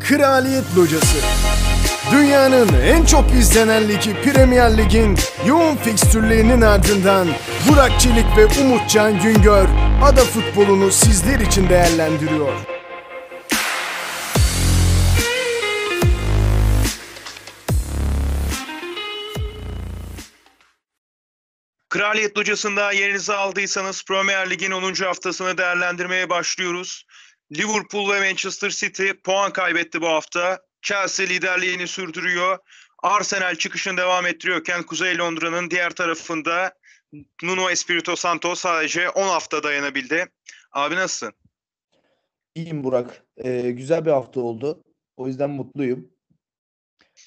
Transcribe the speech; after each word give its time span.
Kraliyet 0.00 0.64
Locası 0.76 1.18
Dünyanın 2.12 2.68
en 2.82 3.04
çok 3.04 3.32
izlenen 3.32 3.88
ligi 3.88 4.22
Premier 4.22 4.78
Lig'in 4.78 5.18
yoğun 5.46 5.76
fikstürlerinin 5.76 6.60
ardından 6.60 7.28
Burak 7.68 8.00
Çelik 8.00 8.36
ve 8.36 8.46
Umutcan 8.62 9.22
Güngör 9.22 9.68
ada 10.02 10.24
futbolunu 10.24 10.90
sizler 10.90 11.40
için 11.40 11.68
değerlendiriyor. 11.68 12.52
Kraliyet 21.90 22.38
Locası'nda 22.38 22.92
yerinizi 22.92 23.32
aldıysanız 23.32 24.04
Premier 24.04 24.50
Lig'in 24.50 24.70
10. 24.70 24.94
haftasını 24.94 25.58
değerlendirmeye 25.58 26.30
başlıyoruz. 26.30 27.04
Liverpool 27.56 28.12
ve 28.12 28.20
Manchester 28.20 28.70
City 28.70 29.10
puan 29.24 29.52
kaybetti 29.52 30.00
bu 30.00 30.06
hafta. 30.06 30.60
Chelsea 30.82 31.26
liderliğini 31.26 31.88
sürdürüyor. 31.88 32.58
Arsenal 33.02 33.54
çıkışını 33.54 33.96
devam 33.96 34.26
ettiriyorken 34.26 34.82
Kuzey 34.82 35.18
Londra'nın 35.18 35.70
diğer 35.70 35.90
tarafında 35.90 36.74
Nuno 37.42 37.70
Espirito 37.70 38.16
Santo 38.16 38.54
sadece 38.54 39.10
10 39.10 39.22
hafta 39.22 39.62
dayanabildi. 39.62 40.26
Abi 40.72 40.94
nasılsın? 40.94 41.32
İyiyim 42.54 42.84
Burak. 42.84 43.24
Ee, 43.36 43.70
güzel 43.70 44.04
bir 44.06 44.10
hafta 44.10 44.40
oldu. 44.40 44.84
O 45.16 45.26
yüzden 45.26 45.50
mutluyum. 45.50 46.10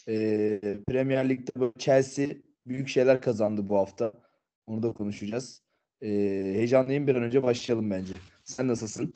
Ee, 0.08 0.60
Premier 0.88 1.30
Lig'de 1.30 1.72
Chelsea 1.80 2.28
büyük 2.66 2.90
şeyler 2.90 3.22
kazandı 3.22 3.70
bu 3.70 3.78
hafta. 3.78 4.14
Onu 4.68 4.84
da 4.84 4.94
konuşacağız. 4.94 5.62
Ee, 6.02 6.08
heyecanlıyım. 6.44 7.08
Bir 7.08 7.16
an 7.16 7.24
önce 7.24 7.44
başlayalım 7.44 7.92
bence. 7.92 8.14
Sen 8.44 8.68
nasılsın? 8.68 9.14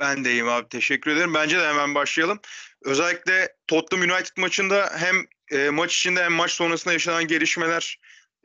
Ben 0.00 0.24
de 0.24 0.30
iyiyim 0.30 0.48
abi. 0.48 0.68
Teşekkür 0.68 1.10
ederim. 1.10 1.34
Bence 1.34 1.58
de 1.58 1.66
hemen 1.68 1.94
başlayalım. 1.94 2.40
Özellikle 2.84 3.48
Tottenham 3.66 4.10
United 4.10 4.36
maçında 4.36 4.90
hem 4.96 5.16
e, 5.52 5.70
maç 5.70 5.96
içinde 5.96 6.24
hem 6.24 6.32
maç 6.32 6.50
sonrasında 6.50 6.92
yaşanan 6.92 7.26
gelişmeler 7.26 7.98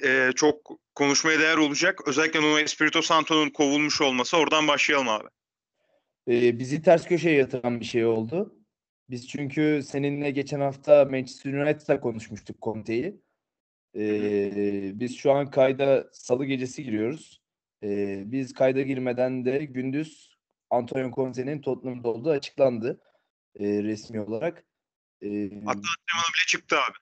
e, 0.04 0.32
çok 0.36 0.72
konuşmaya 0.96 1.40
değer 1.40 1.58
olacak. 1.58 2.08
Özellikle 2.08 2.42
Nuno 2.42 2.60
Espirito 2.60 3.02
Santo'nun 3.02 3.50
kovulmuş 3.50 4.02
olması. 4.02 4.38
Oradan 4.38 4.68
başlayalım 4.68 5.10
abi. 5.10 5.28
Ee, 6.28 6.60
bizi 6.60 6.82
ters 6.82 7.08
köşeye 7.08 7.36
yatıran 7.36 7.80
bir 7.80 7.86
şey 7.86 8.06
oldu. 8.06 8.56
Biz 9.10 9.28
çünkü 9.28 9.82
seninle 9.86 10.32
geçen 10.32 10.60
hafta 10.60 11.06
Manchester 11.06 11.54
United'la 11.54 12.00
konuşmuştuk 12.00 12.62
Conte'yi. 12.62 13.22
Ee, 13.96 14.92
biz 15.00 15.18
şu 15.18 15.32
an 15.32 15.52
kayda 15.52 16.10
salı 16.14 16.46
gecesi 16.46 16.84
giriyoruz. 16.84 17.42
Ee, 17.84 18.24
biz 18.26 18.54
kayda 18.54 18.82
girmeden 18.82 19.46
de 19.46 19.58
gündüz 19.58 20.33
Antonio 20.74 21.12
Conte'nin 21.12 21.62
Tottenham'da 21.62 22.08
olduğu 22.08 22.30
açıklandı 22.30 23.02
e, 23.60 23.84
resmi 23.84 24.22
olarak. 24.22 24.66
E, 25.22 25.28
Hatta 25.44 25.70
antrenmana 25.70 26.30
bile 26.34 26.46
çıktı 26.48 26.76
abi. 26.76 26.98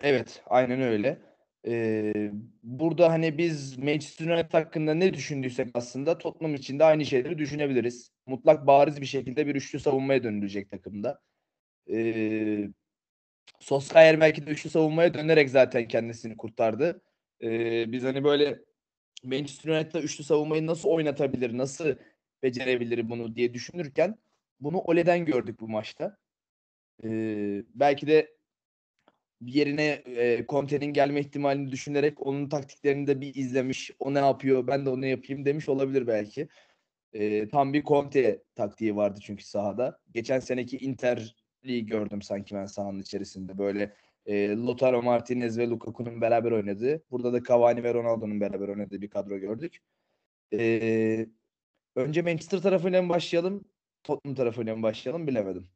Evet, 0.00 0.42
aynen 0.46 0.80
öyle. 0.80 1.18
Ee, 1.66 2.30
burada 2.62 3.10
hani 3.10 3.38
biz 3.38 3.78
Manchester 3.78 4.26
United 4.26 4.52
hakkında 4.52 4.94
ne 4.94 5.14
düşündüysek 5.14 5.68
aslında 5.74 6.18
Tottenham 6.18 6.54
için 6.54 6.78
de 6.78 6.84
aynı 6.84 7.06
şeyleri 7.06 7.38
düşünebiliriz. 7.38 8.10
Mutlak 8.26 8.66
bariz 8.66 9.00
bir 9.00 9.06
şekilde 9.06 9.46
bir 9.46 9.54
üçlü 9.54 9.80
savunmaya 9.80 10.22
dönülecek 10.22 10.70
takımda. 10.70 11.20
Ee, 11.90 12.68
Solskjaer 13.60 14.20
belki 14.20 14.46
de 14.46 14.50
üçlü 14.50 14.70
savunmaya 14.70 15.14
dönerek 15.14 15.50
zaten 15.50 15.88
kendisini 15.88 16.36
kurtardı. 16.36 17.02
Ee, 17.42 17.92
biz 17.92 18.04
hani 18.04 18.24
böyle 18.24 18.58
Manchester 19.24 19.70
United'da 19.70 20.00
üçlü 20.00 20.24
savunmayı 20.24 20.66
nasıl 20.66 20.88
oynatabilir, 20.88 21.58
nasıl 21.58 21.94
becerebilir 22.42 23.10
bunu 23.10 23.36
diye 23.36 23.54
düşünürken 23.54 24.18
bunu 24.60 24.78
Ole'den 24.78 25.24
gördük 25.24 25.60
bu 25.60 25.68
maçta. 25.68 26.18
Ee, 27.04 27.62
belki 27.74 28.06
de 28.06 28.36
yerine 29.40 30.02
e, 30.06 30.44
Conte'nin 30.48 30.86
gelme 30.92 31.20
ihtimalini 31.20 31.70
düşünerek 31.70 32.26
onun 32.26 32.48
taktiklerini 32.48 33.06
de 33.06 33.20
bir 33.20 33.34
izlemiş. 33.34 33.90
O 33.98 34.14
ne 34.14 34.18
yapıyor 34.18 34.66
ben 34.66 34.86
de 34.86 34.90
onu 34.90 35.06
yapayım 35.06 35.44
demiş 35.44 35.68
olabilir 35.68 36.06
belki. 36.06 36.48
E, 37.12 37.48
tam 37.48 37.72
bir 37.72 37.84
Conte 37.84 38.42
taktiği 38.54 38.96
vardı 38.96 39.20
çünkü 39.22 39.44
sahada. 39.44 40.00
Geçen 40.14 40.40
seneki 40.40 40.78
Inter'i 40.78 41.86
gördüm 41.86 42.22
sanki 42.22 42.54
ben 42.54 42.66
sahanın 42.66 43.00
içerisinde. 43.00 43.58
Böyle 43.58 43.92
e, 44.26 44.48
Lautaro 44.48 45.02
Martinez 45.02 45.58
ve 45.58 45.68
Lukaku'nun 45.68 46.20
beraber 46.20 46.52
oynadığı. 46.52 47.02
Burada 47.10 47.32
da 47.32 47.42
Cavani 47.42 47.84
ve 47.84 47.94
Ronaldo'nun 47.94 48.40
beraber 48.40 48.68
oynadığı 48.68 49.00
bir 49.00 49.10
kadro 49.10 49.38
gördük. 49.38 49.78
E, 50.52 51.26
önce 51.96 52.22
Manchester 52.22 52.62
tarafıyla 52.62 53.02
mı 53.02 53.08
başlayalım? 53.08 53.64
Tottenham 54.04 54.36
tarafıyla 54.36 54.76
mı 54.76 54.82
başlayalım 54.82 55.26
bilemedim. 55.26 55.68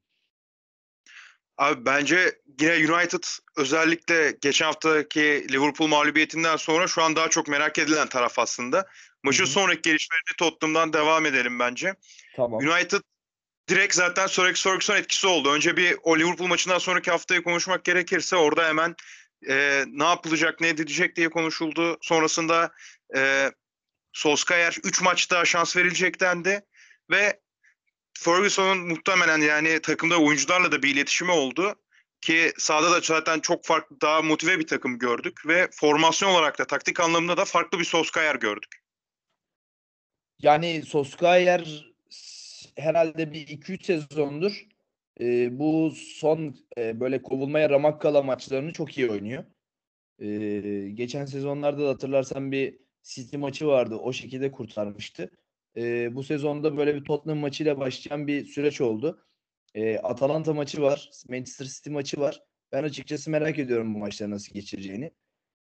Abi 1.59 1.87
bence 1.87 2.38
yine 2.60 2.72
United 2.72 3.25
özellikle 3.56 4.37
geçen 4.41 4.66
haftaki 4.66 5.47
Liverpool 5.53 5.88
mağlubiyetinden 5.88 6.56
sonra 6.56 6.87
şu 6.87 7.03
an 7.03 7.16
daha 7.16 7.31
çok 7.31 7.49
merak 7.49 7.78
edilen 7.78 8.09
taraf 8.09 8.38
aslında. 8.38 8.87
Maçın 9.22 9.44
Hı-hı. 9.44 9.53
sonraki 9.53 9.82
gelişmelerini 9.82 10.37
Tottenham'dan 10.38 10.93
devam 10.93 11.26
edelim 11.26 11.59
bence. 11.59 11.94
Tamam. 12.37 12.60
United 12.60 13.00
direkt 13.69 13.94
zaten 13.94 14.26
Sir 14.26 14.43
Alex 14.43 14.62
Ferguson 14.62 14.97
etkisi 14.97 15.26
oldu. 15.26 15.53
Önce 15.53 15.76
bir 15.76 15.97
o 16.03 16.19
Liverpool 16.19 16.49
maçından 16.49 16.78
sonraki 16.78 17.10
haftayı 17.10 17.43
konuşmak 17.43 17.84
gerekirse 17.84 18.37
orada 18.37 18.69
hemen 18.69 18.94
e, 19.49 19.84
ne 19.87 20.05
yapılacak, 20.05 20.60
ne 20.60 20.69
edilecek 20.69 21.16
diye 21.16 21.28
konuşuldu. 21.28 21.99
Sonrasında 22.00 22.72
e, 23.16 23.50
Solskjaer 24.16 24.77
3 24.84 25.03
maçta 25.03 25.44
şans 25.44 25.77
verilecek 25.77 26.21
dendi 26.21 26.60
ve 27.10 27.41
Ferguson'un 28.19 28.78
muhtemelen 28.78 29.38
yani 29.38 29.81
takımda 29.81 30.21
oyuncularla 30.21 30.72
da 30.72 30.82
bir 30.82 30.94
iletişimi 30.94 31.31
oldu. 31.31 31.75
Ki 32.21 32.53
sahada 32.59 32.93
da 32.93 33.00
zaten 33.00 33.41
çok 33.41 33.65
farklı, 33.65 34.00
daha 34.00 34.22
motive 34.22 34.59
bir 34.59 34.66
takım 34.66 34.99
gördük. 34.99 35.47
Ve 35.47 35.69
formasyon 35.72 36.31
olarak 36.31 36.59
da 36.59 36.66
taktik 36.66 37.00
anlamında 37.00 37.37
da 37.37 37.44
farklı 37.44 37.78
bir 37.78 37.84
Solskjaer 37.84 38.34
gördük. 38.34 38.82
Yani 40.38 40.82
Solskjaer 40.82 41.87
herhalde 42.76 43.32
bir 43.32 43.47
2-3 43.47 43.84
sezondur 43.84 44.66
e, 45.21 45.59
bu 45.59 45.91
son 45.97 46.56
e, 46.78 47.00
böyle 47.00 47.22
kovulmaya 47.22 47.71
ramak 47.71 48.00
kala 48.00 48.22
maçlarını 48.22 48.72
çok 48.72 48.99
iyi 48.99 49.10
oynuyor. 49.10 49.44
E, 50.19 50.28
geçen 50.91 51.25
sezonlarda 51.25 51.84
da 51.84 51.88
hatırlarsan 51.88 52.53
bir 52.53 52.86
City 53.06 53.37
maçı 53.37 53.67
vardı. 53.67 53.97
O 53.97 54.12
şekilde 54.12 54.50
kurtarmıştı 54.50 55.31
e, 55.77 56.15
bu 56.15 56.22
sezonda 56.22 56.77
böyle 56.77 56.94
bir 56.94 57.05
Tottenham 57.05 57.39
maçıyla 57.39 57.78
başlayan 57.78 58.27
bir 58.27 58.44
süreç 58.44 58.81
oldu. 58.81 59.25
E, 59.75 59.99
Atalanta 59.99 60.55
maçı 60.55 60.83
var. 60.83 61.11
Manchester 61.28 61.67
City 61.67 61.91
maçı 61.91 62.21
var. 62.21 62.43
Ben 62.72 62.83
açıkçası 62.83 63.31
merak 63.31 63.59
ediyorum 63.59 63.94
bu 63.94 63.99
maçları 63.99 64.31
nasıl 64.31 64.55
geçireceğini. 64.55 65.11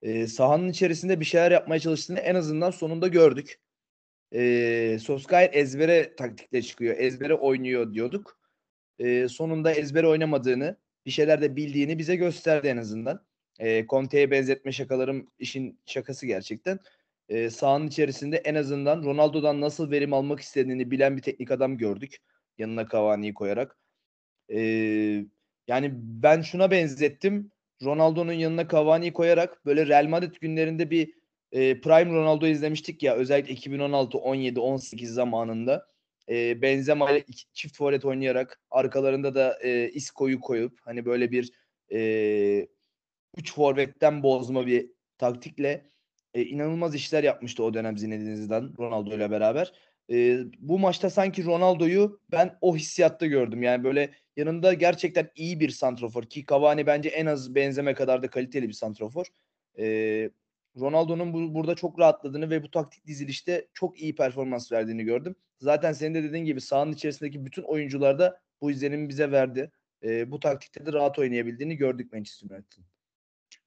E, 0.02 0.26
sahanın 0.26 0.68
içerisinde 0.68 1.20
bir 1.20 1.24
şeyler 1.24 1.50
yapmaya 1.50 1.80
çalıştığını 1.80 2.18
en 2.18 2.34
azından 2.34 2.70
sonunda 2.70 3.08
gördük. 3.08 3.60
E, 4.34 4.98
Solskjaer 5.00 5.50
ezbere 5.52 6.16
taktikle 6.16 6.62
çıkıyor. 6.62 6.96
Ezbere 6.98 7.34
oynuyor 7.34 7.92
diyorduk. 7.92 8.40
E, 8.98 9.28
sonunda 9.28 9.72
ezbere 9.72 10.06
oynamadığını, 10.06 10.76
bir 11.06 11.10
şeyler 11.10 11.42
de 11.42 11.56
bildiğini 11.56 11.98
bize 11.98 12.16
gösterdi 12.16 12.68
en 12.68 12.76
azından. 12.76 13.26
E, 13.58 13.86
Conte'ye 13.86 14.30
benzetme 14.30 14.72
şakalarım 14.72 15.30
işin 15.38 15.80
şakası 15.86 16.26
gerçekten 16.26 16.78
e, 17.28 17.50
sahanın 17.50 17.86
içerisinde 17.86 18.36
en 18.36 18.54
azından 18.54 19.02
Ronaldo'dan 19.04 19.60
nasıl 19.60 19.90
verim 19.90 20.12
almak 20.12 20.40
istediğini 20.40 20.90
bilen 20.90 21.16
bir 21.16 21.22
teknik 21.22 21.50
adam 21.50 21.78
gördük. 21.78 22.16
Yanına 22.58 22.88
Cavani'yi 22.88 23.34
koyarak. 23.34 23.76
E, 24.52 24.60
yani 25.68 25.90
ben 25.94 26.42
şuna 26.42 26.70
benzettim. 26.70 27.50
Ronaldo'nun 27.84 28.32
yanına 28.32 28.68
Cavani'yi 28.68 29.12
koyarak 29.12 29.66
böyle 29.66 29.86
Real 29.86 30.06
Madrid 30.06 30.34
günlerinde 30.40 30.90
bir 30.90 31.14
e, 31.52 31.80
Prime 31.80 32.12
Ronaldo 32.12 32.46
izlemiştik 32.46 33.02
ya 33.02 33.14
özellikle 33.14 33.52
2016, 33.52 34.18
17, 34.18 34.60
18 34.60 35.10
zamanında. 35.14 35.86
E, 36.28 36.62
Benzema 36.62 37.10
ile 37.10 37.24
çift 37.52 37.76
forvet 37.76 38.04
oynayarak 38.04 38.60
arkalarında 38.70 39.34
da 39.34 39.58
e, 39.62 39.90
Isco'yu 39.90 40.40
koyup 40.40 40.78
hani 40.80 41.04
böyle 41.04 41.30
bir 41.30 41.52
e, 41.92 42.68
üç 43.36 43.54
forvetten 43.54 44.22
bozma 44.22 44.66
bir 44.66 44.90
taktikle 45.18 45.90
e, 46.36 46.42
inanılmaz 46.44 46.94
işler 46.94 47.24
yapmıştı 47.24 47.64
o 47.64 47.74
dönem 47.74 47.98
Zinedine 47.98 48.36
Zidane 48.36 48.68
Ronaldo 48.78 49.14
ile 49.14 49.30
beraber. 49.30 49.72
E, 50.10 50.38
bu 50.58 50.78
maçta 50.78 51.10
sanki 51.10 51.44
Ronaldo'yu 51.44 52.20
ben 52.30 52.58
o 52.60 52.76
hissiyatta 52.76 53.26
gördüm. 53.26 53.62
Yani 53.62 53.84
böyle 53.84 54.10
yanında 54.36 54.74
gerçekten 54.74 55.30
iyi 55.36 55.60
bir 55.60 55.70
santrofor 55.70 56.24
ki 56.24 56.44
Cavani 56.50 56.86
bence 56.86 57.08
en 57.08 57.26
az 57.26 57.54
benzeme 57.54 57.94
kadar 57.94 58.22
da 58.22 58.30
kaliteli 58.30 58.68
bir 58.68 58.72
santrofor. 58.72 59.26
E, 59.78 60.30
Ronaldo'nun 60.80 61.32
bu, 61.32 61.54
burada 61.54 61.74
çok 61.74 61.98
rahatladığını 61.98 62.50
ve 62.50 62.62
bu 62.62 62.70
taktik 62.70 63.06
dizilişte 63.06 63.68
çok 63.74 64.00
iyi 64.00 64.14
performans 64.14 64.72
verdiğini 64.72 65.04
gördüm. 65.04 65.36
Zaten 65.58 65.92
senin 65.92 66.14
de 66.14 66.22
dediğin 66.22 66.44
gibi 66.44 66.60
sahanın 66.60 66.92
içerisindeki 66.92 67.46
bütün 67.46 67.62
oyuncular 67.62 68.18
da 68.18 68.40
bu 68.60 68.70
izlenimi 68.70 69.08
bize 69.08 69.32
verdi. 69.32 69.70
E, 70.02 70.30
bu 70.30 70.40
taktikte 70.40 70.86
de 70.86 70.92
rahat 70.92 71.18
oynayabildiğini 71.18 71.76
gördük 71.76 72.12
Manchester 72.12 72.56
United'ın. 72.56 72.95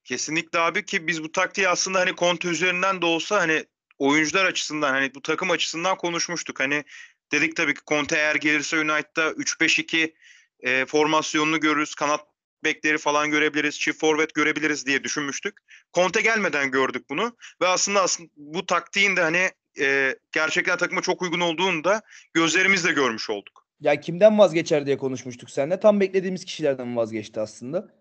Kesinlikle 0.10 0.60
abi 0.60 0.86
ki 0.86 1.08
biz 1.08 1.24
bu 1.24 1.32
taktiği 1.32 1.70
aslında 1.70 2.00
hani 2.00 2.16
Conte 2.16 2.48
üzerinden 2.48 3.02
de 3.02 3.06
olsa 3.06 3.42
hani 3.42 3.66
oyuncular 3.98 4.46
açısından 4.46 4.90
hani 4.90 5.16
bu 5.16 5.22
takım 5.22 5.52
açısından 5.52 5.98
konuşmuştuk. 5.98 6.60
Hani 6.60 6.84
dedik 7.32 7.56
tabii 7.56 7.74
ki 7.74 7.82
Conte 7.88 8.16
eğer 8.16 8.36
gelirse 8.36 8.78
United'da 8.78 9.32
3-5-2 9.32 10.14
e, 10.60 10.86
formasyonunu 10.86 11.60
görürüz. 11.60 11.96
Kanat 11.96 12.22
bekleri 12.64 12.98
falan 12.98 13.32
görebiliriz. 13.32 13.80
Çift 13.80 14.00
forvet 14.00 14.34
görebiliriz 14.34 14.86
diye 14.86 15.04
düşünmüştük. 15.04 15.58
Conte 15.94 16.22
gelmeden 16.22 16.72
gördük 16.72 17.10
bunu. 17.10 17.38
Ve 17.62 17.68
aslında, 17.68 18.02
aslında 18.02 18.30
bu 18.36 18.66
taktiğin 18.66 19.16
de 19.16 19.22
hani 19.22 19.50
e, 19.80 20.16
gerçekten 20.32 20.78
takıma 20.78 21.02
çok 21.02 21.22
uygun 21.22 21.40
olduğunu 21.40 21.84
da 21.84 22.02
gözlerimizle 22.34 22.92
görmüş 22.92 23.30
olduk. 23.30 23.68
Ya 23.80 24.00
kimden 24.00 24.40
vazgeçer 24.40 24.86
diye 24.86 24.98
konuşmuştuk 24.98 25.50
seninle. 25.50 25.80
Tam 25.80 26.00
beklediğimiz 26.00 26.46
kişilerden 26.46 26.96
vazgeçti 26.96 27.40
aslında. 27.40 27.99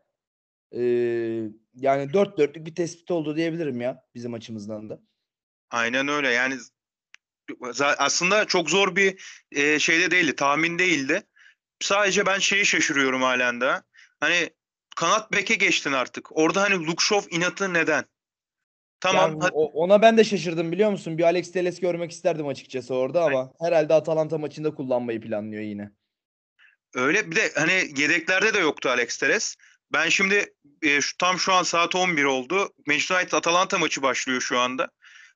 Ee, 0.73 0.81
yani 1.75 2.13
dört 2.13 2.39
dörtlük 2.39 2.67
bir 2.67 2.75
tespit 2.75 3.11
oldu 3.11 3.37
diyebilirim 3.37 3.81
ya 3.81 4.03
bizim 4.15 4.35
açımızdan 4.35 4.91
da. 4.91 5.01
Aynen 5.71 6.09
öyle. 6.09 6.31
Yani 6.31 6.59
aslında 7.99 8.45
çok 8.45 8.71
zor 8.71 8.97
bir 8.97 9.23
e, 9.53 9.79
şeyde 9.79 10.11
değildi. 10.11 10.37
Tahmin 10.37 10.79
değildi. 10.79 11.23
Sadece 11.81 12.27
ben 12.27 12.39
şeyi 12.39 12.67
şaşırıyorum 12.67 13.23
halen 13.23 13.61
de. 13.61 13.83
Hani 14.21 14.51
kanat 14.97 15.33
beke 15.33 15.55
geçtin 15.55 15.93
artık. 15.93 16.37
Orada 16.37 16.63
hani 16.63 16.87
Lukşov 16.87 17.23
inatı 17.31 17.75
neden? 17.75 18.05
Tamam. 19.01 19.31
Yani 19.31 19.53
ona 19.53 20.03
ben 20.03 20.19
de 20.19 20.25
şaşırdım 20.25 20.73
biliyor 20.73 20.91
musun? 20.91 21.19
Bir 21.19 21.23
Alex 21.23 21.53
Teles 21.53 21.81
görmek 21.81 22.11
isterdim 22.11 22.47
açıkçası 22.47 22.95
orada 22.95 23.25
ama 23.25 23.43
evet. 23.43 23.53
herhalde 23.61 23.95
Atalanta 23.95 24.39
maçında 24.39 24.75
kullanmayı 24.75 25.21
planlıyor 25.21 25.63
yine. 25.63 25.91
Öyle 26.95 27.31
bir 27.31 27.37
de 27.37 27.53
hani 27.55 27.73
yedeklerde 27.73 28.55
de 28.55 28.59
yoktu 28.59 28.89
Alex 28.89 29.19
Teles. 29.19 29.57
Ben 29.93 30.09
şimdi 30.09 30.55
e, 30.83 31.01
şu, 31.01 31.17
tam 31.17 31.39
şu 31.39 31.53
an 31.53 31.63
saat 31.63 31.95
11 31.95 32.25
oldu. 32.25 32.75
Manchester 32.87 33.17
United 33.17 33.33
Atalanta 33.33 33.79
maçı 33.79 34.03
başlıyor 34.03 34.41
şu 34.41 34.59
anda. 34.59 34.89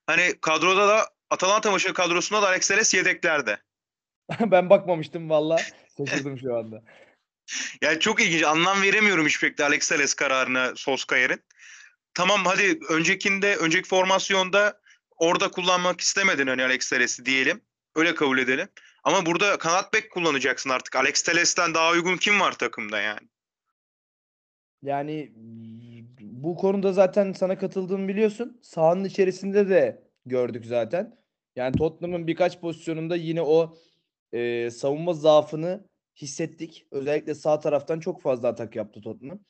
Hani 0.07 0.35
kadroda 0.41 0.89
da 0.89 1.09
Atalanta 1.31 1.71
maçı 1.71 1.95
kadrosunda 1.95 2.43
da 2.43 2.49
Alex 2.49 2.69
Teles 2.69 2.95
yedeklerde. 2.95 3.59
ben 4.41 4.71
bakmamıştım 4.71 5.31
valla. 5.31 5.61
Şaşırdım 5.97 6.39
şu 6.39 6.57
anda. 6.57 6.83
Yani 7.83 8.01
çok 8.01 8.23
ilginç. 8.23 8.43
Anlam 8.43 8.83
veremiyorum 8.83 9.27
hiç 9.27 9.41
pek 9.41 9.59
de 9.59 9.65
Alex 9.65 9.89
Teles 9.89 10.15
kararına 10.15 10.73
Soskayer'in. 10.77 11.43
Tamam 12.15 12.45
hadi 12.45 12.79
öncekinde, 12.89 13.57
önceki 13.57 13.89
formasyonda 13.89 14.81
orada 15.11 15.51
kullanmak 15.51 16.01
istemedin 16.01 16.47
hani 16.47 16.65
Alex 16.65 16.91
Teles'i 16.91 17.25
diyelim. 17.25 17.61
Öyle 17.95 18.15
kabul 18.15 18.39
edelim. 18.39 18.69
Ama 19.05 19.27
burada 19.27 19.59
kanat 19.59 19.93
bek 19.93 20.11
kullanacaksın 20.11 20.71
artık. 20.71 20.97
Alex 20.97 21.23
Teles'ten 21.23 21.75
daha 21.75 21.91
uygun 21.91 22.17
kim 22.17 22.41
var 22.41 22.53
takımda 22.53 23.01
yani? 23.01 23.29
Yani 24.83 25.33
bu 26.21 26.57
konuda 26.57 26.93
zaten 26.93 27.33
sana 27.33 27.59
katıldığımı 27.59 28.09
biliyorsun. 28.09 28.61
Sahanın 28.63 29.05
içerisinde 29.05 29.69
de 29.69 30.03
gördük 30.27 30.67
zaten. 30.67 31.19
Yani 31.57 31.77
Tottenham'ın 31.77 32.27
birkaç 32.27 32.61
pozisyonunda 32.61 33.17
yine 33.17 33.43
o 33.43 33.77
e, 34.33 34.71
savunma 34.71 35.13
zaafını 35.13 35.89
hissettik. 36.17 36.87
Özellikle 36.91 37.35
sağ 37.35 37.61
taraftan 37.61 38.01
çok 38.01 38.23
fazla 38.23 38.49
atak 38.49 38.77
yaptı 38.77 39.01
Tottenham. 39.01 39.41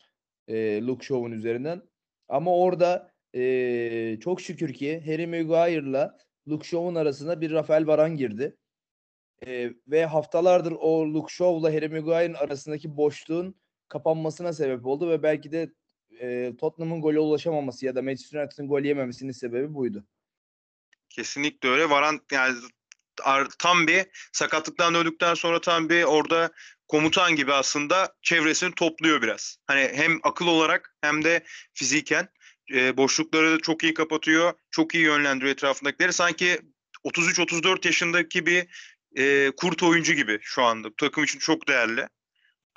E, 0.49 0.83
Luke 0.83 1.07
Shaw'un 1.07 1.33
üzerinden. 1.33 1.83
Ama 2.29 2.57
orada 2.57 3.11
e, 3.35 4.19
çok 4.21 4.41
şükür 4.41 4.75
ki 4.75 5.03
Harry 5.07 5.27
Maguire'la 5.27 6.19
Luke 6.49 6.69
Shaw'un 6.69 6.95
arasına 6.95 7.41
bir 7.41 7.51
Rafael 7.51 7.87
Varane 7.87 8.17
girdi. 8.17 8.57
E, 9.47 9.71
ve 9.89 10.07
haftalardır 10.07 10.73
o 10.81 11.15
Luke 11.15 11.35
Shaw'la 11.35 11.75
Harry 11.75 11.89
Maguire'ın 11.89 12.35
arasındaki 12.35 12.97
boşluğun 12.97 13.62
kapanmasına 13.93 14.53
sebep 14.53 14.87
oldu 14.87 15.11
ve 15.11 15.23
belki 15.23 15.53
de 15.53 15.73
e, 16.21 16.53
Tottenham'ın 16.57 17.01
gole 17.01 17.19
ulaşamaması 17.19 17.87
ya 17.87 17.95
da 17.95 18.03
Manchester 18.03 18.43
United'ın 18.43 18.69
gol 18.69 18.81
yememesinin 18.81 19.33
sebebi 19.33 19.75
buydu. 19.75 20.05
Kesinlikle 21.09 21.69
öyle. 21.69 21.91
Varan 21.91 22.21
yani 22.33 22.57
tam 23.59 23.87
bir 23.87 24.07
sakatlıktan 24.33 24.95
döndükten 24.95 25.35
sonra 25.35 25.61
tam 25.61 25.89
bir 25.89 26.03
orada 26.03 26.51
komutan 26.89 27.37
gibi 27.37 27.53
aslında 27.53 28.15
çevresini 28.23 28.75
topluyor 28.75 29.23
biraz. 29.23 29.57
Hani 29.67 29.91
hem 29.95 30.19
akıl 30.23 30.47
olarak 30.47 30.97
hem 31.01 31.25
de 31.25 31.45
fiziken 31.73 32.29
e, 32.75 32.97
boşlukları 32.97 33.59
çok 33.61 33.83
iyi 33.83 33.95
kapatıyor. 33.95 34.53
Çok 34.71 34.95
iyi 34.95 35.05
yönlendiriyor 35.05 35.53
etrafındakileri. 35.53 36.13
Sanki 36.13 36.59
33-34 37.05 37.87
yaşındaki 37.87 38.47
bir 38.47 38.67
e, 39.17 39.51
kurt 39.57 39.83
oyuncu 39.83 40.13
gibi 40.13 40.39
şu 40.43 40.63
anda. 40.63 40.89
Takım 40.97 41.25
için 41.25 41.39
çok 41.39 41.69
değerli. 41.69 42.09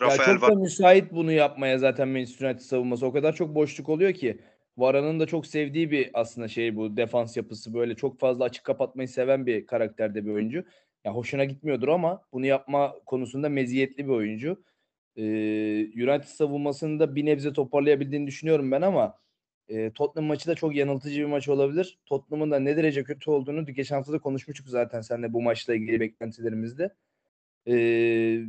Rafael 0.02 0.34
ya 0.34 0.40
çok 0.40 0.50
da 0.50 0.56
müsait 0.56 1.14
bunu 1.14 1.32
yapmaya 1.32 1.78
zaten 1.78 2.08
Manchester 2.08 2.48
United 2.48 2.62
savunması. 2.62 3.06
O 3.06 3.12
kadar 3.12 3.34
çok 3.34 3.56
boşluk 3.56 3.90
oluyor 3.90 4.14
ki. 4.14 4.40
Vara'nın 4.78 5.20
da 5.20 5.26
çok 5.26 5.48
sevdiği 5.48 5.92
bir 5.92 6.10
aslında 6.14 6.48
şey 6.48 6.76
bu 6.76 6.98
defans 6.98 7.38
yapısı 7.38 7.74
böyle 7.74 7.96
çok 7.96 8.20
fazla 8.20 8.44
açık 8.44 8.64
kapatmayı 8.64 9.08
seven 9.08 9.46
bir 9.46 9.66
karakterde 9.66 10.26
bir 10.26 10.32
oyuncu. 10.32 10.64
Ya 11.04 11.14
hoşuna 11.14 11.46
gitmiyordur 11.46 11.88
ama 11.88 12.22
bunu 12.34 12.46
yapma 12.46 12.96
konusunda 13.06 13.50
meziyetli 13.50 14.06
bir 14.06 14.12
oyuncu. 14.12 14.64
Ee, 15.18 15.24
United 15.86 16.28
savunmasını 16.28 17.16
bir 17.16 17.26
nebze 17.26 17.54
toparlayabildiğini 17.54 18.28
düşünüyorum 18.28 18.72
ben 18.72 18.82
ama 18.82 19.16
e, 19.68 19.92
Tottenham 19.92 20.28
maçı 20.28 20.48
da 20.48 20.56
çok 20.56 20.76
yanıltıcı 20.76 21.22
bir 21.22 21.26
maç 21.26 21.50
olabilir. 21.50 22.00
Tottenham'ın 22.06 22.52
da 22.52 22.60
ne 22.60 22.78
derece 22.78 23.04
kötü 23.04 23.32
olduğunu 23.32 23.66
geçen 23.66 23.96
hafta 23.96 24.14
da 24.14 24.20
konuşmuştuk 24.20 24.68
zaten 24.68 25.02
seninle 25.02 25.34
bu 25.34 25.42
maçla 25.42 25.76
ilgili 25.76 26.00
beklentilerimizde. 26.00 26.94
Ee, 27.68 28.42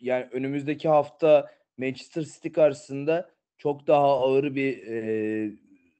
yani 0.00 0.28
önümüzdeki 0.32 0.88
hafta 0.88 1.50
Manchester 1.78 2.22
City 2.22 2.48
karşısında 2.48 3.30
çok 3.58 3.86
daha 3.86 4.06
ağır 4.06 4.54
bir 4.54 4.86
e, 4.86 5.50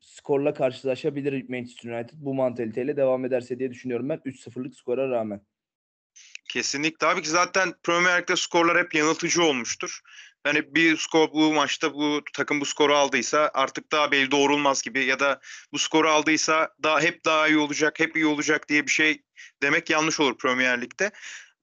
skorla 0.01 0.55
karşılaşabilir 0.55 1.49
Manchester 1.49 1.91
United 1.91 2.15
bu 2.15 2.35
mantaliteyle 2.35 2.97
devam 2.97 3.25
ederse 3.25 3.59
diye 3.59 3.71
düşünüyorum 3.71 4.09
ben 4.09 4.17
3-0'lık 4.17 4.75
skora 4.75 5.11
rağmen. 5.11 5.41
Kesinlikle. 6.49 6.99
Tabii 6.99 7.23
ki 7.23 7.29
zaten 7.29 7.75
Premier 7.83 8.21
Lig'de 8.21 8.37
skorlar 8.37 8.79
hep 8.79 8.95
yanıltıcı 8.95 9.43
olmuştur. 9.43 10.01
Yani 10.47 10.75
bir 10.75 10.97
skor 10.97 11.33
bu 11.33 11.53
maçta 11.53 11.95
bu 11.95 12.21
takım 12.33 12.61
bu 12.61 12.65
skoru 12.65 12.95
aldıysa 12.95 13.51
artık 13.55 13.93
daha 13.93 14.11
belli 14.11 14.31
doğrulmaz 14.31 14.83
gibi 14.83 15.05
ya 15.05 15.21
da 15.21 15.41
bu 15.73 15.79
skoru 15.79 16.09
aldıysa 16.09 16.75
daha 16.83 17.01
hep 17.01 17.25
daha 17.25 17.49
iyi 17.49 17.59
olacak, 17.59 18.01
hep 18.01 18.17
iyi 18.17 18.27
olacak 18.27 18.69
diye 18.69 18.87
bir 18.87 18.91
şey 18.91 19.23
demek 19.63 19.91
yanlış 19.91 20.21
olur 20.21 20.39
Premier 20.39 20.83
Lig'de. 20.83 21.11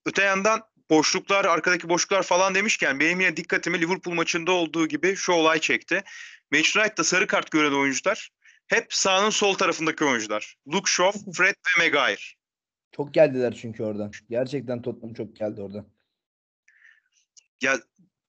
Öte 0.06 0.24
yandan 0.24 0.62
boşluklar, 0.90 1.46
arkadaki 1.46 1.90
boşluklar 1.90 2.24
falan 2.24 2.56
demişken 2.56 3.00
benim 3.00 3.20
yine 3.20 3.38
dikkatimi 3.38 3.82
Liverpool 3.82 4.16
maçında 4.16 4.52
olduğu 4.52 4.88
gibi 4.88 5.16
şu 5.16 5.32
olay 5.32 5.60
çekti. 5.60 6.04
Manchester 6.52 6.82
United'da 6.82 7.04
sarı 7.04 7.28
kart 7.28 7.52
gören 7.52 7.74
oyuncular 7.74 8.30
hep 8.68 8.94
sahanın 8.94 9.30
sol 9.30 9.54
tarafındaki 9.54 10.06
oyuncular. 10.06 10.56
Luke 10.68 10.92
Shaw, 10.92 11.32
Fred 11.34 11.56
ve 11.56 11.86
Maguire. 11.86 12.22
Çok 12.92 13.14
geldiler 13.14 13.58
çünkü 13.62 13.84
oradan. 13.84 14.12
Gerçekten 14.30 14.82
Tottenham 14.82 15.14
çok 15.14 15.36
geldi 15.36 15.62
oradan. 15.62 15.86
Ya 17.62 17.80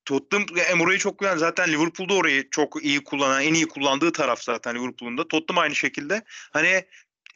Tottenham 0.05 0.45
Emre'yi 0.71 0.99
çok 0.99 1.19
güzel. 1.19 1.37
Zaten 1.37 1.71
Liverpool'da 1.71 2.13
orayı 2.13 2.49
çok 2.49 2.83
iyi 2.83 3.03
kullanan, 3.03 3.43
en 3.43 3.53
iyi 3.53 3.67
kullandığı 3.67 4.11
taraf 4.11 4.41
zaten 4.41 4.75
Liverpool'un 4.75 5.17
da. 5.17 5.27
Tottenham 5.27 5.63
aynı 5.63 5.75
şekilde. 5.75 6.23
Hani 6.27 6.85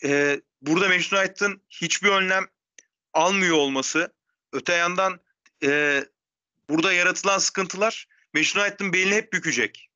e, 0.03 0.41
burada 0.61 0.87
Manchester 0.87 1.17
United'ın 1.17 1.61
hiçbir 1.69 2.09
önlem 2.09 2.45
almıyor 3.13 3.57
olması, 3.57 4.13
öte 4.53 4.73
yandan 4.73 5.19
e, 5.63 6.01
burada 6.69 6.93
yaratılan 6.93 7.37
sıkıntılar 7.37 8.07
Manchester 8.33 8.93
belini 8.93 9.15
hep 9.15 9.33
bükecek. 9.33 9.89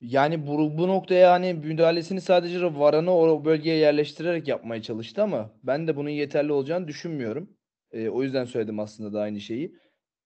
Yani 0.00 0.46
bu, 0.46 0.78
bu 0.78 0.88
noktaya 0.88 1.32
hani 1.32 1.54
müdahalesini 1.54 2.20
sadece 2.20 2.74
Varan'ı 2.74 3.16
o 3.16 3.44
bölgeye 3.44 3.76
yerleştirerek 3.76 4.48
yapmaya 4.48 4.82
çalıştı 4.82 5.22
ama 5.22 5.54
ben 5.62 5.86
de 5.86 5.96
bunun 5.96 6.08
yeterli 6.08 6.52
olacağını 6.52 6.88
düşünmüyorum. 6.88 7.56
Ee, 7.92 8.08
o 8.08 8.22
yüzden 8.22 8.44
söyledim 8.44 8.78
aslında 8.78 9.12
da 9.12 9.20
aynı 9.20 9.40
şeyi. 9.40 9.76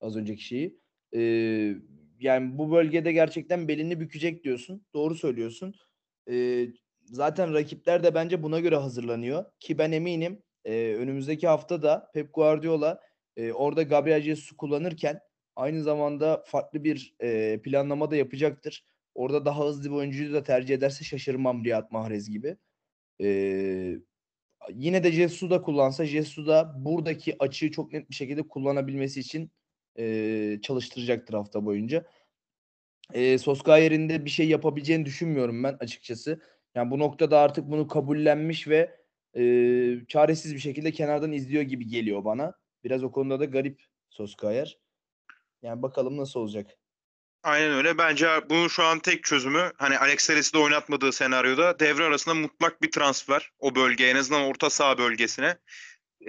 Az 0.01 0.17
önceki 0.17 0.43
şeyi. 0.43 0.79
Ee, 1.15 1.75
yani 2.19 2.57
bu 2.57 2.71
bölgede 2.71 3.11
gerçekten 3.11 3.67
belini 3.67 3.99
bükecek 3.99 4.43
diyorsun. 4.43 4.85
Doğru 4.93 5.15
söylüyorsun. 5.15 5.75
Ee, 6.29 6.67
zaten 7.05 7.53
rakipler 7.53 8.03
de 8.03 8.15
bence 8.15 8.43
buna 8.43 8.59
göre 8.59 8.75
hazırlanıyor. 8.75 9.45
Ki 9.59 9.77
ben 9.77 9.91
eminim 9.91 10.43
e, 10.67 10.95
önümüzdeki 10.95 11.47
hafta 11.47 11.81
da 11.81 12.11
Pep 12.13 12.33
Guardiola 12.33 13.01
e, 13.35 13.51
orada 13.51 13.83
Gabriel 13.83 14.21
Jesus'u 14.21 14.57
kullanırken 14.57 15.19
aynı 15.55 15.83
zamanda 15.83 16.43
farklı 16.45 16.83
bir 16.83 17.15
e, 17.21 17.61
planlama 17.61 18.11
da 18.11 18.15
yapacaktır 18.15 18.83
Orada 19.17 19.45
daha 19.45 19.65
hızlı 19.65 19.89
bir 19.89 19.95
oyuncuyu 19.95 20.33
da 20.33 20.43
tercih 20.43 20.75
ederse 20.75 21.03
şaşırmam 21.03 21.65
Riyad 21.65 21.91
Mahrez 21.91 22.29
gibi. 22.29 22.57
Ee, 23.21 23.95
yine 24.73 25.03
de 25.03 25.11
Jesus'u 25.11 25.49
da 25.49 25.61
kullansa 25.61 26.05
Jesus'u 26.05 26.47
da 26.47 26.75
buradaki 26.85 27.35
açığı 27.39 27.71
çok 27.71 27.93
net 27.93 28.09
bir 28.09 28.15
şekilde 28.15 28.47
kullanabilmesi 28.47 29.19
için 29.19 29.51
e, 29.99 30.59
çalıştıracaktır 30.61 31.33
hafta 31.33 31.65
boyunca. 31.65 32.05
E, 33.13 33.37
Soskayer'in 33.37 34.09
de 34.09 34.25
bir 34.25 34.29
şey 34.29 34.49
yapabileceğini 34.49 35.05
düşünmüyorum 35.05 35.63
ben 35.63 35.77
açıkçası. 35.79 36.41
Yani 36.75 36.91
bu 36.91 36.99
noktada 36.99 37.39
artık 37.39 37.65
bunu 37.71 37.87
kabullenmiş 37.87 38.67
ve 38.67 38.99
e, 39.37 40.05
çaresiz 40.07 40.53
bir 40.53 40.59
şekilde 40.59 40.91
kenardan 40.91 41.31
izliyor 41.31 41.63
gibi 41.63 41.87
geliyor 41.87 42.25
bana. 42.25 42.53
Biraz 42.83 43.03
o 43.03 43.11
konuda 43.11 43.39
da 43.39 43.45
garip 43.45 43.81
Soskayer. 44.09 44.77
Yani 45.61 45.81
bakalım 45.81 46.17
nasıl 46.17 46.39
olacak. 46.39 46.71
Aynen 47.43 47.71
öyle. 47.71 47.97
Bence 47.97 48.27
bunun 48.49 48.67
şu 48.67 48.83
an 48.83 48.99
tek 48.99 49.23
çözümü 49.23 49.71
hani 49.77 49.97
Alex 49.97 50.27
Teres'i 50.27 50.53
de 50.53 50.57
oynatmadığı 50.57 51.11
senaryoda 51.11 51.79
devre 51.79 52.03
arasında 52.03 52.35
mutlak 52.35 52.81
bir 52.81 52.91
transfer 52.91 53.51
o 53.59 53.75
bölgeye 53.75 54.11
en 54.11 54.15
azından 54.15 54.41
orta 54.41 54.69
saha 54.69 54.97
bölgesine. 54.97 55.57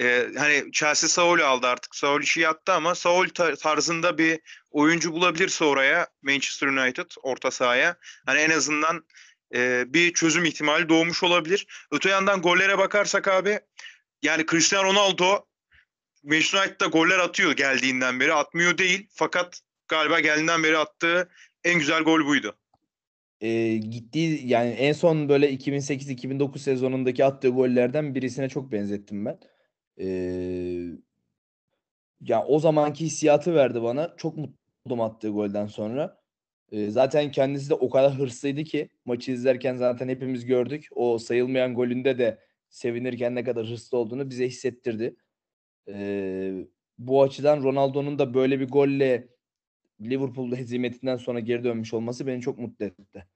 e, 0.01 0.29
hani 0.37 0.73
Chelsea 0.73 1.09
Saul 1.09 1.41
aldı 1.41 1.67
artık. 1.67 1.95
Saul 1.97 2.23
işi 2.23 2.41
yattı 2.41 2.73
ama 2.73 2.95
Saul 2.95 3.29
tarzında 3.59 4.19
bir 4.19 4.41
oyuncu 4.71 5.13
bulabilirse 5.13 5.65
oraya 5.65 6.09
Manchester 6.23 6.67
United 6.69 7.11
orta 7.23 7.51
sahaya 7.51 7.97
hani 8.27 8.41
en 8.41 8.51
azından 8.51 9.05
e, 9.55 9.85
bir 9.95 10.13
çözüm 10.13 10.45
ihtimali 10.45 10.89
doğmuş 10.89 11.23
olabilir. 11.23 11.67
Öte 11.91 12.09
yandan 12.09 12.43
gollere 12.43 12.79
bakarsak 12.79 13.29
abi 13.29 13.61
yani 14.23 14.47
Cristiano 14.47 14.85
Ronaldo 14.85 15.47
Manchester 16.25 16.59
United'da 16.59 16.87
goller 16.87 17.19
atıyor 17.19 17.53
geldiğinden 17.53 18.21
beri. 18.21 18.35
Atmıyor 18.35 18.79
değil 18.79 19.07
fakat 19.11 19.61
galiba 19.89 20.21
geldiğinden 20.21 20.63
beri 20.63 20.79
attığı 20.79 21.29
en 21.65 21.79
güzel 21.79 22.03
gol 22.03 22.27
buydu. 22.27 22.59
E, 23.41 23.77
gittiği 23.77 24.49
yani 24.49 24.71
en 24.71 24.93
son 24.93 25.29
böyle 25.29 25.51
2008-2009 25.51 26.59
sezonundaki 26.59 27.25
attığı 27.25 27.49
gollerden 27.49 28.15
birisine 28.15 28.49
çok 28.49 28.73
benzettim 28.73 29.25
ben. 29.25 29.39
E, 30.01 30.07
ya 32.21 32.45
o 32.45 32.59
zamanki 32.59 33.05
hissiyatı 33.05 33.55
verdi 33.55 33.83
bana. 33.83 34.15
Çok 34.17 34.37
mutluyum 34.37 35.01
attığı 35.01 35.29
golden 35.29 35.67
sonra. 35.67 36.18
E, 36.73 36.91
zaten 36.91 37.31
kendisi 37.31 37.71
de 37.71 37.75
o 37.75 37.91
kadar 37.91 38.19
hırslıydı 38.19 38.65
ki 38.65 38.89
maçı 39.05 39.33
izlerken 39.33 39.77
zaten 39.77 40.09
hepimiz 40.09 40.45
gördük. 40.45 40.89
O 40.91 41.19
sayılmayan 41.19 41.75
golünde 41.75 42.19
de 42.19 42.39
sevinirken 42.69 43.35
ne 43.35 43.45
kadar 43.45 43.67
hırslı 43.67 43.99
olduğunu 43.99 44.31
bize 44.31 44.47
hissettirdi. 44.47 45.17
E, 45.89 46.67
bu 46.99 47.23
açıdan 47.23 47.63
Ronaldo'nun 47.63 48.19
da 48.19 48.35
böyle 48.35 48.61
bir 48.61 48.69
golle 48.69 49.29
Liverpool 50.01 50.57
hezimetinden 50.57 51.17
sonra 51.17 51.41
geri 51.41 51.65
dönmüş 51.65 51.95
olması 51.95 52.27
beni 52.27 52.41
çok 52.41 52.59
mutlu 52.59 52.85
etti. 52.85 53.27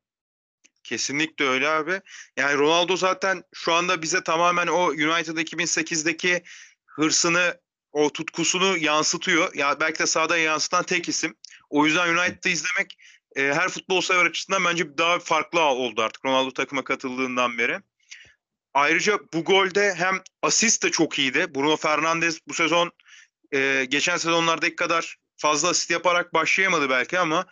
Kesinlikle 0.83 1.45
öyle 1.45 1.69
abi. 1.69 2.01
Yani 2.37 2.59
Ronaldo 2.59 2.97
zaten 2.97 3.43
şu 3.53 3.73
anda 3.73 4.03
bize 4.03 4.23
tamamen 4.23 4.67
o 4.67 4.87
United 4.87 5.37
2008'deki 5.37 6.43
hırsını, 6.87 7.61
o 7.93 8.11
tutkusunu 8.11 8.79
yansıtıyor. 8.79 9.55
Ya 9.55 9.81
belki 9.81 9.99
de 9.99 10.07
sahada 10.07 10.39
yansıtan 10.39 10.85
tek 10.85 11.09
isim. 11.09 11.35
O 11.71 11.87
yüzden 11.87 12.09
United'ı 12.09 12.49
izlemek 12.49 12.99
e, 13.37 13.43
her 13.43 13.69
futbol 13.69 14.01
sever 14.01 14.25
açısından 14.25 14.65
bence 14.65 14.99
daha 14.99 15.19
farklı 15.19 15.61
oldu 15.61 16.03
artık 16.03 16.25
Ronaldo 16.25 16.51
takıma 16.51 16.85
katıldığından 16.85 17.59
beri. 17.59 17.81
Ayrıca 18.75 19.19
bu 19.33 19.45
golde 19.45 19.95
hem 19.95 20.23
asist 20.43 20.85
de 20.85 20.91
çok 20.91 21.19
iyiydi. 21.19 21.47
Bruno 21.55 21.77
Fernandes 21.77 22.39
bu 22.49 22.55
sezon 22.55 22.93
e, 23.55 23.87
geçen 23.89 24.17
sezonlardaki 24.17 24.77
kadar 24.77 25.17
fazla 25.37 25.69
asist 25.69 25.91
yaparak 25.91 26.35
başlayamadı 26.35 26.91
belki 26.91 27.19
ama 27.19 27.47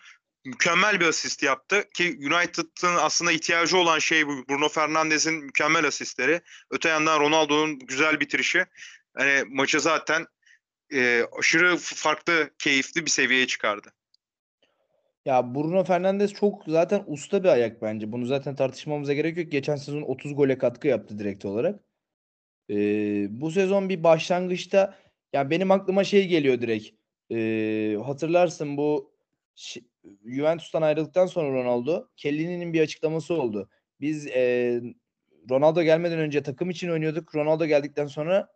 mükemmel 0.44 1.00
bir 1.00 1.06
asist 1.06 1.42
yaptı 1.42 1.88
ki 1.94 2.18
United'ın 2.20 2.96
aslında 2.96 3.32
ihtiyacı 3.32 3.76
olan 3.76 3.98
şey 3.98 4.26
bu. 4.26 4.48
Bruno 4.48 4.68
Fernandes'in 4.68 5.34
mükemmel 5.34 5.86
asistleri. 5.86 6.40
Öte 6.70 6.88
yandan 6.88 7.20
Ronaldo'nun 7.20 7.78
güzel 7.78 8.20
bitirişi. 8.20 8.66
Hani 9.16 9.44
maçı 9.48 9.80
zaten 9.80 10.26
e, 10.92 11.24
aşırı 11.38 11.76
farklı, 11.76 12.50
keyifli 12.58 13.06
bir 13.06 13.10
seviyeye 13.10 13.46
çıkardı. 13.46 13.92
Ya 15.30 15.54
Bruno 15.54 15.84
Fernandes 15.84 16.32
çok 16.32 16.64
zaten 16.66 17.04
usta 17.06 17.44
bir 17.44 17.48
ayak 17.48 17.82
bence. 17.82 18.12
Bunu 18.12 18.26
zaten 18.26 18.54
tartışmamıza 18.54 19.12
gerek 19.14 19.36
yok. 19.36 19.52
Geçen 19.52 19.76
sezon 19.76 20.02
30 20.02 20.34
gole 20.34 20.58
katkı 20.58 20.88
yaptı 20.88 21.18
direkt 21.18 21.44
olarak. 21.44 21.84
Ee, 22.70 23.26
bu 23.30 23.50
sezon 23.50 23.88
bir 23.88 24.04
başlangıçta 24.04 24.94
ya 25.32 25.50
benim 25.50 25.70
aklıma 25.70 26.04
şey 26.04 26.28
geliyor 26.28 26.60
direkt. 26.60 26.88
Ee, 27.32 27.96
hatırlarsın 28.04 28.76
bu 28.76 29.12
Juventus'tan 30.26 30.82
ayrıldıktan 30.82 31.26
sonra 31.26 31.62
Ronaldo, 31.62 32.08
Kellini'nin 32.16 32.72
bir 32.72 32.80
açıklaması 32.80 33.34
oldu. 33.34 33.70
Biz 34.00 34.26
e, 34.26 34.82
Ronaldo 35.50 35.82
gelmeden 35.82 36.18
önce 36.18 36.42
takım 36.42 36.70
için 36.70 36.90
oynuyorduk. 36.90 37.34
Ronaldo 37.34 37.66
geldikten 37.66 38.06
sonra 38.06 38.48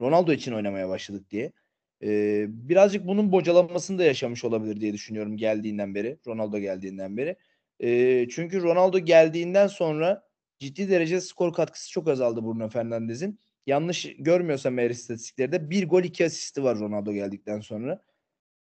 Ronaldo 0.00 0.32
için 0.32 0.52
oynamaya 0.52 0.88
başladık 0.88 1.30
diye. 1.30 1.52
E, 2.02 2.46
birazcık 2.48 3.06
bunun 3.06 3.32
bocalamasını 3.32 3.98
da 3.98 4.04
yaşamış 4.04 4.44
olabilir 4.44 4.80
diye 4.80 4.92
düşünüyorum 4.92 5.36
geldiğinden 5.36 5.94
beri. 5.94 6.18
Ronaldo 6.26 6.58
geldiğinden 6.58 7.16
beri. 7.16 7.36
E, 7.80 8.28
çünkü 8.28 8.62
Ronaldo 8.62 8.98
geldiğinden 8.98 9.66
sonra 9.66 10.28
ciddi 10.58 10.90
derece 10.90 11.20
skor 11.20 11.52
katkısı 11.52 11.90
çok 11.90 12.08
azaldı 12.08 12.42
Bruno 12.42 12.68
Fernandes'in. 12.68 13.40
Yanlış 13.66 14.16
görmüyorsam 14.18 14.78
eğer 14.78 14.90
istatistiklerde 14.90 15.70
bir 15.70 15.88
gol 15.88 16.04
iki 16.04 16.26
asisti 16.26 16.62
var 16.62 16.78
Ronaldo 16.78 17.12
geldikten 17.12 17.60
sonra. 17.60 18.02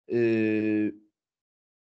Eee 0.09 0.93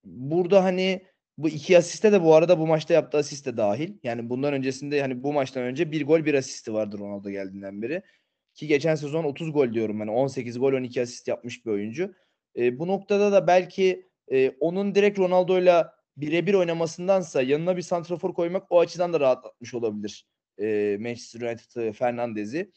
burada 0.05 0.65
hani 0.65 1.07
bu 1.39 1.49
iki 1.49 1.79
asiste 1.79 2.13
de 2.13 2.23
bu 2.23 2.35
arada 2.35 2.59
bu 2.59 2.67
maçta 2.67 2.95
yaptığı 2.95 3.19
asist 3.19 3.47
de 3.47 3.57
dahil. 3.57 3.95
Yani 4.03 4.31
bundan 4.31 4.55
öncesinde 4.55 5.01
hani 5.01 5.23
bu 5.23 5.33
maçtan 5.33 5.63
önce 5.63 5.93
bir 5.93 6.07
gol 6.07 6.25
bir 6.25 6.35
asisti 6.35 6.73
vardı 6.73 6.99
Ronaldo 6.99 7.31
geldiğinden 7.31 7.83
beri. 7.83 8.03
Ki 8.59 8.67
geçen 8.67 8.95
sezon 8.95 9.25
30 9.25 9.53
gol 9.53 9.73
diyorum 9.73 10.01
hani 10.01 10.11
18 10.11 10.59
gol 10.59 10.73
12 10.73 11.03
asist 11.03 11.29
yapmış 11.29 11.67
bir 11.67 11.71
oyuncu. 11.71 12.15
E, 12.57 12.79
bu 12.79 12.87
noktada 12.89 13.33
da 13.33 13.47
belki 13.47 14.09
e, 14.33 14.51
onun 14.61 14.95
direkt 14.95 15.19
Ronaldo'yla 15.19 15.95
birebir 16.17 16.55
oynamasındansa 16.55 17.43
yanına 17.43 17.77
bir 17.77 17.83
santrafor 17.83 18.35
koymak 18.35 18.73
o 18.73 18.81
açıdan 18.81 19.13
da 19.13 19.21
rahatlatmış 19.21 19.75
olabilir 19.75 20.27
e, 20.61 20.97
Manchester 21.01 21.41
United 21.41 21.93
Fernandez'i. 21.93 22.73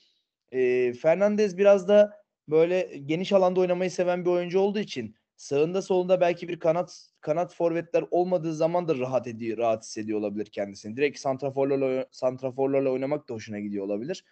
E, 0.52 0.94
Fernandez 0.94 1.58
biraz 1.58 1.88
da 1.88 2.14
böyle 2.48 2.82
geniş 3.06 3.32
alanda 3.32 3.60
oynamayı 3.60 3.92
seven 3.92 4.26
bir 4.26 4.30
oyuncu 4.30 4.60
olduğu 4.60 4.80
için 4.80 5.16
sağında 5.36 5.82
solunda 5.82 6.22
belki 6.22 6.48
bir 6.48 6.60
kanat 6.60 7.10
kanat 7.22 7.56
forvetler 7.56 8.06
olmadığı 8.12 8.56
zaman 8.56 8.88
da 8.88 8.98
rahat 8.98 9.28
ediyor, 9.28 9.58
rahat 9.58 9.84
hissediyor 9.84 10.20
olabilir 10.20 10.46
kendisini. 10.46 10.98
Direkt 10.98 11.20
santraforlarla 11.20 12.06
santraforlarla 12.12 12.90
oynamak 12.90 13.30
da 13.30 13.34
hoşuna 13.34 13.60
gidiyor 13.60 13.86
olabilir. 13.86 14.26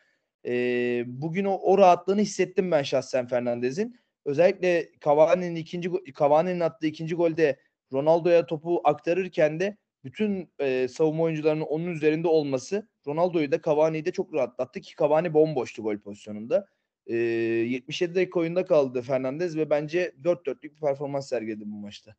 Ee, 0.45 1.03
bugün 1.07 1.45
o, 1.45 1.53
o 1.53 1.77
rahatlığını 1.77 2.21
hissettim 2.21 2.71
ben 2.71 2.83
şahsen 2.83 3.27
Fernandez'in. 3.27 3.99
Özellikle 4.25 4.89
Cavani'nin 5.05 5.55
ikinci 5.55 5.91
Cavani'nin 6.19 6.59
attığı 6.59 6.87
ikinci 6.87 7.15
golde 7.15 7.59
Ronaldo'ya 7.93 8.45
topu 8.45 8.81
aktarırken 8.83 9.59
de 9.59 9.77
bütün 10.03 10.53
e, 10.59 10.87
savunma 10.87 11.23
oyuncularının 11.23 11.65
onun 11.65 11.87
üzerinde 11.87 12.27
olması 12.27 12.89
Ronaldo'yu 13.07 13.51
da 13.51 13.61
Cavani'yi 13.61 14.05
de 14.05 14.11
çok 14.11 14.33
rahatlattı 14.33 14.81
ki 14.81 14.93
Cavani 14.99 15.33
bomboştu 15.33 15.83
gol 15.83 15.97
pozisyonunda. 15.97 16.67
E, 17.07 17.15
77 17.15 18.15
dakika 18.15 18.39
oyunda 18.39 18.65
kaldı 18.65 19.01
Fernandez 19.01 19.57
ve 19.57 19.69
bence 19.69 20.15
4 20.23 20.45
dörtlük 20.45 20.75
bir 20.75 20.79
performans 20.79 21.29
sergiledi 21.29 21.63
bu 21.65 21.75
maçta. 21.75 22.15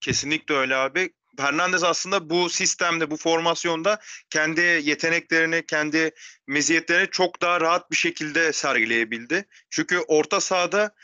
Kesinlikle 0.00 0.54
öyle 0.54 0.76
abi. 0.76 1.10
Hernandez 1.38 1.82
aslında 1.82 2.30
bu 2.30 2.50
sistemde, 2.50 3.10
bu 3.10 3.16
formasyonda 3.16 4.00
kendi 4.30 4.60
yeteneklerini, 4.60 5.66
kendi 5.66 6.10
meziyetlerini 6.46 7.10
çok 7.10 7.42
daha 7.42 7.60
rahat 7.60 7.90
bir 7.90 7.96
şekilde 7.96 8.52
sergileyebildi. 8.52 9.46
Çünkü 9.70 9.98
orta 9.98 10.40
sahada 10.40 10.94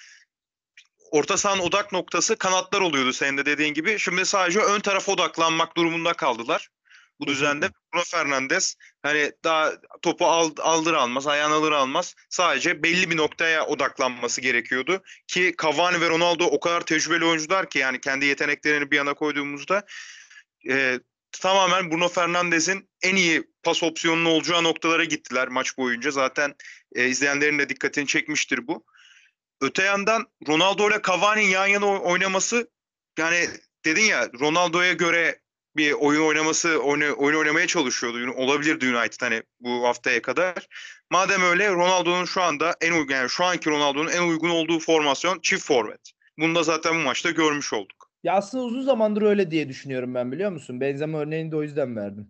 orta 1.10 1.36
sahanın 1.36 1.62
odak 1.62 1.92
noktası 1.92 2.36
kanatlar 2.36 2.80
oluyordu 2.80 3.12
senin 3.12 3.38
de 3.38 3.46
dediğin 3.46 3.74
gibi. 3.74 3.98
Şimdi 3.98 4.26
sadece 4.26 4.60
ön 4.60 4.80
tarafa 4.80 5.12
odaklanmak 5.12 5.76
durumunda 5.76 6.12
kaldılar 6.12 6.70
bu 7.20 7.26
düzende. 7.26 7.70
Bruno 7.92 8.04
Fernandes 8.04 8.76
hani 9.02 9.32
daha 9.44 9.72
topu 10.02 10.26
aldır 10.26 10.94
almaz, 10.94 11.26
ayağını 11.26 11.54
alır 11.54 11.72
almaz 11.72 12.14
sadece 12.28 12.82
belli 12.82 13.10
bir 13.10 13.16
noktaya 13.16 13.66
odaklanması 13.66 14.40
gerekiyordu. 14.40 15.02
Ki 15.26 15.54
Cavani 15.62 16.00
ve 16.00 16.08
Ronaldo 16.08 16.44
o 16.44 16.60
kadar 16.60 16.80
tecrübeli 16.80 17.24
oyuncular 17.24 17.70
ki 17.70 17.78
yani 17.78 18.00
kendi 18.00 18.26
yeteneklerini 18.26 18.90
bir 18.90 18.96
yana 18.96 19.14
koyduğumuzda 19.14 19.86
e, 20.68 21.00
tamamen 21.40 21.90
Bruno 21.90 22.08
Fernandes'in 22.08 22.88
en 23.02 23.16
iyi 23.16 23.42
pas 23.62 23.82
opsiyonunun 23.82 24.30
olacağı 24.30 24.64
noktalara 24.64 25.04
gittiler 25.04 25.48
maç 25.48 25.78
boyunca. 25.78 26.10
Zaten 26.10 26.54
e, 26.94 27.08
izleyenlerin 27.08 27.58
de 27.58 27.68
dikkatini 27.68 28.06
çekmiştir 28.06 28.66
bu. 28.66 28.84
Öte 29.60 29.82
yandan 29.82 30.26
Ronaldo 30.48 30.88
ile 30.88 31.00
Cavani'nin 31.06 31.48
yan 31.48 31.66
yana 31.66 31.86
oynaması 31.86 32.70
yani 33.18 33.48
dedin 33.84 34.02
ya 34.02 34.28
Ronaldo'ya 34.40 34.92
göre 34.92 35.40
bir 35.76 35.92
oyun 35.92 36.22
oynaması, 36.22 36.78
oyun, 36.78 37.12
oyun 37.12 37.38
oynamaya 37.38 37.66
çalışıyordu. 37.66 38.32
Olabilirdi 38.32 38.96
United 38.96 39.22
hani 39.22 39.42
bu 39.60 39.88
haftaya 39.88 40.22
kadar. 40.22 40.68
Madem 41.10 41.42
öyle 41.42 41.70
Ronaldo'nun 41.70 42.24
şu 42.24 42.42
anda 42.42 42.76
en 42.80 42.92
uygun 42.92 43.14
yani 43.14 43.30
şu 43.30 43.44
anki 43.44 43.70
Ronaldo'nun 43.70 44.10
en 44.10 44.22
uygun 44.22 44.50
olduğu 44.50 44.78
formasyon 44.78 45.40
çift 45.40 45.64
forvet. 45.64 46.12
Bunu 46.38 46.54
da 46.54 46.62
zaten 46.62 46.94
bu 46.94 46.98
maçta 46.98 47.30
görmüş 47.30 47.72
olduk. 47.72 48.03
Ya 48.24 48.34
aslında 48.34 48.64
uzun 48.64 48.82
zamandır 48.82 49.22
öyle 49.22 49.50
diye 49.50 49.68
düşünüyorum 49.68 50.14
ben 50.14 50.32
biliyor 50.32 50.52
musun? 50.52 50.80
Benzema 50.80 51.18
örneğini 51.18 51.52
de 51.52 51.56
o 51.56 51.62
yüzden 51.62 51.96
verdim. 51.96 52.28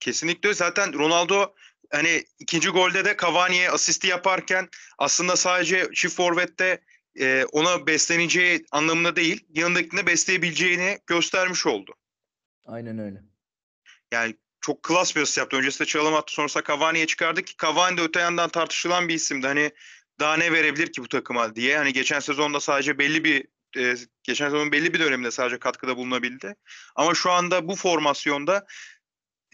Kesinlikle 0.00 0.54
zaten 0.54 0.92
Ronaldo 0.92 1.54
hani 1.90 2.24
ikinci 2.38 2.68
golde 2.68 3.04
de 3.04 3.16
Cavani'ye 3.22 3.70
asisti 3.70 4.06
yaparken 4.06 4.68
aslında 4.98 5.36
sadece 5.36 5.88
çift 5.94 6.16
forvette 6.16 6.80
e, 7.20 7.44
ona 7.52 7.86
besleneceği 7.86 8.64
anlamında 8.72 9.16
değil, 9.16 9.46
yanındakine 9.54 10.06
besleyebileceğini 10.06 10.98
göstermiş 11.06 11.66
oldu. 11.66 11.94
Aynen 12.66 12.98
öyle. 12.98 13.22
Yani 14.12 14.36
çok 14.60 14.82
klas 14.82 15.16
bir 15.16 15.20
asist 15.20 15.38
yaptı. 15.38 15.56
Öncesinde 15.56 15.88
çalım 15.88 16.14
attı 16.14 16.32
sonrasında 16.32 16.64
Cavani'ye 16.64 17.06
çıkardı 17.06 17.42
ki 17.42 17.54
Cavani 17.62 17.96
de 17.96 18.02
öte 18.02 18.20
yandan 18.20 18.48
tartışılan 18.48 19.08
bir 19.08 19.14
isimdi. 19.14 19.46
Hani 19.46 19.70
daha 20.20 20.36
ne 20.36 20.52
verebilir 20.52 20.92
ki 20.92 21.02
bu 21.02 21.08
takıma 21.08 21.56
diye. 21.56 21.76
Hani 21.76 21.92
geçen 21.92 22.20
sezonda 22.20 22.60
sadece 22.60 22.98
belli 22.98 23.24
bir 23.24 23.46
e, 23.76 23.96
geçen 24.22 24.46
sezonun 24.46 24.72
belli 24.72 24.94
bir 24.94 25.00
döneminde 25.00 25.30
sadece 25.30 25.58
katkıda 25.58 25.96
bulunabildi. 25.96 26.54
Ama 26.96 27.14
şu 27.14 27.30
anda 27.30 27.68
bu 27.68 27.76
formasyonda 27.76 28.66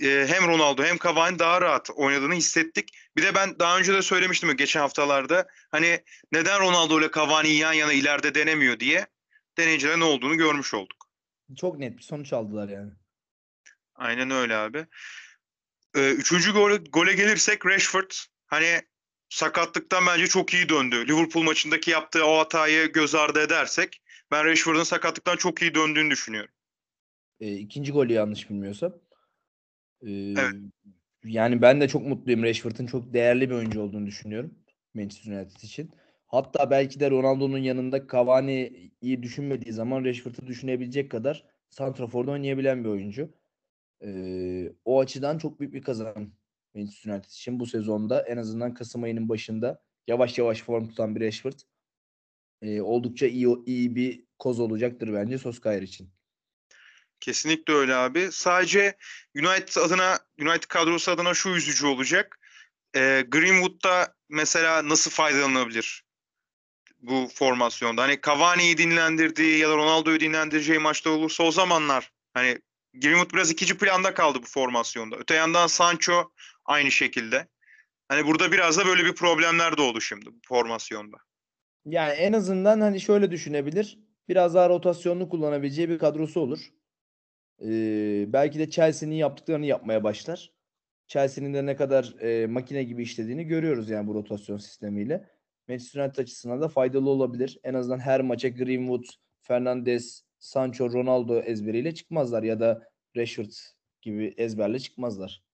e, 0.03 0.27
hem 0.29 0.49
Ronaldo 0.49 0.85
hem 0.85 0.99
Cavani 0.99 1.39
daha 1.39 1.61
rahat 1.61 1.91
oynadığını 1.95 2.35
hissettik. 2.35 2.89
Bir 3.17 3.23
de 3.23 3.35
ben 3.35 3.59
daha 3.59 3.79
önce 3.79 3.95
de 3.95 4.03
söylemiştim 4.03 4.57
geçen 4.57 4.81
haftalarda. 4.81 5.47
Hani 5.71 6.01
neden 6.33 6.61
Ronaldo 6.61 7.01
ile 7.01 7.11
Cavani 7.15 7.49
yan 7.49 7.73
yana 7.73 7.93
ileride 7.93 8.35
denemiyor 8.35 8.81
diye. 8.81 9.07
Deneyince 9.59 9.89
de 9.89 9.99
ne 9.99 10.05
olduğunu 10.05 10.37
görmüş 10.37 10.75
olduk. 10.75 11.07
Çok 11.57 11.79
net 11.79 11.97
bir 11.97 12.03
sonuç 12.03 12.33
aldılar 12.33 12.69
yani. 12.69 12.91
Aynen 13.95 14.31
öyle 14.31 14.57
abi. 14.57 14.87
Ee, 15.95 16.11
üçüncü 16.11 16.53
gole, 16.53 16.77
gole 16.77 17.13
gelirsek 17.13 17.67
Rashford 17.67 18.11
hani 18.47 18.83
sakatlıktan 19.37 20.07
bence 20.07 20.26
çok 20.26 20.55
iyi 20.55 20.69
döndü. 20.69 21.09
Liverpool 21.09 21.45
maçındaki 21.45 21.90
yaptığı 21.90 22.26
o 22.26 22.38
hatayı 22.38 22.93
göz 22.93 23.14
ardı 23.14 23.40
edersek 23.40 24.02
ben 24.31 24.45
Rashford'un 24.45 24.83
sakatlıktan 24.83 25.37
çok 25.37 25.62
iyi 25.62 25.75
döndüğünü 25.75 26.11
düşünüyorum. 26.11 26.50
E, 27.40 27.57
ikinci 27.57 27.93
golü 27.93 28.12
yanlış 28.12 28.50
bilmiyorsam. 28.50 28.93
E, 30.02 30.11
Evet. 30.11 30.55
Yani 31.25 31.62
ben 31.62 31.81
de 31.81 31.88
çok 31.88 32.07
mutluyum. 32.07 32.43
Rashford'un 32.43 32.87
çok 32.87 33.14
değerli 33.14 33.50
bir 33.50 33.55
oyuncu 33.55 33.81
olduğunu 33.81 34.07
düşünüyorum. 34.07 34.55
Manchester 34.95 35.33
United 35.33 35.62
için. 35.62 35.90
Hatta 36.26 36.71
belki 36.71 37.00
de 37.00 37.11
Ronaldo'nun 37.11 37.59
yanında 37.59 38.07
Cavani'yi 38.12 39.23
düşünmediği 39.23 39.73
zaman 39.73 40.05
Rashford'u 40.05 40.47
düşünebilecek 40.47 41.11
kadar 41.11 41.45
santraforda 41.71 42.31
oynayabilen 42.31 42.85
bir 42.85 42.88
oyuncu. 42.88 43.35
E, 44.05 44.09
o 44.85 45.00
açıdan 45.00 45.38
çok 45.38 45.61
büyük 45.61 45.75
bir 45.75 45.83
kazanım 45.83 46.33
Manchester 46.76 47.12
United 47.12 47.30
için 47.30 47.61
bu 47.61 47.66
sezonda. 47.66 48.23
En 48.23 48.37
azından 48.37 48.75
Kasım 48.75 49.02
ayının 49.02 49.28
başında 49.28 49.83
yavaş 50.06 50.38
yavaş 50.38 50.62
form 50.62 50.88
tutan 50.88 51.16
bir 51.16 51.21
Rashford. 51.21 51.61
E, 52.62 52.80
oldukça 52.80 53.26
iyi, 53.26 53.49
iyi 53.66 53.97
bir 53.97 54.25
koz 54.38 54.61
olacaktır 54.61 55.14
bence 55.14 55.38
Solskjaer 55.38 55.83
için. 55.83 56.11
Kesinlikle 57.21 57.73
öyle 57.73 57.95
abi. 57.95 58.28
Sadece 58.33 58.97
United 59.37 59.76
adına, 59.76 60.18
United 60.40 60.68
kadrosu 60.68 61.11
adına 61.11 61.35
şu 61.35 61.49
üzücü 61.49 61.87
olacak. 61.87 62.38
Ee, 62.97 63.25
Greenwood'da 63.28 64.14
mesela 64.28 64.88
nasıl 64.88 65.11
faydalanabilir 65.11 66.04
bu 66.99 67.28
formasyonda? 67.35 68.02
Hani 68.02 68.18
Cavani'yi 68.26 68.78
dinlendirdiği 68.78 69.59
ya 69.59 69.68
da 69.68 69.76
Ronaldo'yu 69.76 70.21
dinlendireceği 70.21 70.78
maçta 70.78 71.11
olursa 71.11 71.45
o 71.45 71.50
zamanlar 71.50 72.12
hani 72.35 72.59
Greenwood 72.95 73.33
biraz 73.33 73.50
ikinci 73.50 73.78
planda 73.78 74.14
kaldı 74.14 74.38
bu 74.42 74.47
formasyonda. 74.47 75.16
Öte 75.16 75.35
yandan 75.35 75.66
Sancho 75.66 76.33
aynı 76.67 76.91
şekilde. 76.91 77.49
Hani 78.09 78.27
burada 78.27 78.53
biraz 78.53 78.79
da 78.79 78.87
böyle 78.87 79.05
bir 79.05 79.15
problemler 79.15 79.77
doğdu 79.77 80.01
şimdi 80.01 80.27
bu 80.27 80.39
formasyonda. 80.49 81.17
Yani 81.85 82.13
en 82.13 82.33
azından 82.33 82.81
hani 82.81 83.01
şöyle 83.01 83.31
düşünebilir. 83.31 83.99
Biraz 84.29 84.55
daha 84.55 84.69
rotasyonlu 84.69 85.29
kullanabileceği 85.29 85.89
bir 85.89 85.99
kadrosu 85.99 86.41
olur. 86.41 86.71
Ee, 87.63 88.25
belki 88.29 88.59
de 88.59 88.71
Chelsea'nin 88.71 89.15
yaptıklarını 89.15 89.67
yapmaya 89.67 90.05
başlar. 90.05 90.53
Chelsea'nin 91.07 91.55
de 91.55 91.67
ne 91.67 91.77
kadar 91.77 92.15
e, 92.21 92.47
makine 92.47 92.85
gibi 92.85 93.03
işlediğini 93.03 93.45
görüyoruz 93.45 93.91
yani 93.91 94.07
bu 94.07 94.15
rotasyon 94.15 94.59
sistemiyle. 94.59 95.31
Manchester 95.69 96.05
United 96.05 96.23
açısından 96.23 96.61
da 96.61 96.69
faydalı 96.69 97.11
olabilir. 97.11 97.59
En 97.65 97.75
azından 97.75 97.99
her 97.99 98.21
maça 98.21 98.49
Greenwood, 98.49 99.05
Fernandes, 99.43 100.23
Sancho, 100.39 100.93
Ronaldo 100.93 101.39
ezberiyle 101.39 101.95
çıkmazlar 101.95 102.43
ya 102.43 102.61
da 102.61 102.91
Rashford 103.17 103.51
gibi 104.03 104.35
ezberle 104.37 104.79
çıkmazlar. 104.79 105.46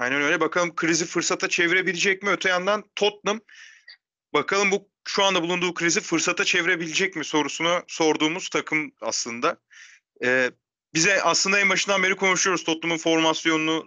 Aynen 0.00 0.22
öyle. 0.22 0.40
Bakalım 0.40 0.74
krizi 0.74 1.04
fırsata 1.04 1.48
çevirebilecek 1.48 2.22
mi? 2.22 2.30
Öte 2.30 2.48
yandan 2.48 2.84
Tottenham 2.96 3.40
bakalım 4.34 4.70
bu 4.70 4.90
şu 5.08 5.24
anda 5.24 5.42
bulunduğu 5.42 5.74
krizi 5.74 6.00
fırsata 6.00 6.44
çevirebilecek 6.44 7.16
mi 7.16 7.24
sorusunu 7.24 7.82
sorduğumuz 7.88 8.48
takım 8.48 8.92
aslında. 9.00 9.56
Ee, 10.24 10.50
bize 10.94 11.22
aslında 11.22 11.60
en 11.60 11.68
başından 11.68 12.02
beri 12.02 12.16
konuşuyoruz 12.16 12.64
Tottenham'ın 12.64 12.98
formasyonunu, 12.98 13.84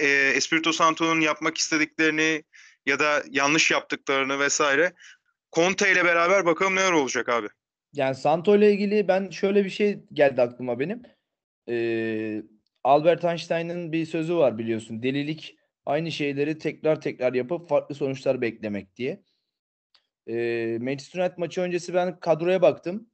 e, 0.00 0.06
Espirito 0.08 0.72
Santo'nun 0.72 1.20
yapmak 1.20 1.58
istediklerini 1.58 2.44
ya 2.86 2.98
da 2.98 3.22
yanlış 3.30 3.70
yaptıklarını 3.70 4.40
vesaire. 4.40 4.92
Conte 5.52 5.92
ile 5.92 6.04
beraber 6.04 6.46
bakalım 6.46 6.76
neler 6.76 6.92
olacak 6.92 7.28
abi. 7.28 7.48
Yani 7.92 8.14
Santo 8.14 8.56
ile 8.56 8.72
ilgili 8.72 9.08
ben 9.08 9.30
şöyle 9.30 9.64
bir 9.64 9.70
şey 9.70 9.98
geldi 10.12 10.42
aklıma 10.42 10.80
benim. 10.80 11.02
Ee, 11.68 12.42
Albert 12.84 13.24
Einstein'ın 13.24 13.92
bir 13.92 14.06
sözü 14.06 14.36
var 14.36 14.58
biliyorsun. 14.58 15.02
Delilik 15.02 15.56
aynı 15.86 16.12
şeyleri 16.12 16.58
tekrar 16.58 17.00
tekrar 17.00 17.34
yapıp 17.34 17.68
farklı 17.68 17.94
sonuçlar 17.94 18.40
beklemek 18.40 18.96
diye. 18.96 19.22
Ee, 20.28 20.78
Manchester 20.80 21.20
United 21.20 21.38
maçı 21.38 21.60
öncesi 21.60 21.94
ben 21.94 22.20
kadroya 22.20 22.62
baktım. 22.62 23.10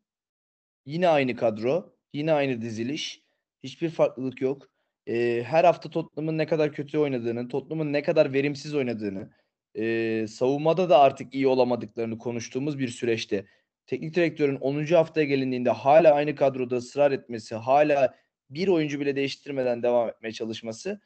Yine 0.87 1.09
aynı 1.09 1.37
kadro. 1.37 1.97
Yine 2.13 2.33
aynı 2.33 2.61
diziliş. 2.61 3.23
Hiçbir 3.63 3.91
farklılık 3.91 4.41
yok. 4.41 4.71
Ee, 5.07 5.43
her 5.47 5.65
hafta 5.65 5.91
Tottenham'ın 5.91 6.39
ne 6.39 6.47
kadar 6.47 6.73
kötü 6.73 6.99
oynadığını, 6.99 7.49
Tottenham'ın 7.49 7.93
ne 7.93 8.03
kadar 8.03 8.33
verimsiz 8.33 8.75
oynadığını, 8.75 9.31
e, 9.75 10.27
savunmada 10.29 10.91
da 10.91 10.99
artık 10.99 11.35
iyi 11.35 11.47
olamadıklarını 11.49 12.19
konuştuğumuz 12.19 12.79
bir 12.79 12.89
süreçte 12.89 13.47
teknik 13.87 14.15
direktörün 14.15 14.57
10. 14.57 14.95
haftaya 14.95 15.27
gelindiğinde 15.27 15.71
hala 15.71 16.15
aynı 16.15 16.35
kadroda 16.35 16.77
ısrar 16.77 17.13
etmesi, 17.13 17.55
hala 17.55 18.15
bir 18.51 18.69
oyuncu 18.69 19.01
bile 19.01 19.17
değiştirmeden 19.17 19.83
devam 19.83 20.09
etmeye 20.09 20.33
çalışması 20.33 21.01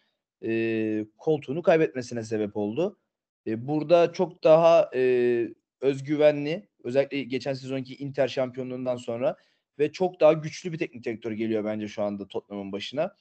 e, 0.45 1.05
koltuğunu 1.19 1.63
kaybetmesine 1.63 2.25
sebep 2.25 2.57
oldu. 2.57 2.99
E, 3.47 3.69
burada 3.69 4.13
çok 4.13 4.45
daha 4.45 4.91
e, 4.95 5.49
özgüvenli, 5.81 6.69
özellikle 6.85 7.23
geçen 7.23 7.55
sezonki 7.55 7.97
Inter 7.97 8.29
şampiyonluğundan 8.29 8.97
sonra 8.97 9.37
ve 9.79 9.93
çok 9.93 10.21
daha 10.21 10.33
güçlü 10.33 10.73
bir 10.73 10.79
teknik 10.79 11.05
direktör 11.05 11.33
geliyor 11.33 11.65
bence 11.65 11.89
şu 11.89 12.03
anda 12.03 12.29
Tottenham'ın 12.29 12.73
başına. 12.73 13.17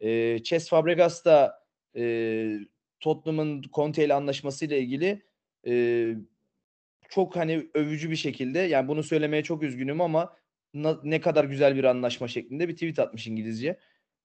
E, 0.00 0.38
Cesc 0.42 0.70
Fabregas 0.70 1.24
da 1.24 1.64
e, 1.96 2.58
Tottenham'ın 3.00 3.62
Conte 3.72 4.04
ile 4.04 4.14
anlaşmasıyla 4.14 4.76
ilgili 4.76 5.22
e, 5.66 6.14
çok 7.08 7.36
hani 7.36 7.70
övücü 7.74 8.10
bir 8.10 8.16
şekilde 8.16 8.58
yani 8.58 8.88
bunu 8.88 9.02
söylemeye 9.02 9.42
çok 9.42 9.62
üzgünüm 9.62 10.00
ama 10.00 10.36
na, 10.74 11.00
ne 11.04 11.20
kadar 11.20 11.44
güzel 11.44 11.76
bir 11.76 11.84
anlaşma 11.84 12.28
şeklinde 12.28 12.68
bir 12.68 12.74
tweet 12.74 12.98
atmış 12.98 13.26
İngilizce. 13.26 13.78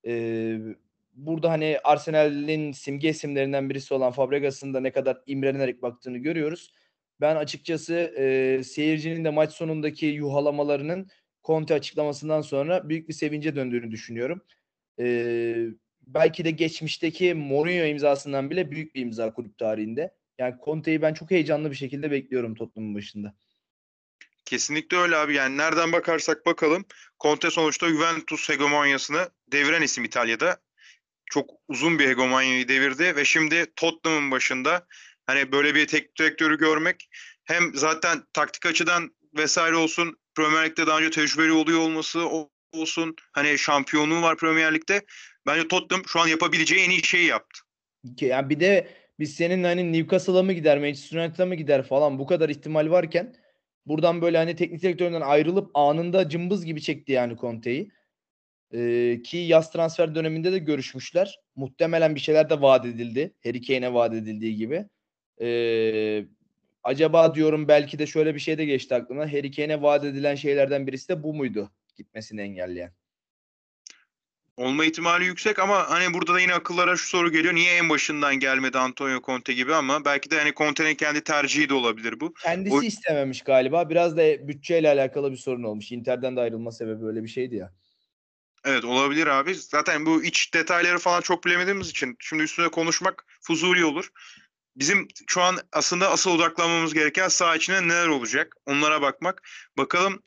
Ee, 0.07 0.59
burada 1.15 1.51
hani 1.51 1.79
Arsenal'in 1.83 2.71
simge 2.71 3.09
isimlerinden 3.09 3.69
birisi 3.69 3.93
olan 3.93 4.11
Fabregas'ın 4.11 4.73
da 4.73 4.79
ne 4.79 4.91
kadar 4.91 5.17
imrenerek 5.25 5.81
baktığını 5.81 6.17
görüyoruz. 6.17 6.71
Ben 7.21 7.35
açıkçası 7.35 7.93
e, 7.93 8.63
seyircinin 8.63 9.25
de 9.25 9.29
maç 9.29 9.53
sonundaki 9.53 10.05
yuhalamalarının 10.05 11.07
Conte 11.43 11.73
açıklamasından 11.73 12.41
sonra 12.41 12.89
büyük 12.89 13.09
bir 13.09 13.13
sevince 13.13 13.55
döndüğünü 13.55 13.91
düşünüyorum. 13.91 14.41
Ee, 14.99 15.67
belki 16.07 16.45
de 16.45 16.51
geçmişteki 16.51 17.33
Mourinho 17.33 17.85
imzasından 17.85 18.49
bile 18.49 18.71
büyük 18.71 18.95
bir 18.95 19.01
imza 19.01 19.33
kulüp 19.33 19.57
tarihinde. 19.57 20.13
Yani 20.37 20.55
Conte'yi 20.65 21.01
ben 21.01 21.13
çok 21.13 21.31
heyecanlı 21.31 21.71
bir 21.71 21.75
şekilde 21.75 22.11
bekliyorum 22.11 22.55
Tottenham'ın 22.55 22.95
başında. 22.95 23.35
Kesinlikle 24.45 24.97
öyle 24.97 25.15
abi. 25.15 25.33
Yani 25.33 25.57
nereden 25.57 25.91
bakarsak 25.91 26.45
bakalım 26.45 26.85
Conte 27.19 27.49
sonuçta 27.49 27.89
Juventus 27.89 28.49
hegemonyasını 28.49 29.29
deviren 29.51 29.81
isim 29.81 30.03
İtalya'da. 30.03 30.57
Çok 31.31 31.49
uzun 31.67 31.99
bir 31.99 32.07
hegemonyayı 32.07 32.67
devirdi 32.67 33.15
ve 33.15 33.25
şimdi 33.25 33.65
Tottenham'ın 33.75 34.31
başında 34.31 34.85
hani 35.25 35.51
böyle 35.51 35.75
bir 35.75 35.87
teknik 35.87 36.19
direktörü 36.19 36.57
görmek 36.57 37.09
hem 37.43 37.75
zaten 37.75 38.23
taktik 38.33 38.65
açıdan 38.65 39.15
vesaire 39.37 39.75
olsun 39.75 40.17
Premier 40.35 40.65
Lig'de 40.65 40.87
daha 40.87 40.99
önce 40.99 41.09
tecrübeli 41.09 41.51
oluyor 41.51 41.79
olması 41.79 42.27
olsun 42.73 43.15
hani 43.33 43.57
şampiyonluğu 43.57 44.21
var 44.21 44.37
Premier 44.37 44.73
Lig'de. 44.73 45.01
Bence 45.47 45.67
Tottenham 45.67 46.05
şu 46.07 46.19
an 46.19 46.27
yapabileceği 46.27 46.85
en 46.85 46.89
iyi 46.89 47.03
şeyi 47.03 47.25
yaptı. 47.25 47.59
Yani 48.21 48.49
bir 48.49 48.59
de 48.59 48.87
biz 49.19 49.35
senin 49.35 49.63
hani 49.63 49.93
Newcastle'a 49.93 50.43
mı 50.43 50.53
gider, 50.53 50.77
Manchester 50.79 51.25
United'a 51.25 51.45
mı 51.45 51.55
gider 51.55 51.87
falan 51.87 52.19
bu 52.19 52.27
kadar 52.27 52.49
ihtimal 52.49 52.89
varken 52.89 53.35
buradan 53.85 54.21
böyle 54.21 54.37
hani 54.37 54.55
teknik 54.55 54.81
direktöründen 54.81 55.21
ayrılıp 55.21 55.71
anında 55.73 56.29
cımbız 56.29 56.65
gibi 56.65 56.81
çekti 56.81 57.11
yani 57.11 57.37
Conte'yi. 57.37 57.91
Ee, 58.73 59.21
ki 59.23 59.37
yaz 59.37 59.71
transfer 59.71 60.15
döneminde 60.15 60.51
de 60.51 60.57
görüşmüşler. 60.57 61.39
Muhtemelen 61.55 62.15
bir 62.15 62.19
şeyler 62.19 62.49
de 62.49 62.61
vaat 62.61 62.85
edildi. 62.85 63.33
Harry 63.43 63.61
Kane'e 63.61 63.93
vaat 63.93 64.13
edildiği 64.13 64.55
gibi. 64.55 64.85
Ee, 65.41 66.25
acaba 66.83 67.35
diyorum 67.35 67.67
belki 67.67 67.99
de 67.99 68.07
şöyle 68.07 68.35
bir 68.35 68.39
şey 68.39 68.57
de 68.57 68.65
geçti 68.65 68.95
aklıma. 68.95 69.33
Harry 69.33 69.51
Kane'e 69.51 69.81
vaat 69.81 70.05
edilen 70.05 70.35
şeylerden 70.35 70.87
birisi 70.87 71.09
de 71.09 71.23
bu 71.23 71.33
muydu? 71.33 71.71
Gitmesini 71.97 72.41
engelleyen. 72.41 72.91
Olma 74.57 74.85
ihtimali 74.85 75.25
yüksek 75.25 75.59
ama 75.59 75.89
hani 75.89 76.13
burada 76.13 76.33
da 76.33 76.39
yine 76.39 76.53
akıllara 76.53 76.97
şu 76.97 77.07
soru 77.07 77.31
geliyor. 77.31 77.55
Niye 77.55 77.73
en 77.73 77.89
başından 77.89 78.35
gelmedi 78.35 78.77
Antonio 78.77 79.21
Conte 79.21 79.53
gibi 79.53 79.73
ama 79.73 80.05
belki 80.05 80.31
de 80.31 80.39
hani 80.39 80.53
Conte'nin 80.53 80.95
kendi 80.95 81.23
tercihi 81.23 81.69
de 81.69 81.73
olabilir 81.73 82.19
bu. 82.19 82.33
Kendisi 82.33 82.75
O- 82.75 82.81
istememiş 82.81 83.41
galiba. 83.41 83.89
Biraz 83.89 84.17
da 84.17 84.47
bütçeyle 84.47 84.89
alakalı 84.89 85.31
bir 85.31 85.37
sorun 85.37 85.63
olmuş. 85.63 85.91
Inter'den 85.91 86.35
de 86.35 86.41
ayrılma 86.41 86.71
sebebi 86.71 87.05
öyle 87.05 87.23
bir 87.23 87.27
şeydi 87.27 87.55
ya. 87.55 87.73
Evet 88.65 88.85
olabilir 88.85 89.27
abi. 89.27 89.55
Zaten 89.55 90.05
bu 90.05 90.23
iç 90.23 90.53
detayları 90.53 90.99
falan 90.99 91.21
çok 91.21 91.45
bilemediğimiz 91.45 91.89
için 91.89 92.15
şimdi 92.19 92.43
üstüne 92.43 92.69
konuşmak 92.69 93.25
fuzuli 93.41 93.85
olur. 93.85 94.09
Bizim 94.75 95.07
şu 95.27 95.41
an 95.41 95.57
aslında 95.71 96.09
asıl 96.11 96.31
odaklanmamız 96.31 96.93
gereken 96.93 97.27
saha 97.27 97.55
içinde 97.55 97.87
neler 97.87 98.07
olacak? 98.07 98.55
Onlara 98.65 99.01
bakmak. 99.01 99.41
Bakalım 99.77 100.21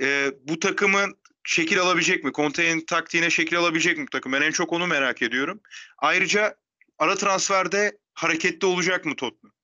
e, 0.00 0.30
bu 0.48 0.60
takımın 0.60 1.14
şekil 1.44 1.80
alabilecek 1.80 2.24
mi? 2.24 2.32
Conte'nin 2.32 2.80
taktiğine 2.86 3.30
şekil 3.30 3.58
alabilecek 3.58 3.98
mi 3.98 4.06
takım? 4.12 4.32
Ben 4.32 4.42
en 4.42 4.50
çok 4.50 4.72
onu 4.72 4.86
merak 4.86 5.22
ediyorum. 5.22 5.60
Ayrıca 5.98 6.56
ara 6.98 7.14
transferde 7.14 7.98
hareketli 8.14 8.66
olacak 8.66 9.04
mı 9.04 9.16
Tottenham? 9.16 9.54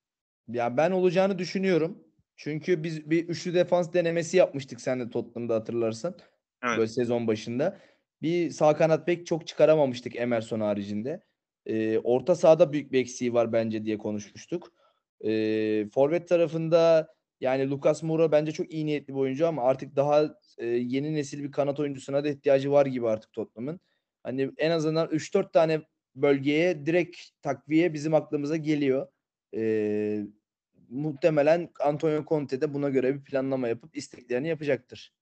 Ya 0.48 0.76
ben 0.76 0.90
olacağını 0.90 1.38
düşünüyorum. 1.38 1.98
Çünkü 2.36 2.82
biz 2.82 3.10
bir 3.10 3.28
üçlü 3.28 3.54
defans 3.54 3.92
denemesi 3.92 4.36
yapmıştık 4.36 4.80
sen 4.80 5.00
de 5.00 5.10
Tottenham'da 5.10 5.54
hatırlarsan. 5.54 6.14
Evet. 6.62 6.78
Böyle 6.78 6.88
sezon 6.88 7.26
başında. 7.26 7.80
Bir 8.22 8.50
sağ 8.50 8.76
kanat 8.76 9.06
bek 9.06 9.26
çok 9.26 9.46
çıkaramamıştık 9.46 10.16
Emerson 10.16 10.60
haricinde. 10.60 11.22
Ee, 11.66 11.98
orta 11.98 12.34
sahada 12.34 12.72
büyük 12.72 12.92
bir 12.92 13.00
eksiği 13.00 13.34
var 13.34 13.52
bence 13.52 13.84
diye 13.84 13.98
konuşmuştuk. 13.98 14.72
Ee, 15.24 15.88
forvet 15.94 16.28
tarafında 16.28 17.14
yani 17.40 17.70
Lucas 17.70 18.02
Moura 18.02 18.32
bence 18.32 18.52
çok 18.52 18.72
iyi 18.72 18.86
niyetli 18.86 19.14
bir 19.14 19.18
oyuncu 19.18 19.46
ama 19.46 19.62
artık 19.62 19.96
daha 19.96 20.34
e, 20.58 20.66
yeni 20.66 21.14
nesil 21.14 21.42
bir 21.42 21.52
kanat 21.52 21.80
oyuncusuna 21.80 22.24
da 22.24 22.28
ihtiyacı 22.28 22.72
var 22.72 22.86
gibi 22.86 23.08
artık 23.08 23.32
Tottenham'ın. 23.32 23.80
Hani 24.22 24.50
en 24.56 24.70
azından 24.70 25.08
3-4 25.08 25.52
tane 25.52 25.82
bölgeye 26.14 26.86
direkt 26.86 27.16
takviye 27.42 27.94
bizim 27.94 28.14
aklımıza 28.14 28.56
geliyor. 28.56 29.06
Ee, 29.54 30.20
muhtemelen 30.88 31.70
Antonio 31.80 32.24
Conte 32.24 32.60
de 32.60 32.74
buna 32.74 32.88
göre 32.88 33.14
bir 33.14 33.24
planlama 33.24 33.68
yapıp 33.68 33.96
isteklerini 33.96 34.48
yapacaktır. 34.48 35.12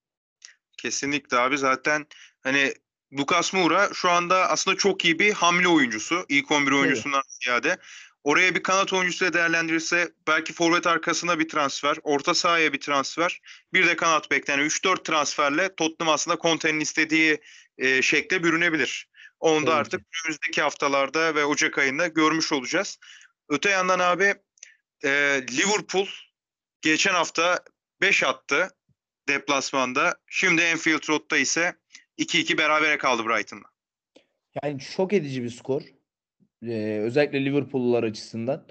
Kesinlikle 0.79 1.37
abi 1.37 1.59
zaten 1.59 2.07
hani 2.41 2.73
Lucas 3.13 3.53
Moura 3.53 3.91
şu 3.95 4.11
anda 4.11 4.51
aslında 4.51 4.77
çok 4.77 5.05
iyi 5.05 5.19
bir 5.19 5.33
hamle 5.33 5.69
oyuncusu. 5.69 6.27
İlk 6.29 6.51
11 6.51 6.73
oyuncusundan 6.73 7.23
ziyade. 7.45 7.79
Oraya 8.25 8.55
bir 8.55 8.63
kanat 8.63 8.93
oyuncusu 8.93 9.25
da 9.25 9.33
değerlendirirse 9.33 10.13
belki 10.27 10.53
forvet 10.53 10.87
arkasına 10.87 11.39
bir 11.39 11.49
transfer, 11.49 11.97
orta 12.03 12.35
sahaya 12.35 12.73
bir 12.73 12.81
transfer, 12.81 13.41
bir 13.73 13.87
de 13.87 13.97
kanat 13.97 14.31
bek. 14.31 14.49
Yani 14.49 14.63
3-4 14.63 15.05
transferle 15.05 15.75
Tottenham 15.75 16.15
aslında 16.15 16.37
Conte'nin 16.37 16.81
istediği 16.81 17.41
e, 17.79 18.03
şekle 18.03 18.43
bürünebilir. 18.43 19.09
Onu 19.41 19.67
da 19.67 19.71
Tabii 19.71 19.81
artık 19.81 20.01
önümüzdeki 20.25 20.63
haftalarda 20.63 21.35
ve 21.35 21.45
Ocak 21.45 21.79
ayında 21.79 22.07
görmüş 22.07 22.53
olacağız. 22.53 22.99
Öte 23.49 23.71
yandan 23.71 23.99
abi 23.99 24.35
e, 25.05 25.11
Liverpool 25.53 26.07
geçen 26.81 27.15
hafta 27.15 27.61
5 28.01 28.23
attı 28.23 28.71
deplasmanda. 29.29 30.17
Şimdi 30.27 30.65
Anfield 30.65 31.09
Road'da 31.09 31.37
ise 31.37 31.78
2-2 32.19 32.59
berabere 32.59 32.99
kaldı 32.99 33.23
Brighton'la. 33.27 33.65
Yani 34.63 34.81
şok 34.81 35.13
edici 35.13 35.43
bir 35.43 35.51
skor. 35.51 35.83
Ee, 36.63 37.01
özellikle 37.03 37.45
Liverpool'lular 37.45 38.03
açısından. 38.03 38.67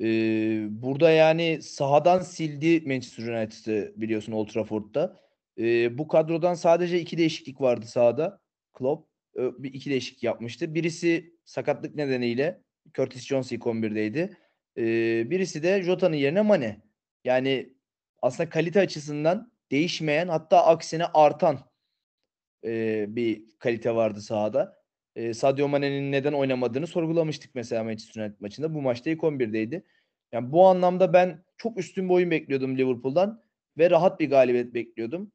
Ee, 0.00 0.66
burada 0.70 1.10
yani 1.10 1.62
sahadan 1.62 2.20
sildi 2.20 2.80
Manchester 2.86 3.24
United'ı 3.24 3.92
biliyorsun 3.96 4.32
Old 4.32 4.48
Trafford'da. 4.48 5.20
Ee, 5.58 5.98
bu 5.98 6.08
kadrodan 6.08 6.54
sadece 6.54 7.00
iki 7.00 7.18
değişiklik 7.18 7.60
vardı 7.60 7.86
sahada. 7.86 8.40
Klopp 8.72 9.10
bir 9.36 9.74
iki 9.74 9.90
değişiklik 9.90 10.22
yapmıştı. 10.22 10.74
Birisi 10.74 11.34
sakatlık 11.44 11.94
nedeniyle 11.94 12.62
Curtis 12.94 13.26
Jones 13.26 13.52
ilk 13.52 13.62
11'deydi. 13.62 14.36
Ee, 14.78 15.30
birisi 15.30 15.62
de 15.62 15.82
Jota'nın 15.82 16.16
yerine 16.16 16.40
Mane. 16.42 16.82
Yani 17.24 17.74
aslında 18.22 18.50
kalite 18.50 18.80
açısından 18.80 19.52
değişmeyen 19.70 20.28
hatta 20.28 20.66
aksine 20.66 21.04
artan 21.04 21.69
e, 22.64 23.06
bir 23.16 23.44
kalite 23.58 23.94
vardı 23.94 24.20
sahada. 24.20 24.80
E, 25.16 25.34
Sadio 25.34 25.68
Mane'nin 25.68 26.12
neden 26.12 26.32
oynamadığını 26.32 26.86
sorgulamıştık 26.86 27.54
mesela 27.54 27.84
Manchester 27.84 28.22
United 28.22 28.40
maçında. 28.40 28.74
Bu 28.74 28.82
maçta 28.82 29.10
ilk 29.10 29.20
11'deydi. 29.20 29.82
Yani 30.32 30.52
bu 30.52 30.66
anlamda 30.66 31.12
ben 31.12 31.44
çok 31.56 31.78
üstün 31.78 32.08
bir 32.08 32.14
oyun 32.14 32.30
bekliyordum 32.30 32.78
Liverpool'dan 32.78 33.42
ve 33.78 33.90
rahat 33.90 34.20
bir 34.20 34.30
galibiyet 34.30 34.74
bekliyordum. 34.74 35.32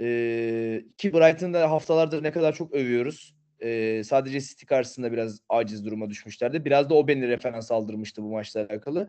E, 0.00 0.84
ki 0.96 1.12
Brighton'da 1.12 1.70
haftalardır 1.70 2.22
ne 2.22 2.32
kadar 2.32 2.54
çok 2.54 2.74
övüyoruz. 2.74 3.34
E, 3.60 4.02
sadece 4.04 4.40
City 4.40 4.66
karşısında 4.66 5.12
biraz 5.12 5.40
aciz 5.48 5.84
duruma 5.84 6.10
düşmüşlerdi. 6.10 6.64
Biraz 6.64 6.90
da 6.90 6.94
o 6.94 7.08
beni 7.08 7.28
referans 7.28 7.70
aldırmıştı 7.70 8.22
bu 8.22 8.30
maçla 8.30 8.60
alakalı. 8.60 9.08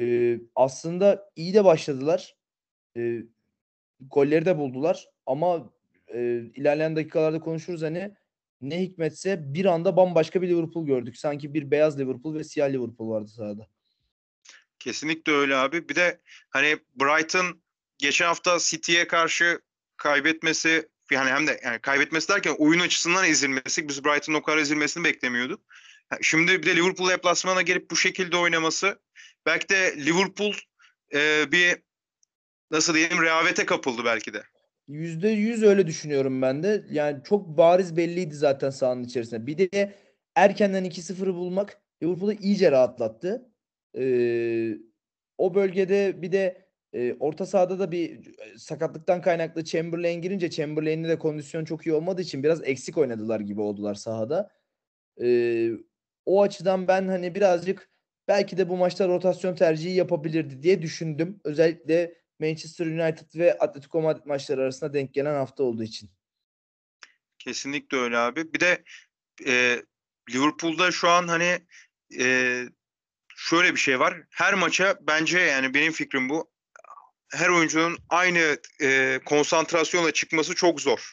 E, 0.00 0.36
aslında 0.54 1.30
iyi 1.36 1.54
de 1.54 1.64
başladılar. 1.64 2.36
E, 2.96 3.22
golleri 4.00 4.44
de 4.44 4.58
buldular 4.58 5.08
ama 5.26 5.72
e, 6.14 6.20
ilerleyen 6.54 6.96
dakikalarda 6.96 7.40
konuşuruz 7.40 7.82
hani 7.82 8.14
ne 8.60 8.80
hikmetse 8.80 9.54
bir 9.54 9.64
anda 9.64 9.96
bambaşka 9.96 10.42
bir 10.42 10.48
Liverpool 10.48 10.86
gördük. 10.86 11.16
Sanki 11.16 11.54
bir 11.54 11.70
beyaz 11.70 11.98
Liverpool 11.98 12.34
ve 12.34 12.44
siyah 12.44 12.68
Liverpool 12.68 13.10
vardı 13.10 13.28
sahada. 13.28 13.66
Kesinlikle 14.78 15.32
öyle 15.32 15.56
abi. 15.56 15.88
Bir 15.88 15.94
de 15.94 16.20
hani 16.50 16.78
Brighton 16.94 17.62
geçen 17.98 18.26
hafta 18.26 18.58
City'ye 18.60 19.06
karşı 19.06 19.60
kaybetmesi 19.96 20.88
yani 21.10 21.30
hem 21.30 21.46
de 21.46 21.60
yani 21.64 21.78
kaybetmesi 21.78 22.28
derken 22.28 22.54
oyun 22.58 22.80
açısından 22.80 23.24
ezilmesi. 23.24 23.88
Biz 23.88 24.04
Brighton'ın 24.04 24.36
o 24.36 24.42
kadar 24.42 24.58
ezilmesini 24.58 25.04
beklemiyorduk. 25.04 25.60
Şimdi 26.22 26.62
bir 26.62 26.66
de 26.66 26.76
Liverpool 26.76 27.08
deplasmana 27.08 27.62
gelip 27.62 27.90
bu 27.90 27.96
şekilde 27.96 28.36
oynaması 28.36 29.00
belki 29.46 29.68
de 29.68 29.96
Liverpool 29.96 30.54
e, 31.14 31.52
bir 31.52 31.76
nasıl 32.70 32.94
diyelim 32.94 33.22
rehavete 33.22 33.66
kapıldı 33.66 34.04
belki 34.04 34.34
de. 34.34 34.42
Yüzde 34.88 35.28
yüz 35.28 35.62
öyle 35.62 35.86
düşünüyorum 35.86 36.42
ben 36.42 36.62
de. 36.62 36.84
Yani 36.90 37.22
çok 37.24 37.48
bariz 37.48 37.96
belliydi 37.96 38.34
zaten 38.34 38.70
sahanın 38.70 39.04
içerisinde. 39.04 39.46
Bir 39.46 39.58
de 39.58 39.94
erkenden 40.34 40.84
2-0'ı 40.84 41.34
bulmak 41.34 41.82
Liverpool'u 42.02 42.32
iyice 42.32 42.70
rahatlattı. 42.72 43.50
Ee, 43.98 44.74
o 45.38 45.54
bölgede 45.54 46.22
bir 46.22 46.32
de 46.32 46.68
e, 46.92 47.14
orta 47.20 47.46
sahada 47.46 47.78
da 47.78 47.92
bir 47.92 48.34
sakatlıktan 48.56 49.22
kaynaklı 49.22 49.64
Chamberlain 49.64 50.22
girince 50.22 50.50
Chamberlain'in 50.50 51.08
de 51.08 51.18
kondisyon 51.18 51.64
çok 51.64 51.86
iyi 51.86 51.92
olmadığı 51.92 52.22
için 52.22 52.42
biraz 52.42 52.68
eksik 52.68 52.98
oynadılar 52.98 53.40
gibi 53.40 53.60
oldular 53.60 53.94
sahada. 53.94 54.50
Ee, 55.22 55.70
o 56.26 56.42
açıdan 56.42 56.88
ben 56.88 57.08
hani 57.08 57.34
birazcık 57.34 57.90
belki 58.28 58.58
de 58.58 58.68
bu 58.68 58.76
maçta 58.76 59.08
rotasyon 59.08 59.54
tercihi 59.54 59.94
yapabilirdi 59.94 60.62
diye 60.62 60.82
düşündüm. 60.82 61.40
Özellikle 61.44 62.14
Manchester 62.40 62.86
United 62.86 63.26
ve 63.34 63.58
Atletico 63.58 64.02
Madrid 64.02 64.26
maçları 64.26 64.62
arasında 64.62 64.92
denk 64.92 65.14
gelen 65.14 65.34
hafta 65.34 65.62
olduğu 65.62 65.82
için. 65.82 66.10
Kesinlikle 67.38 67.96
öyle 67.96 68.18
abi. 68.18 68.52
Bir 68.52 68.60
de 68.60 68.84
e, 69.46 69.82
Liverpool'da 70.30 70.90
şu 70.90 71.08
an 71.08 71.28
hani 71.28 71.58
e, 72.20 72.64
şöyle 73.36 73.74
bir 73.74 73.80
şey 73.80 74.00
var. 74.00 74.22
Her 74.30 74.54
maça 74.54 74.98
bence 75.00 75.38
yani 75.38 75.74
benim 75.74 75.92
fikrim 75.92 76.28
bu. 76.28 76.50
Her 77.32 77.48
oyuncunun 77.48 77.98
aynı 78.08 78.58
e, 78.82 79.20
konsantrasyonla 79.24 80.12
çıkması 80.12 80.54
çok 80.54 80.80
zor. 80.80 81.12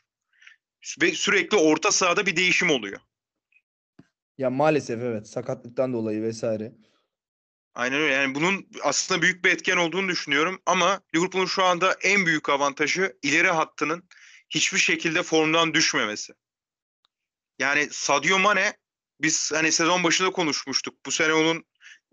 Ve 1.02 1.12
sürekli 1.12 1.58
orta 1.58 1.92
sahada 1.92 2.26
bir 2.26 2.36
değişim 2.36 2.70
oluyor. 2.70 3.00
Ya 4.38 4.50
maalesef 4.50 5.02
evet 5.02 5.28
sakatlıktan 5.28 5.94
dolayı 5.94 6.22
vesaire. 6.22 6.72
Aynen 7.76 8.00
öyle. 8.00 8.14
Yani 8.14 8.36
bunun 8.36 8.68
aslında 8.84 9.22
büyük 9.22 9.46
bir 9.46 9.52
etken 9.52 9.78
olduğunu 9.78 10.08
düşünüyorum 10.08 10.62
ama 10.66 11.02
Liverpool'un 11.16 11.46
şu 11.46 11.64
anda 11.64 11.98
en 12.02 12.26
büyük 12.26 12.50
avantajı 12.50 13.18
ileri 13.24 13.50
hattının 13.50 14.10
hiçbir 14.50 14.80
şekilde 14.80 15.24
formdan 15.24 15.74
düşmemesi. 15.74 16.34
Yani 17.60 17.88
Sadio 17.92 18.40
Mane 18.40 18.78
biz 19.22 19.52
hani 19.54 19.72
sezon 19.72 20.04
başında 20.04 20.32
konuşmuştuk. 20.32 21.06
Bu 21.06 21.12
sene 21.12 21.34
onun 21.34 21.66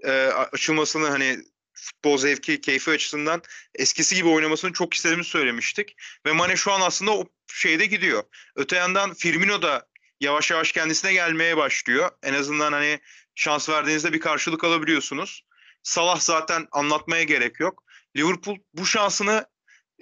e, 0.05 0.11
açılmasını 0.27 1.09
hani 1.09 1.39
futbol 1.73 2.19
zevki, 2.19 2.61
keyfi 2.61 2.91
açısından 2.91 3.43
eskisi 3.75 4.15
gibi 4.15 4.29
oynamasını 4.29 4.73
çok 4.73 4.95
istediğimizi 4.95 5.31
söylemiştik. 5.31 5.97
Ve 6.27 6.33
Mane 6.33 6.57
şu 6.57 6.73
an 6.73 6.81
aslında 6.81 7.13
o 7.13 7.29
şeyde 7.53 7.87
gidiyor. 7.87 8.23
Öte 8.57 8.77
yandan 8.77 9.15
Firmino 9.15 9.63
da 9.63 9.89
yavaş 10.21 10.51
yavaş 10.51 10.73
kendisine 10.73 11.13
gelmeye 11.13 11.57
başlıyor. 11.57 12.11
En 12.23 12.35
azından 12.35 12.73
hani 12.73 13.01
şans 13.35 13.69
verdiğinizde 13.69 14.13
bir 14.13 14.21
karşılık 14.21 14.65
alabiliyorsunuz. 14.65 15.45
Salah 15.83 16.21
zaten 16.21 16.67
anlatmaya 16.73 17.23
gerek 17.23 17.61
yok. 17.61 17.85
Liverpool 18.17 18.57
bu 18.75 18.87
şansını 18.87 19.47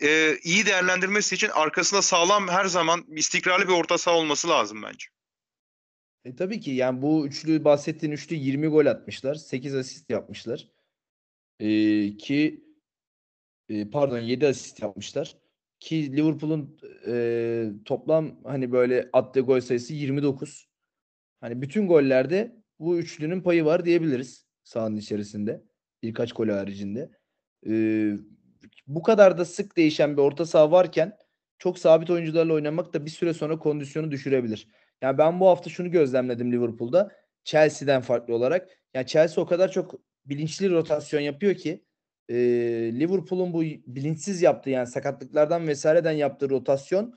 e, 0.02 0.36
iyi 0.42 0.66
değerlendirmesi 0.66 1.34
için 1.34 1.48
arkasında 1.48 2.02
sağlam 2.02 2.48
her 2.48 2.64
zaman 2.64 3.04
istikrarlı 3.08 3.68
bir 3.68 3.72
orta 3.72 3.98
saha 3.98 4.16
olması 4.16 4.48
lazım 4.48 4.82
bence. 4.82 5.06
E, 6.24 6.36
tabii 6.36 6.60
ki 6.60 6.70
yani 6.70 7.02
bu 7.02 7.26
üçlü 7.26 7.64
bahsettiğin 7.64 8.12
üçlü 8.12 8.36
20 8.36 8.66
gol 8.66 8.86
atmışlar. 8.86 9.34
8 9.34 9.74
asist 9.74 10.10
yapmışlar. 10.10 10.68
E, 11.60 11.66
ki 12.16 12.64
e, 13.68 13.90
pardon 13.90 14.18
7 14.18 14.46
asist 14.46 14.82
yapmışlar. 14.82 15.36
Ki 15.80 16.16
Liverpool'un 16.16 16.78
e, 17.06 17.66
toplam 17.84 18.44
hani 18.44 18.72
böyle 18.72 19.10
attığı 19.12 19.40
gol 19.40 19.60
sayısı 19.60 19.94
29. 19.94 20.68
Hani 21.40 21.62
bütün 21.62 21.88
gollerde 21.88 22.56
bu 22.78 22.98
üçlünün 22.98 23.40
payı 23.40 23.64
var 23.64 23.84
diyebiliriz 23.84 24.46
sahanın 24.64 24.96
içerisinde. 24.96 25.69
Birkaç 26.02 26.32
gol 26.32 26.48
haricinde. 26.48 27.10
Ee, 27.66 28.12
bu 28.86 29.02
kadar 29.02 29.38
da 29.38 29.44
sık 29.44 29.76
değişen 29.76 30.16
bir 30.16 30.22
orta 30.22 30.46
saha 30.46 30.70
varken 30.70 31.16
çok 31.58 31.78
sabit 31.78 32.10
oyuncularla 32.10 32.52
oynamak 32.52 32.94
da 32.94 33.06
bir 33.06 33.10
süre 33.10 33.34
sonra 33.34 33.58
kondisyonu 33.58 34.10
düşürebilir. 34.10 34.68
Yani 35.02 35.18
ben 35.18 35.40
bu 35.40 35.48
hafta 35.48 35.70
şunu 35.70 35.90
gözlemledim 35.90 36.52
Liverpool'da. 36.52 37.12
Chelsea'den 37.44 38.00
farklı 38.00 38.34
olarak. 38.34 38.68
Yani 38.94 39.06
Chelsea 39.06 39.44
o 39.44 39.46
kadar 39.46 39.70
çok 39.70 39.94
bilinçli 40.26 40.70
rotasyon 40.70 41.20
yapıyor 41.20 41.54
ki 41.54 41.84
e, 42.28 42.34
Liverpool'un 42.92 43.52
bu 43.52 43.62
bilinçsiz 43.62 44.42
yaptığı 44.42 44.70
yani 44.70 44.86
sakatlıklardan 44.86 45.68
vesaireden 45.68 46.12
yaptığı 46.12 46.50
rotasyon 46.50 47.14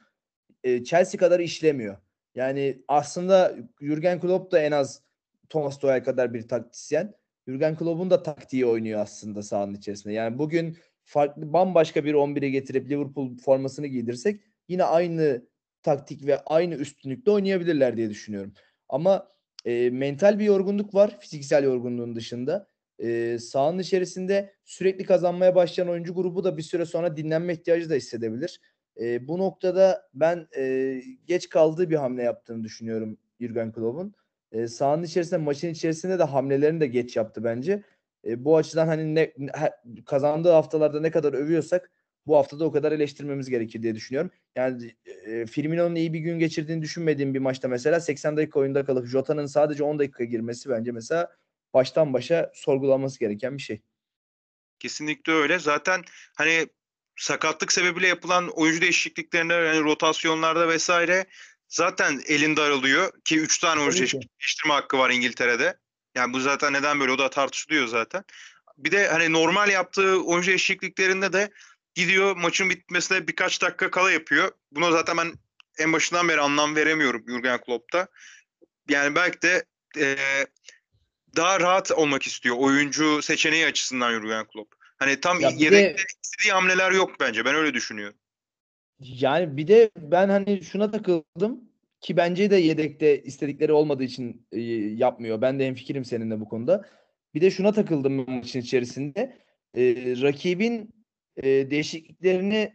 e, 0.63 0.83
Chelsea 0.83 1.19
kadar 1.19 1.39
işlemiyor. 1.39 1.97
Yani 2.35 2.83
aslında 2.87 3.55
Jurgen 3.81 4.19
Klopp 4.19 4.51
da 4.51 4.59
en 4.59 4.71
az 4.71 5.03
Thomas 5.49 5.79
Tuchel 5.79 6.03
kadar 6.03 6.33
bir 6.33 6.47
taktisyen. 6.47 7.13
Jurgen 7.47 7.75
Klopp'un 7.75 8.09
da 8.09 8.23
taktiği 8.23 8.65
oynuyor 8.65 8.99
aslında 8.99 9.43
sahanın 9.43 9.73
içerisinde. 9.73 10.13
Yani 10.13 10.37
bugün 10.37 10.77
farklı 11.03 11.53
bambaşka 11.53 12.05
bir 12.05 12.13
11'e 12.13 12.49
getirip 12.49 12.89
Liverpool 12.89 13.37
formasını 13.37 13.87
giydirsek 13.87 14.41
yine 14.67 14.83
aynı 14.83 15.47
taktik 15.83 16.25
ve 16.25 16.39
aynı 16.39 16.75
üstünlükte 16.75 17.31
oynayabilirler 17.31 17.97
diye 17.97 18.09
düşünüyorum. 18.09 18.53
Ama 18.89 19.27
e, 19.65 19.89
mental 19.89 20.39
bir 20.39 20.45
yorgunluk 20.45 20.95
var 20.95 21.19
fiziksel 21.19 21.63
yorgunluğun 21.63 22.15
dışında. 22.15 22.67
E, 22.99 23.37
sahanın 23.39 23.79
içerisinde 23.79 24.53
sürekli 24.65 25.05
kazanmaya 25.05 25.55
başlayan 25.55 25.89
oyuncu 25.89 26.13
grubu 26.13 26.43
da 26.43 26.57
bir 26.57 26.61
süre 26.61 26.85
sonra 26.85 27.17
dinlenme 27.17 27.53
ihtiyacı 27.53 27.89
da 27.89 27.95
hissedebilir. 27.95 28.61
E, 29.01 29.27
bu 29.27 29.37
noktada 29.37 30.09
ben 30.13 30.47
e, 30.57 31.01
geç 31.25 31.49
kaldığı 31.49 31.89
bir 31.89 31.95
hamle 31.95 32.23
yaptığını 32.23 32.63
düşünüyorum 32.63 33.17
Jurgen 33.39 33.71
Klopp'un. 33.71 34.15
E, 34.53 34.67
sahanın 34.67 35.03
içerisinde 35.03 35.37
maçın 35.37 35.69
içerisinde 35.69 36.19
de 36.19 36.23
hamlelerini 36.23 36.79
de 36.79 36.87
geç 36.87 37.15
yaptı 37.15 37.43
bence. 37.43 37.83
E, 38.27 38.45
bu 38.45 38.57
açıdan 38.57 38.87
hani 38.87 39.15
ne, 39.15 39.33
kazandığı 40.05 40.51
haftalarda 40.51 41.01
ne 41.01 41.11
kadar 41.11 41.33
övüyorsak 41.33 41.91
bu 42.27 42.37
haftada 42.37 42.65
o 42.65 42.71
kadar 42.71 42.91
eleştirmemiz 42.91 43.49
gerekir 43.49 43.83
diye 43.83 43.95
düşünüyorum. 43.95 44.31
Yani 44.55 44.95
e, 45.25 45.45
Firmino'nun 45.45 45.95
iyi 45.95 46.13
bir 46.13 46.19
gün 46.19 46.39
geçirdiğini 46.39 46.81
düşünmediğim 46.81 47.33
bir 47.33 47.39
maçta 47.39 47.67
mesela 47.67 47.99
80 47.99 48.37
dakika 48.37 48.59
oyunda 48.59 48.85
kalıp 48.85 49.07
Jota'nın 49.07 49.45
sadece 49.45 49.83
10 49.83 49.99
dakika 49.99 50.23
girmesi 50.23 50.69
bence 50.69 50.91
mesela 50.91 51.35
baştan 51.73 52.13
başa 52.13 52.51
sorgulanması 52.53 53.19
gereken 53.19 53.57
bir 53.57 53.61
şey. 53.61 53.81
Kesinlikle 54.79 55.33
öyle. 55.33 55.59
Zaten 55.59 56.01
hani 56.35 56.67
sakatlık 57.15 57.71
sebebiyle 57.71 58.07
yapılan 58.07 58.47
oyuncu 58.47 58.81
değişikliklerinde 58.81 59.53
yani 59.53 59.83
rotasyonlarda 59.83 60.67
vesaire 60.67 61.25
zaten 61.67 62.21
elinde 62.27 62.61
aralıyor 62.61 63.11
ki 63.25 63.39
3 63.39 63.57
tane 63.57 63.81
oyuncu 63.81 64.19
değiştirme 64.39 64.73
hakkı 64.73 64.97
var 64.97 65.09
İngiltere'de. 65.09 65.77
Yani 66.15 66.33
bu 66.33 66.39
zaten 66.39 66.73
neden 66.73 66.99
böyle 66.99 67.11
o 67.11 67.17
da 67.17 67.29
tartışılıyor 67.29 67.87
zaten. 67.87 68.23
Bir 68.77 68.91
de 68.91 69.07
hani 69.07 69.33
normal 69.33 69.69
yaptığı 69.69 70.23
oyuncu 70.23 70.47
değişikliklerinde 70.47 71.33
de 71.33 71.51
gidiyor 71.95 72.35
maçın 72.35 72.69
bitmesine 72.69 73.27
birkaç 73.27 73.61
dakika 73.61 73.91
kala 73.91 74.11
yapıyor. 74.11 74.51
Buna 74.71 74.91
zaten 74.91 75.17
ben 75.17 75.33
en 75.77 75.93
başından 75.93 76.29
beri 76.29 76.41
anlam 76.41 76.75
veremiyorum 76.75 77.23
Jurgen 77.27 77.61
Klopp'ta. 77.61 78.07
Yani 78.89 79.15
belki 79.15 79.41
de 79.41 79.65
e, 79.97 80.17
daha 81.35 81.59
rahat 81.59 81.91
olmak 81.91 82.27
istiyor 82.27 82.55
oyuncu 82.59 83.21
seçeneği 83.21 83.65
açısından 83.65 84.11
Jurgen 84.11 84.47
Klopp. 84.47 84.75
Hani 84.97 85.19
tam 85.19 85.39
ya 85.39 85.49
yedekte 85.49 86.03
de, 86.03 86.05
istediği 86.23 86.53
hamleler 86.53 86.91
yok 86.91 87.19
bence. 87.19 87.45
Ben 87.45 87.55
öyle 87.55 87.73
düşünüyorum. 87.73 88.17
Yani 88.99 89.57
bir 89.57 89.67
de 89.67 89.91
ben 89.97 90.29
hani 90.29 90.63
şuna 90.63 90.91
takıldım 90.91 91.69
ki 92.01 92.17
bence 92.17 92.51
de 92.51 92.55
yedekte 92.55 93.23
istedikleri 93.23 93.71
olmadığı 93.73 94.03
için 94.03 94.47
e, 94.51 94.61
yapmıyor. 94.61 95.41
Ben 95.41 95.59
de 95.59 95.67
hemfikirim 95.67 96.05
seninle 96.05 96.39
bu 96.39 96.45
konuda. 96.45 96.85
Bir 97.33 97.41
de 97.41 97.51
şuna 97.51 97.71
takıldım 97.71 98.25
maçın 98.29 98.59
içerisinde. 98.59 99.37
E, 99.77 99.81
rakibin 100.21 100.93
e, 101.37 101.71
değişikliklerini 101.71 102.73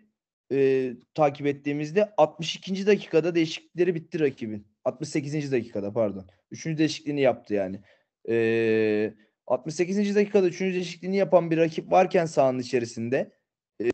e, 0.53 0.93
takip 1.15 1.47
ettiğimizde 1.47 2.13
62. 2.17 2.87
dakikada 2.87 3.35
değişiklikleri 3.35 3.95
bitti 3.95 4.21
rakibin. 4.21 4.67
68. 4.85 5.53
dakikada 5.53 5.93
pardon. 5.93 6.27
Üçüncü 6.51 6.79
değişikliğini 6.79 7.21
yaptı 7.21 7.55
yani. 7.55 7.81
E, 8.29 9.15
68. 9.47 10.17
dakikada 10.17 10.47
üçüncü 10.47 10.75
değişikliğini 10.75 11.17
yapan 11.17 11.51
bir 11.51 11.57
rakip 11.57 11.91
varken 11.91 12.27
sahanın 12.27 12.59
içerisinde 12.59 13.33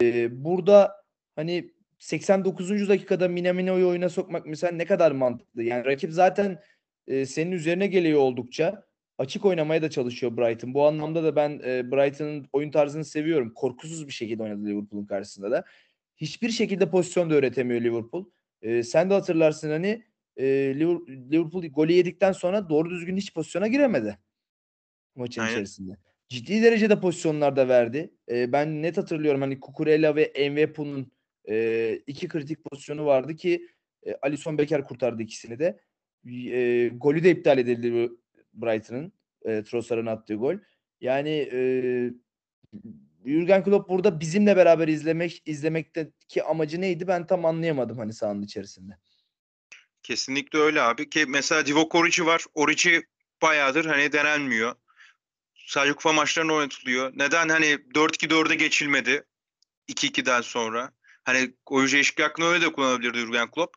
e, 0.01 0.45
burada 0.45 0.93
hani 1.37 1.74
89. 1.99 2.89
dakikada 2.89 3.29
Minamino'yu 3.29 3.89
oyuna 3.89 4.09
sokmak 4.09 4.47
mesela 4.47 4.73
ne 4.73 4.85
kadar 4.85 5.13
mantıklı. 5.13 5.63
Yani 5.63 5.85
rakip 5.85 6.13
zaten 6.13 6.61
e, 7.07 7.27
senin 7.27 7.53
üzerine 7.53 7.87
geliyor 7.87 8.21
oldukça. 8.21 8.87
Açık 9.19 9.45
oynamaya 9.45 9.83
da 9.83 9.91
çalışıyor 9.91 10.37
Brighton. 10.37 10.75
Bu 10.75 10.87
anlamda 10.87 11.25
da 11.25 11.37
ben 11.37 11.61
e, 11.65 11.93
Brighton'ın 11.93 12.49
oyun 12.53 12.71
tarzını 12.71 13.05
seviyorum. 13.05 13.55
Korkusuz 13.55 14.07
bir 14.07 14.13
şekilde 14.13 14.43
oynadı 14.43 14.67
Liverpool'un 14.67 15.07
karşısında 15.07 15.51
da. 15.51 15.65
Hiçbir 16.17 16.51
şekilde 16.51 16.91
pozisyon 16.91 17.31
da 17.31 17.35
öğretemiyor 17.35 17.81
Liverpool. 17.81 18.25
E, 18.63 18.83
sen 18.83 19.11
de 19.11 19.15
hatırlarsın 19.15 19.71
hani 19.71 20.05
e, 20.37 20.45
Liverpool 21.31 21.67
golü 21.67 21.93
yedikten 21.93 22.33
sonra 22.33 22.69
doğru 22.69 22.91
düzgün 22.91 23.17
hiç 23.17 23.35
pozisyona 23.35 23.67
giremedi 23.67 24.19
maçın 25.17 25.41
Aynen. 25.41 25.53
içerisinde. 25.53 25.97
Ciddi 26.29 26.63
derecede 26.63 27.01
pozisyonlar 27.01 27.57
da 27.57 27.69
verdi. 27.69 28.15
E, 28.31 28.53
ben 28.53 28.83
net 28.83 28.99
hatırlıyorum 28.99 29.41
hani 29.41 29.61
Kukurela 29.61 30.17
ve 30.17 30.51
Mvepu'nun 30.51 31.13
e, 31.49 31.95
iki 32.07 32.29
kritik 32.29 32.65
pozisyonu 32.65 33.07
vardı 33.07 33.37
ki 33.37 33.69
e, 34.07 34.15
Alisson 34.23 34.59
Becker 34.59 34.85
kurtardı 34.85 35.23
ikisini 35.23 35.59
de. 35.59 35.81
E, 36.27 36.89
golü 36.89 37.25
de 37.25 37.31
iptal 37.31 37.59
edildi 37.59 38.11
Brighton'ın. 38.55 39.13
E, 39.45 39.63
Trossard'ın 39.63 40.07
attığı 40.07 40.35
gol. 40.35 40.57
Yani 41.01 41.49
e, 41.53 41.59
Jurgen 43.27 43.65
Klopp 43.65 43.89
burada 43.89 44.21
bizimle 44.21 44.57
beraber 44.57 44.89
izlemek 44.89 45.43
izlemekteki 45.47 46.43
amacı 46.43 46.81
neydi 46.81 47.09
ben 47.09 47.27
tam 47.27 47.45
anlayamadım 47.45 47.99
hani 47.99 48.13
sahanın 48.13 48.43
içerisinde. 48.43 48.99
Kesinlikle 50.03 50.59
öyle 50.59 50.83
abi 50.83 51.11
ki 51.11 51.25
mesela 51.29 51.67
Divock 51.67 51.95
Origi 51.95 52.27
var. 52.27 52.45
Origi 52.55 53.03
bayağıdır 53.43 53.85
hani 53.85 54.13
denenmiyor. 54.13 54.75
Sadece 55.67 55.93
kupa 55.93 56.13
maçlarında 56.13 56.53
oynatılıyor. 56.53 57.13
Neden 57.17 57.49
hani 57.49 57.67
4-2-4'e 57.67 58.55
geçilmedi 58.55 59.25
2-2'den 59.89 60.41
sonra? 60.41 60.93
Hani 61.25 61.55
oyuncu 61.67 61.97
eşlik 61.97 62.27
hakkını 62.27 62.47
öyle 62.47 62.67
de 62.67 62.73
kullanabilirdi 62.73 63.19
Jurgen 63.19 63.51
Klopp. 63.51 63.77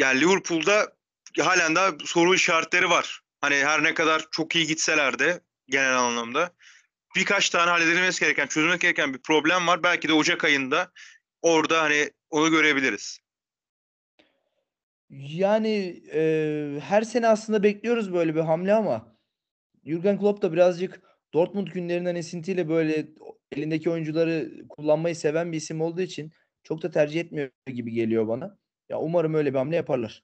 Yani 0.00 0.20
Liverpool'da 0.20 0.92
halen 1.38 1.74
daha 1.74 1.92
soru 2.04 2.34
işaretleri 2.34 2.90
var. 2.90 3.20
Hani 3.40 3.54
her 3.54 3.82
ne 3.82 3.94
kadar 3.94 4.26
çok 4.30 4.56
iyi 4.56 4.66
gitseler 4.66 5.18
de 5.18 5.40
genel 5.68 5.98
anlamda 5.98 6.52
birkaç 7.16 7.50
tane 7.50 7.70
halledilmesi 7.70 8.20
gereken, 8.20 8.46
çözülmek 8.46 8.80
gereken 8.80 9.14
bir 9.14 9.18
problem 9.18 9.66
var. 9.66 9.82
Belki 9.82 10.08
de 10.08 10.12
Ocak 10.12 10.44
ayında 10.44 10.92
orada 11.42 11.82
hani 11.82 12.10
onu 12.30 12.50
görebiliriz. 12.50 13.18
Yani 15.10 16.02
e, 16.12 16.80
her 16.80 17.02
sene 17.02 17.28
aslında 17.28 17.62
bekliyoruz 17.62 18.12
böyle 18.12 18.34
bir 18.34 18.40
hamle 18.40 18.74
ama 18.74 19.16
Jurgen 19.84 20.18
Klopp 20.20 20.42
da 20.42 20.52
birazcık 20.52 21.00
Dortmund 21.34 21.68
günlerinden 21.68 22.14
esintiyle 22.14 22.68
böyle 22.68 23.08
elindeki 23.52 23.90
oyuncuları 23.90 24.50
kullanmayı 24.68 25.16
seven 25.16 25.52
bir 25.52 25.56
isim 25.56 25.80
olduğu 25.80 26.00
için 26.00 26.32
çok 26.62 26.82
da 26.82 26.90
tercih 26.90 27.20
etmiyor 27.20 27.50
gibi 27.66 27.92
geliyor 27.92 28.28
bana. 28.28 28.58
Ya 28.88 28.98
umarım 28.98 29.34
öyle 29.34 29.52
bir 29.52 29.58
hamle 29.58 29.76
yaparlar. 29.76 30.22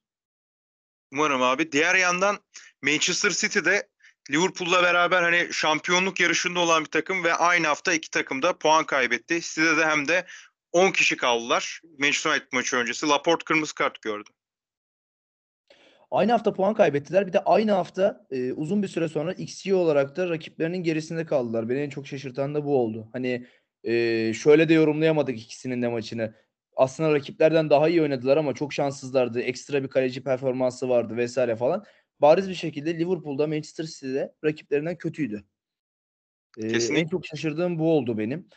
Umarım 1.12 1.42
abi. 1.42 1.72
Diğer 1.72 1.94
yandan 1.94 2.38
Manchester 2.82 3.30
City'de 3.30 3.88
Liverpool'la 4.30 4.82
beraber 4.82 5.22
hani 5.22 5.48
şampiyonluk 5.52 6.20
yarışında 6.20 6.60
olan 6.60 6.84
bir 6.84 6.90
takım 6.90 7.24
ve 7.24 7.34
aynı 7.34 7.66
hafta 7.66 7.92
iki 7.92 8.10
takım 8.10 8.42
da 8.42 8.58
puan 8.58 8.86
kaybetti. 8.86 9.40
City'de 9.40 9.76
de 9.76 9.86
hem 9.86 10.08
de 10.08 10.26
10 10.72 10.90
kişi 10.90 11.16
kaldılar. 11.16 11.80
Manchester 11.98 12.30
United 12.30 12.46
maçı 12.52 12.76
öncesi. 12.76 13.06
Laporte 13.06 13.44
kırmızı 13.44 13.74
kart 13.74 14.02
gördü. 14.02 14.30
Aynı 16.14 16.32
hafta 16.32 16.52
puan 16.52 16.74
kaybettiler. 16.74 17.26
Bir 17.26 17.32
de 17.32 17.44
aynı 17.44 17.72
hafta 17.72 18.26
e, 18.30 18.52
uzun 18.52 18.82
bir 18.82 18.88
süre 18.88 19.08
sonra 19.08 19.32
XG 19.32 19.72
olarak 19.72 20.16
da 20.16 20.30
rakiplerinin 20.30 20.82
gerisinde 20.82 21.26
kaldılar. 21.26 21.68
Beni 21.68 21.78
en 21.78 21.90
çok 21.90 22.06
şaşırtan 22.06 22.54
da 22.54 22.64
bu 22.64 22.76
oldu. 22.76 23.08
Hani 23.12 23.46
e, 23.84 24.32
şöyle 24.34 24.68
de 24.68 24.74
yorumlayamadık 24.74 25.40
ikisinin 25.40 25.82
de 25.82 25.88
maçını. 25.88 26.34
Aslında 26.76 27.14
rakiplerden 27.14 27.70
daha 27.70 27.88
iyi 27.88 28.02
oynadılar 28.02 28.36
ama 28.36 28.54
çok 28.54 28.72
şanssızlardı. 28.72 29.40
Ekstra 29.40 29.82
bir 29.82 29.88
kaleci 29.88 30.22
performansı 30.22 30.88
vardı 30.88 31.16
vesaire 31.16 31.56
falan. 31.56 31.84
Bariz 32.20 32.48
bir 32.48 32.54
şekilde 32.54 32.98
Liverpool'da 32.98 33.46
Manchester 33.46 33.84
City'de 33.84 34.34
rakiplerinden 34.44 34.98
kötüydü. 34.98 35.44
E, 36.58 36.66
en 36.68 37.06
çok 37.06 37.26
şaşırdığım 37.26 37.78
bu 37.78 37.92
oldu 37.92 38.18
benim. 38.18 38.48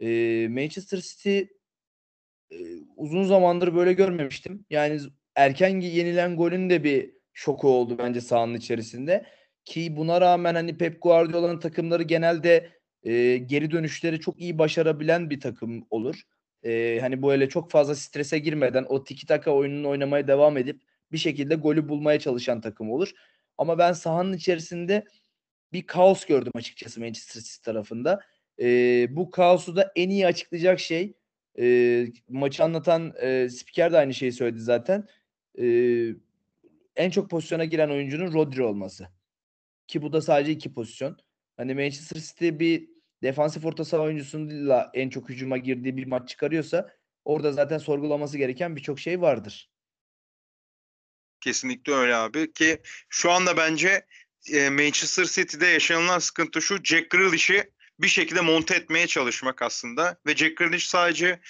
E, 0.00 0.48
Manchester 0.48 1.00
City 1.00 1.38
e, 2.50 2.56
uzun 2.96 3.24
zamandır 3.24 3.74
böyle 3.74 3.92
görmemiştim. 3.92 4.64
Yani 4.70 5.00
erken 5.38 5.80
yenilen 5.80 6.36
golün 6.36 6.70
de 6.70 6.84
bir 6.84 7.10
şoku 7.32 7.68
oldu 7.68 7.98
bence 7.98 8.20
sahanın 8.20 8.54
içerisinde. 8.54 9.26
Ki 9.64 9.96
buna 9.96 10.20
rağmen 10.20 10.54
hani 10.54 10.78
Pep 10.78 11.02
Guardiola'nın 11.02 11.58
takımları 11.58 12.02
genelde 12.02 12.70
e, 13.02 13.36
geri 13.36 13.70
dönüşleri 13.70 14.20
çok 14.20 14.40
iyi 14.40 14.58
başarabilen 14.58 15.30
bir 15.30 15.40
takım 15.40 15.86
olur. 15.90 16.22
E, 16.64 16.98
hani 17.00 17.22
böyle 17.22 17.48
çok 17.48 17.70
fazla 17.70 17.94
strese 17.94 18.38
girmeden 18.38 18.86
o 18.88 19.04
tiki 19.04 19.26
taka 19.26 19.50
oyununu 19.50 19.88
oynamaya 19.88 20.28
devam 20.28 20.56
edip 20.56 20.82
bir 21.12 21.18
şekilde 21.18 21.54
golü 21.54 21.88
bulmaya 21.88 22.18
çalışan 22.18 22.60
takım 22.60 22.90
olur. 22.90 23.12
Ama 23.58 23.78
ben 23.78 23.92
sahanın 23.92 24.32
içerisinde 24.32 25.04
bir 25.72 25.86
kaos 25.86 26.24
gördüm 26.24 26.52
açıkçası 26.54 27.00
Manchester 27.00 27.40
City 27.40 27.64
tarafında. 27.64 28.20
E, 28.60 28.66
bu 29.16 29.30
kaosu 29.30 29.76
da 29.76 29.92
en 29.96 30.08
iyi 30.10 30.26
açıklayacak 30.26 30.80
şey 30.80 31.14
e, 31.58 32.06
maçı 32.28 32.64
anlatan 32.64 33.14
e, 33.20 33.48
spiker 33.48 33.92
de 33.92 33.98
aynı 33.98 34.14
şeyi 34.14 34.32
söyledi 34.32 34.60
zaten 34.60 35.08
e, 35.60 35.66
en 36.96 37.10
çok 37.10 37.30
pozisyona 37.30 37.64
giren 37.64 37.90
oyuncunun 37.90 38.32
Rodri 38.32 38.62
olması. 38.62 39.08
Ki 39.86 40.02
bu 40.02 40.12
da 40.12 40.20
sadece 40.20 40.52
iki 40.52 40.72
pozisyon. 40.72 41.18
Hani 41.56 41.74
Manchester 41.74 42.20
City 42.20 42.48
bir 42.48 42.88
defansif 43.22 43.64
orta 43.64 43.84
saha 43.84 44.02
oyuncusuyla 44.02 44.90
en 44.94 45.10
çok 45.10 45.28
hücuma 45.28 45.56
girdiği 45.56 45.96
bir 45.96 46.06
maç 46.06 46.28
çıkarıyorsa 46.28 46.94
orada 47.24 47.52
zaten 47.52 47.78
sorgulaması 47.78 48.38
gereken 48.38 48.76
birçok 48.76 49.00
şey 49.00 49.20
vardır. 49.20 49.70
Kesinlikle 51.40 51.92
öyle 51.92 52.14
abi 52.14 52.52
ki 52.52 52.78
şu 53.08 53.30
anda 53.30 53.56
bence 53.56 54.06
e, 54.52 54.70
Manchester 54.70 55.24
City'de 55.24 55.66
yaşanılan 55.66 56.18
sıkıntı 56.18 56.62
şu 56.62 56.84
Jack 56.84 57.10
Grealish'i 57.10 57.70
bir 57.98 58.08
şekilde 58.08 58.40
monte 58.40 58.74
etmeye 58.74 59.06
çalışmak 59.06 59.62
aslında 59.62 60.16
ve 60.26 60.36
Jack 60.36 60.56
Grealish 60.56 60.88
sadece 60.88 61.40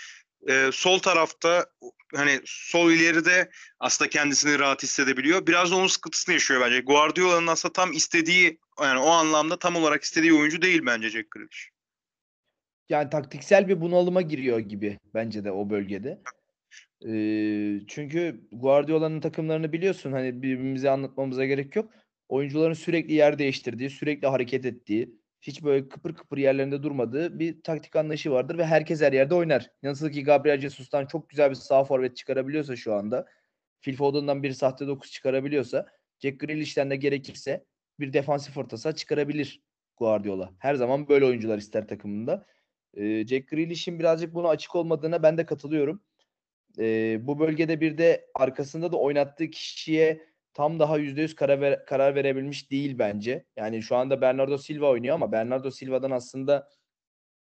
e, 0.48 0.70
sol 0.72 0.98
tarafta 0.98 1.66
hani 2.14 2.40
sol 2.44 2.90
ileride 2.90 3.50
aslında 3.80 4.10
kendisini 4.10 4.58
rahat 4.58 4.82
hissedebiliyor. 4.82 5.46
Biraz 5.46 5.70
da 5.70 5.76
onun 5.76 5.86
sıkıntısını 5.86 6.32
yaşıyor 6.32 6.60
bence. 6.60 6.80
Guardiola'nın 6.80 7.46
aslında 7.46 7.72
tam 7.72 7.92
istediği 7.92 8.58
yani 8.82 9.00
o 9.00 9.08
anlamda 9.08 9.58
tam 9.58 9.76
olarak 9.76 10.02
istediği 10.02 10.34
oyuncu 10.34 10.62
değil 10.62 10.82
bence 10.86 11.10
Jack 11.10 11.30
Grealish. 11.30 11.70
Yani 12.88 13.10
taktiksel 13.10 13.68
bir 13.68 13.80
bunalıma 13.80 14.22
giriyor 14.22 14.58
gibi 14.58 14.98
bence 15.14 15.44
de 15.44 15.52
o 15.52 15.70
bölgede. 15.70 16.18
Ee, 17.06 17.80
çünkü 17.88 18.40
Guardiola'nın 18.52 19.20
takımlarını 19.20 19.72
biliyorsun 19.72 20.12
hani 20.12 20.42
birbirimize 20.42 20.90
anlatmamıza 20.90 21.44
gerek 21.44 21.76
yok. 21.76 21.90
Oyuncuların 22.28 22.74
sürekli 22.74 23.14
yer 23.14 23.38
değiştirdiği, 23.38 23.90
sürekli 23.90 24.28
hareket 24.28 24.64
ettiği, 24.64 25.10
hiç 25.40 25.64
böyle 25.64 25.88
kıpır 25.88 26.14
kıpır 26.14 26.38
yerlerinde 26.38 26.82
durmadığı 26.82 27.38
bir 27.38 27.62
taktik 27.62 27.96
anlayışı 27.96 28.30
vardır 28.30 28.58
ve 28.58 28.66
herkes 28.66 29.00
her 29.00 29.12
yerde 29.12 29.34
oynar. 29.34 29.70
Nasıl 29.82 30.10
ki 30.10 30.24
Gabriel 30.24 30.60
Jesus'tan 30.60 31.06
çok 31.06 31.28
güzel 31.28 31.50
bir 31.50 31.54
sağ 31.54 31.84
forvet 31.84 32.16
çıkarabiliyorsa 32.16 32.76
şu 32.76 32.94
anda, 32.94 33.26
Phil 33.80 33.96
Foden'dan 33.96 34.42
bir 34.42 34.52
sahte 34.52 34.86
dokuz 34.86 35.10
çıkarabiliyorsa, 35.10 35.86
Jack 36.18 36.40
Grealish'ten 36.40 36.90
de 36.90 36.96
gerekirse 36.96 37.64
bir 38.00 38.12
defansif 38.12 38.56
orta 38.56 38.92
çıkarabilir 38.92 39.62
Guardiola. 39.96 40.52
Her 40.58 40.74
zaman 40.74 41.08
böyle 41.08 41.24
oyuncular 41.24 41.58
ister 41.58 41.88
takımında. 41.88 42.46
Ee, 42.94 43.26
Jack 43.26 43.48
Grealish'in 43.48 43.98
birazcık 43.98 44.34
buna 44.34 44.48
açık 44.48 44.76
olmadığına 44.76 45.22
ben 45.22 45.38
de 45.38 45.46
katılıyorum. 45.46 46.02
Ee, 46.78 47.18
bu 47.22 47.38
bölgede 47.38 47.80
bir 47.80 47.98
de 47.98 48.26
arkasında 48.34 48.92
da 48.92 48.96
oynattığı 48.96 49.50
kişiye 49.50 50.27
tam 50.58 50.78
daha 50.78 50.98
%100 50.98 51.34
karar, 51.34 51.60
ver, 51.60 51.84
karar 51.86 52.14
verebilmiş 52.14 52.70
değil 52.70 52.98
bence. 52.98 53.44
Yani 53.56 53.82
şu 53.82 53.96
anda 53.96 54.20
Bernardo 54.20 54.58
Silva 54.58 54.90
oynuyor 54.90 55.14
ama 55.14 55.32
Bernardo 55.32 55.70
Silva'dan 55.70 56.10
aslında 56.10 56.68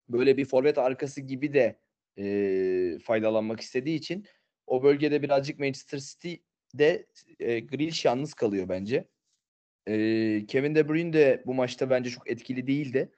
böyle 0.10 0.38
bir 0.38 0.46
forvet 0.46 0.78
arkası 0.78 1.22
gibi 1.22 1.54
de 1.54 1.80
e, 2.18 3.00
faydalanmak 3.00 3.60
istediği 3.60 3.96
için 3.96 4.26
o 4.68 4.84
bölgede 4.84 5.22
birazcık 5.22 5.60
Manchester 5.60 6.00
City'de 6.00 7.06
e, 7.40 7.60
Grealish 7.60 8.06
yalnız 8.06 8.34
kalıyor 8.34 8.70
bence. 8.70 9.08
E, 9.88 9.94
Kevin 10.48 10.76
De 10.76 10.90
Bruyne 10.90 11.14
de 11.14 11.44
bu 11.46 11.54
maçta 11.54 11.90
bence 11.90 12.10
çok 12.10 12.30
etkili 12.30 12.68
değildi. 12.68 13.12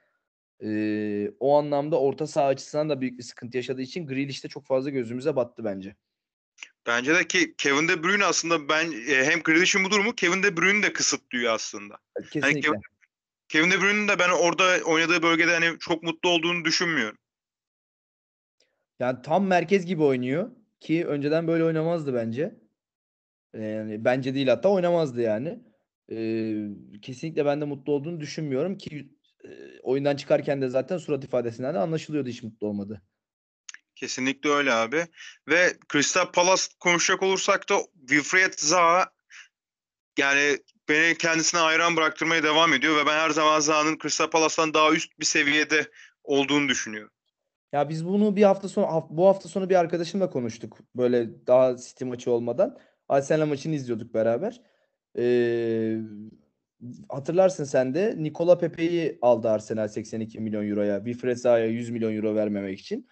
E, 0.64 1.30
o 1.40 1.56
anlamda 1.56 2.00
orta 2.00 2.26
saha 2.26 2.46
açısından 2.46 2.88
da 2.88 3.00
büyük 3.00 3.18
bir 3.18 3.24
sıkıntı 3.24 3.56
yaşadığı 3.56 3.82
için 3.82 4.06
Grealish 4.06 4.44
de 4.44 4.48
çok 4.48 4.66
fazla 4.66 4.90
gözümüze 4.90 5.36
battı 5.36 5.64
bence. 5.64 5.96
Bence 6.88 7.14
de 7.14 7.26
ki 7.26 7.54
Kevin 7.58 7.88
De 7.88 8.02
Bruyne 8.02 8.24
aslında 8.24 8.68
ben 8.68 8.92
e, 9.08 9.24
hem 9.24 9.42
Grealish'in 9.42 9.84
bu 9.84 9.90
durumu 9.90 10.14
Kevin 10.14 10.42
De 10.42 10.56
Bruyne 10.56 10.82
de 10.82 10.92
kısıtlıyor 10.92 11.54
aslında. 11.54 11.98
Kesinlikle. 12.30 12.46
Yani 12.48 12.60
Kevin, 12.60 12.80
Kevin 13.48 13.70
De 13.70 13.80
Bruyne'in 13.80 14.08
de 14.08 14.18
ben 14.18 14.30
orada 14.30 14.84
oynadığı 14.84 15.22
bölgede 15.22 15.52
hani 15.52 15.78
çok 15.78 16.02
mutlu 16.02 16.28
olduğunu 16.28 16.64
düşünmüyorum. 16.64 17.18
Yani 19.00 19.22
tam 19.22 19.46
merkez 19.46 19.86
gibi 19.86 20.02
oynuyor 20.02 20.50
ki 20.80 21.06
önceden 21.06 21.46
böyle 21.48 21.64
oynamazdı 21.64 22.14
bence. 22.14 22.58
Yani 23.54 24.04
bence 24.04 24.34
değil 24.34 24.48
hatta 24.48 24.68
oynamazdı 24.68 25.20
yani. 25.20 25.60
Ee, 26.12 26.68
kesinlikle 27.02 27.46
ben 27.46 27.60
de 27.60 27.64
mutlu 27.64 27.92
olduğunu 27.92 28.20
düşünmüyorum 28.20 28.78
ki 28.78 29.08
e, 29.44 29.48
oyundan 29.82 30.16
çıkarken 30.16 30.62
de 30.62 30.68
zaten 30.68 30.98
surat 30.98 31.24
ifadesinden 31.24 31.74
de 31.74 31.78
anlaşılıyordu 31.78 32.28
hiç 32.28 32.42
mutlu 32.42 32.66
olmadı. 32.66 33.02
Kesinlikle 34.00 34.50
öyle 34.50 34.72
abi. 34.72 35.06
Ve 35.48 35.76
Crystal 35.92 36.32
Palace 36.32 36.62
konuşacak 36.80 37.22
olursak 37.22 37.68
da 37.68 37.78
Wilfried 38.00 38.52
Zaha 38.56 39.10
yani 40.18 40.58
beni 40.88 41.18
kendisine 41.18 41.60
hayran 41.60 41.96
bıraktırmaya 41.96 42.42
devam 42.42 42.72
ediyor 42.72 42.96
ve 42.96 43.06
ben 43.06 43.18
her 43.18 43.30
zaman 43.30 43.60
Zaha'nın 43.60 43.98
Crystal 44.02 44.30
Palace'tan 44.30 44.74
daha 44.74 44.92
üst 44.92 45.20
bir 45.20 45.24
seviyede 45.24 45.86
olduğunu 46.24 46.68
düşünüyorum. 46.68 47.10
Ya 47.72 47.88
biz 47.88 48.06
bunu 48.06 48.36
bir 48.36 48.42
hafta 48.42 48.68
sonra 48.68 49.06
bu 49.10 49.26
hafta 49.26 49.48
sonu 49.48 49.70
bir 49.70 49.74
arkadaşımla 49.74 50.30
konuştuk. 50.30 50.78
Böyle 50.96 51.46
daha 51.46 51.76
City 51.76 52.04
maçı 52.04 52.30
olmadan. 52.30 52.78
Arsenal 53.08 53.46
maçını 53.46 53.74
izliyorduk 53.74 54.14
beraber. 54.14 54.60
Ee, 55.18 55.98
hatırlarsın 57.08 57.64
sen 57.64 57.94
de 57.94 58.14
Nikola 58.18 58.58
Pepe'yi 58.58 59.18
aldı 59.22 59.50
Arsenal 59.50 59.88
82 59.88 60.40
milyon 60.40 60.68
euroya. 60.68 61.04
Wilfried 61.04 61.36
Zaha'ya 61.36 61.66
100 61.66 61.90
milyon 61.90 62.16
euro 62.16 62.34
vermemek 62.34 62.80
için. 62.80 63.08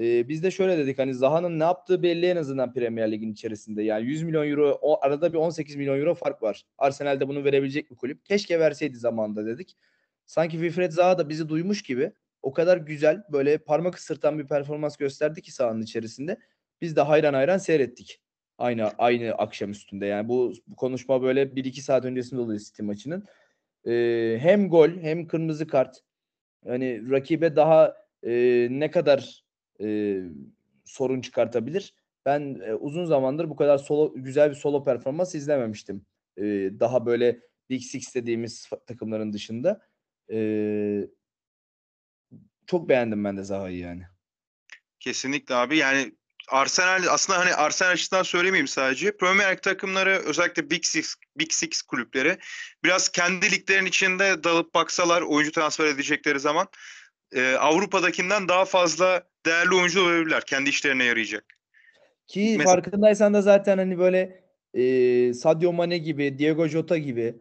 Ee, 0.00 0.28
biz 0.28 0.42
de 0.42 0.50
şöyle 0.50 0.78
dedik 0.78 0.98
hani 0.98 1.14
Zaha'nın 1.14 1.58
ne 1.58 1.64
yaptığı 1.64 2.02
belli 2.02 2.26
en 2.26 2.36
azından 2.36 2.72
Premier 2.72 3.12
Lig'in 3.12 3.32
içerisinde. 3.32 3.82
Yani 3.82 4.06
100 4.06 4.22
milyon 4.22 4.50
euro 4.50 4.78
o 4.82 5.04
arada 5.04 5.32
bir 5.32 5.38
18 5.38 5.76
milyon 5.76 6.00
euro 6.00 6.14
fark 6.14 6.42
var. 6.42 6.64
Arsenal'de 6.78 7.28
bunu 7.28 7.44
verebilecek 7.44 7.90
bir 7.90 7.96
kulüp. 7.96 8.24
Keşke 8.26 8.60
verseydi 8.60 8.96
zamanında 8.96 9.46
dedik. 9.46 9.76
Sanki 10.26 10.52
Wilfred 10.52 10.92
Zaha 10.92 11.18
da 11.18 11.28
bizi 11.28 11.48
duymuş 11.48 11.82
gibi 11.82 12.12
o 12.42 12.52
kadar 12.52 12.76
güzel 12.76 13.22
böyle 13.32 13.58
parmak 13.58 13.96
ısırtan 13.96 14.38
bir 14.38 14.46
performans 14.46 14.96
gösterdi 14.96 15.42
ki 15.42 15.52
sahanın 15.52 15.82
içerisinde. 15.82 16.36
Biz 16.80 16.96
de 16.96 17.00
hayran 17.00 17.34
hayran 17.34 17.58
seyrettik. 17.58 18.20
Aynı 18.58 18.90
aynı 18.98 19.32
akşam 19.32 19.70
üstünde. 19.70 20.06
Yani 20.06 20.28
bu, 20.28 20.52
bu 20.66 20.76
konuşma 20.76 21.22
böyle 21.22 21.42
1-2 21.42 21.80
saat 21.80 22.04
öncesinde 22.04 22.40
oluyor 22.40 22.60
City 22.60 22.82
maçının. 22.82 23.26
Ee, 23.86 24.38
hem 24.40 24.68
gol 24.68 24.90
hem 24.90 25.26
kırmızı 25.26 25.66
kart. 25.66 25.96
Hani 26.66 27.10
rakibe 27.10 27.56
daha 27.56 27.96
e, 28.22 28.32
ne 28.70 28.90
kadar 28.90 29.49
e, 29.80 30.18
sorun 30.84 31.20
çıkartabilir. 31.20 31.94
Ben 32.26 32.60
e, 32.66 32.74
uzun 32.74 33.04
zamandır 33.04 33.50
bu 33.50 33.56
kadar 33.56 33.78
solo 33.78 34.12
güzel 34.16 34.50
bir 34.50 34.54
solo 34.54 34.84
performans 34.84 35.34
izlememiştim. 35.34 36.06
E, 36.36 36.42
daha 36.80 37.06
böyle 37.06 37.40
Big 37.70 37.82
Six 37.82 38.14
dediğimiz 38.14 38.70
takımların 38.86 39.32
dışında. 39.32 39.80
E, 40.30 41.08
çok 42.66 42.88
beğendim 42.88 43.24
ben 43.24 43.36
de 43.36 43.42
Zaha'yı 43.42 43.78
yani. 43.78 44.02
Kesinlikle 45.00 45.54
abi. 45.54 45.76
Yani 45.76 46.12
Arsenal 46.48 47.04
aslında 47.08 47.38
hani 47.38 47.54
Arsenal 47.54 47.90
açısından 47.90 48.22
söylemeyeyim 48.22 48.68
sadece. 48.68 49.16
Premier 49.16 49.46
League 49.46 49.60
takımları 49.60 50.10
özellikle 50.10 50.70
Big 50.70 50.84
Six, 50.84 51.14
Big 51.38 51.52
Six 51.52 51.82
kulüpleri 51.82 52.38
biraz 52.84 53.08
kendi 53.08 53.50
liglerin 53.50 53.86
içinde 53.86 54.44
dalıp 54.44 54.74
baksalar 54.74 55.22
oyuncu 55.22 55.52
transfer 55.52 55.86
edecekleri 55.86 56.40
zaman 56.40 56.68
e, 57.32 57.52
Avrupa'dakinden 57.52 58.48
daha 58.48 58.64
fazla 58.64 59.22
değerli 59.46 59.74
oyuncu 59.74 60.02
olabilirler. 60.02 60.42
Kendi 60.46 60.70
işlerine 60.70 61.04
yarayacak. 61.04 61.44
Ki 62.26 62.54
Mesela... 62.58 62.74
farkındaysan 62.74 63.34
da 63.34 63.42
zaten 63.42 63.78
hani 63.78 63.98
böyle 63.98 64.44
e, 64.74 65.34
Sadio 65.34 65.72
Mane 65.72 65.98
gibi, 65.98 66.38
Diego 66.38 66.68
Jota 66.68 66.98
gibi 66.98 67.34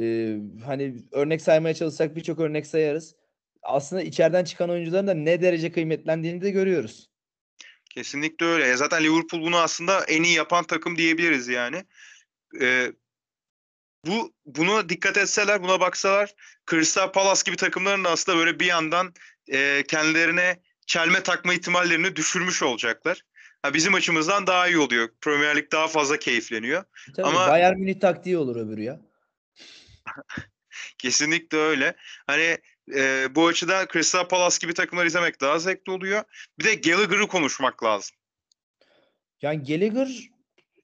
e, 0.00 0.36
hani 0.64 0.94
örnek 1.12 1.42
saymaya 1.42 1.74
çalışsak 1.74 2.16
birçok 2.16 2.40
örnek 2.40 2.66
sayarız. 2.66 3.14
Aslında 3.62 4.02
içeriden 4.02 4.44
çıkan 4.44 4.70
oyuncuların 4.70 5.06
da 5.06 5.14
ne 5.14 5.42
derece 5.42 5.72
kıymetlendiğini 5.72 6.42
de 6.42 6.50
görüyoruz. 6.50 7.10
Kesinlikle 7.90 8.46
öyle. 8.46 8.76
Zaten 8.76 9.04
Liverpool 9.04 9.42
bunu 9.42 9.56
aslında 9.56 10.04
en 10.04 10.22
iyi 10.22 10.34
yapan 10.34 10.64
takım 10.64 10.98
diyebiliriz 10.98 11.48
yani. 11.48 11.84
Ee, 12.60 12.92
bu 14.06 14.32
bunu 14.46 14.88
dikkat 14.88 15.16
etseler, 15.16 15.62
buna 15.62 15.80
baksalar 15.80 16.34
Crystal 16.70 17.12
Palace 17.12 17.42
gibi 17.46 17.56
takımların 17.56 18.04
da 18.04 18.10
aslında 18.10 18.38
böyle 18.38 18.60
bir 18.60 18.66
yandan 18.66 19.14
e, 19.48 19.82
kendilerine 19.88 20.60
çelme 20.86 21.22
takma 21.22 21.54
ihtimallerini 21.54 22.16
düşürmüş 22.16 22.62
olacaklar. 22.62 23.22
Ha, 23.62 23.74
bizim 23.74 23.94
açımızdan 23.94 24.46
daha 24.46 24.68
iyi 24.68 24.78
oluyor. 24.78 25.08
Premier 25.20 25.56
Lig 25.56 25.72
daha 25.72 25.88
fazla 25.88 26.18
keyifleniyor. 26.18 26.84
Tabii, 27.16 27.26
Ama 27.26 27.48
Bayern 27.48 27.78
Münih 27.78 28.00
taktiği 28.00 28.38
olur 28.38 28.56
öbürü 28.56 28.82
ya. 28.82 29.00
Kesinlikle 30.98 31.58
öyle. 31.58 31.96
Hani 32.26 32.58
e, 32.94 33.28
bu 33.34 33.46
açıdan 33.46 33.86
Crystal 33.92 34.28
Palace 34.28 34.56
gibi 34.60 34.74
takımlar 34.74 35.06
izlemek 35.06 35.40
daha 35.40 35.58
zevkli 35.58 35.92
oluyor. 35.92 36.22
Bir 36.58 36.64
de 36.64 36.74
Gallagher'ı 36.74 37.26
konuşmak 37.26 37.84
lazım. 37.84 38.16
Yani 39.42 39.64
Gallagher 39.64 40.08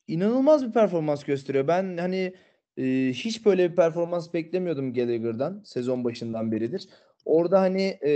inanılmaz 0.07 0.67
bir 0.67 0.73
performans 0.73 1.25
gösteriyor. 1.25 1.69
Ben 1.69 1.97
hani 1.97 2.35
e, 2.77 2.83
hiç 3.13 3.47
böyle 3.47 3.71
bir 3.71 3.77
performans 3.77 4.35
beklemiyordum 4.35 4.95
Gallagher'dan. 4.95 5.63
Sezon 5.65 6.05
başından 6.05 6.53
beridir. 6.53 6.89
Orada 7.25 7.61
hani 7.61 7.99
e, 8.07 8.13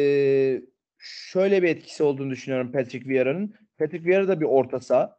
şöyle 0.99 1.63
bir 1.63 1.69
etkisi 1.69 2.03
olduğunu 2.03 2.31
düşünüyorum 2.31 2.73
Patrick 2.73 3.09
Vieira'nın. 3.09 3.55
Patrick 3.79 4.09
Vieira 4.09 4.29
da 4.29 4.41
bir 4.41 4.47
orta 4.47 4.81
saha. 4.81 5.19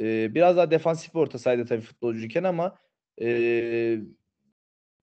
E, 0.00 0.34
biraz 0.34 0.56
daha 0.56 0.70
defansif 0.70 1.14
bir 1.14 1.18
orta 1.18 1.38
sahaydı 1.38 1.66
tabii 1.66 1.80
futbolcuyken 1.80 2.44
ama 2.44 2.78
e, 3.20 3.98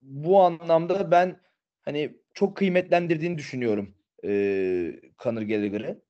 bu 0.01 0.41
anlamda 0.41 1.11
ben 1.11 1.41
hani 1.81 2.17
çok 2.33 2.57
kıymetlendirdiğini 2.57 3.37
düşünüyorum 3.37 3.95
e, 4.25 5.01
Conor 5.23 5.41
Gallagher'ı. 5.41 6.01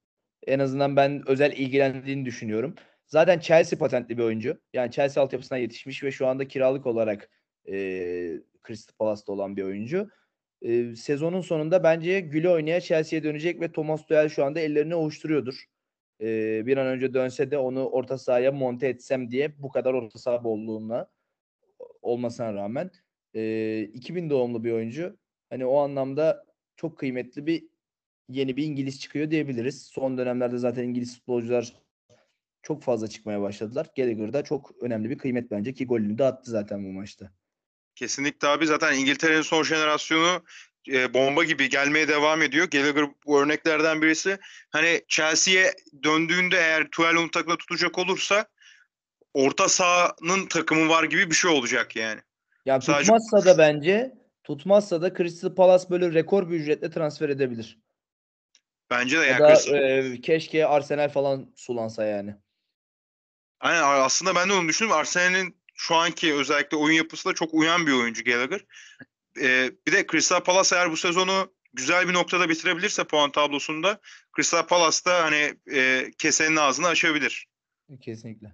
En 0.47 0.59
azından 0.59 0.95
ben 0.95 1.24
özel 1.28 1.51
ilgilendiğini 1.51 2.26
düşünüyorum. 2.26 2.76
Zaten 3.07 3.39
Chelsea 3.39 3.80
patentli 3.80 4.17
bir 4.17 4.24
oyuncu. 4.24 4.61
Yani 4.74 4.91
Chelsea 4.91 5.24
altyapısına 5.24 5.57
yetişmiş 5.57 6.03
ve 6.03 6.11
şu 6.11 6.28
anda 6.28 6.47
kiralık 6.47 6.86
olarak 6.86 7.30
e, 7.70 7.78
Crystal 8.67 8.93
Palace'da 8.99 9.32
olan 9.32 9.57
bir 9.57 9.63
oyuncu. 9.63 10.09
E, 10.61 10.95
sezonun 10.95 11.41
sonunda 11.41 11.84
bence 11.84 12.20
güle 12.20 12.49
oynaya 12.49 12.82
Chelsea'ye 12.82 13.24
dönecek 13.24 13.61
ve 13.61 13.72
Thomas 13.72 14.01
Tuchel 14.01 14.30
şu 14.30 14.45
anda 14.45 14.59
ellerini 14.59 14.95
ovuşturuyordur. 14.95 15.65
e, 16.22 16.65
bir 16.65 16.78
an 16.78 16.88
önce 16.88 17.13
dönse 17.13 17.51
de 17.51 17.57
onu 17.57 17.86
orta 17.89 18.17
sahaya 18.17 18.51
monte 18.51 18.88
etsem 18.88 19.32
diye 19.32 19.61
bu 19.61 19.70
kadar 19.72 19.93
orta 19.93 20.20
saha 20.20 20.43
bolluğuna 20.43 21.09
olmasına 22.01 22.53
rağmen 22.53 22.91
e, 23.36 23.82
2000 23.93 24.30
doğumlu 24.30 24.63
bir 24.63 24.72
oyuncu. 24.72 25.17
Hani 25.49 25.65
o 25.65 25.78
anlamda 25.78 26.45
çok 26.76 26.97
kıymetli 26.97 27.45
bir 27.45 27.67
yeni 28.30 28.57
bir 28.57 28.63
İngiliz 28.63 28.99
çıkıyor 28.99 29.32
diyebiliriz. 29.32 29.84
Son 29.84 30.17
dönemlerde 30.17 30.57
zaten 30.57 30.84
İngiliz 30.84 31.15
futbolcular 31.15 31.76
çok 32.61 32.84
fazla 32.84 33.07
çıkmaya 33.07 33.41
başladılar. 33.41 33.88
Gallagher 33.97 34.34
da 34.34 34.43
çok 34.43 34.72
önemli 34.82 35.09
bir 35.09 35.17
kıymet 35.17 35.51
bence 35.51 35.74
ki 35.74 35.86
golünü 35.86 36.17
de 36.17 36.24
attı 36.24 36.51
zaten 36.51 36.86
bu 36.86 36.88
maçta. 36.88 37.32
Kesinlikle 37.99 38.47
abi 38.47 38.65
zaten 38.67 38.93
İngiltere'nin 38.93 39.41
son 39.41 39.63
jenerasyonu 39.63 40.43
e, 40.87 41.13
bomba 41.13 41.43
gibi 41.43 41.69
gelmeye 41.69 42.07
devam 42.07 42.41
ediyor. 42.41 42.67
Gallagher 42.71 43.05
bu 43.25 43.41
örneklerden 43.41 44.01
birisi. 44.01 44.37
Hani 44.69 45.01
Chelsea'ye 45.07 45.73
döndüğünde 46.03 46.57
eğer 46.57 46.87
Tuchel'in 46.91 47.27
takla 47.27 47.57
tutacak 47.57 47.97
olursa 47.97 48.45
orta 49.33 49.69
sahanın 49.69 50.45
takımı 50.45 50.89
var 50.89 51.03
gibi 51.03 51.29
bir 51.29 51.35
şey 51.35 51.51
olacak 51.51 51.95
yani. 51.95 52.21
Ya 52.65 52.81
Sadece- 52.81 53.01
tutmazsa 53.13 53.45
da 53.45 53.57
bence 53.57 54.13
tutmazsa 54.43 55.01
da 55.01 55.13
Crystal 55.13 55.55
Palace 55.55 55.89
böyle 55.89 56.13
rekor 56.13 56.49
bir 56.49 56.59
ücretle 56.59 56.89
transfer 56.89 57.29
edebilir. 57.29 57.79
Bence 58.89 59.17
de 59.19 59.21
Ya 59.21 59.27
yani 59.31 59.39
da 59.39 59.53
Crystal- 59.53 60.13
e, 60.15 60.21
keşke 60.21 60.65
Arsenal 60.65 61.09
falan 61.09 61.51
sulansa 61.55 62.05
yani. 62.05 62.35
Aynen 63.59 63.83
aslında 63.83 64.35
ben 64.35 64.49
de 64.49 64.53
onu 64.53 64.67
düşündüm. 64.67 64.91
Arsenal'in 64.91 65.59
şu 65.80 65.95
anki 65.95 66.34
özellikle 66.34 66.77
oyun 66.77 66.95
yapısına 66.95 67.34
çok 67.34 67.53
uyan 67.53 67.88
bir 67.88 67.91
oyuncu 67.91 68.23
Gallagher. 68.23 68.65
Ee, 69.41 69.71
bir 69.88 69.91
de 69.91 70.07
Crystal 70.11 70.39
Palace 70.39 70.75
eğer 70.75 70.91
bu 70.91 70.97
sezonu 70.97 71.53
güzel 71.73 72.07
bir 72.07 72.13
noktada 72.13 72.49
bitirebilirse 72.49 73.03
puan 73.03 73.32
tablosunda 73.32 73.99
Crystal 74.36 74.67
Palace 74.67 75.05
da 75.05 75.23
hani 75.23 75.53
e, 75.73 76.11
kesenin 76.17 76.55
ağzını 76.55 76.88
açabilir. 76.88 77.47
Kesinlikle. 78.01 78.53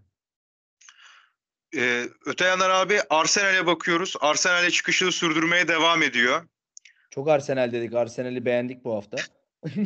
Ee, 1.76 2.06
öte 2.26 2.46
yandan 2.46 2.70
abi 2.70 3.00
Arsenal'e 3.10 3.66
bakıyoruz. 3.66 4.16
Arsenal'e 4.20 4.72
çıkışını 4.72 5.12
sürdürmeye 5.12 5.68
devam 5.68 6.04
ediyor. 6.04 6.48
Çok 7.12 7.30
Arsenal 7.30 7.72
dedik. 7.72 7.94
Arsenal'i 7.94 8.46
beğendik 8.46 8.84
bu 8.84 8.96
hafta. 8.96 9.18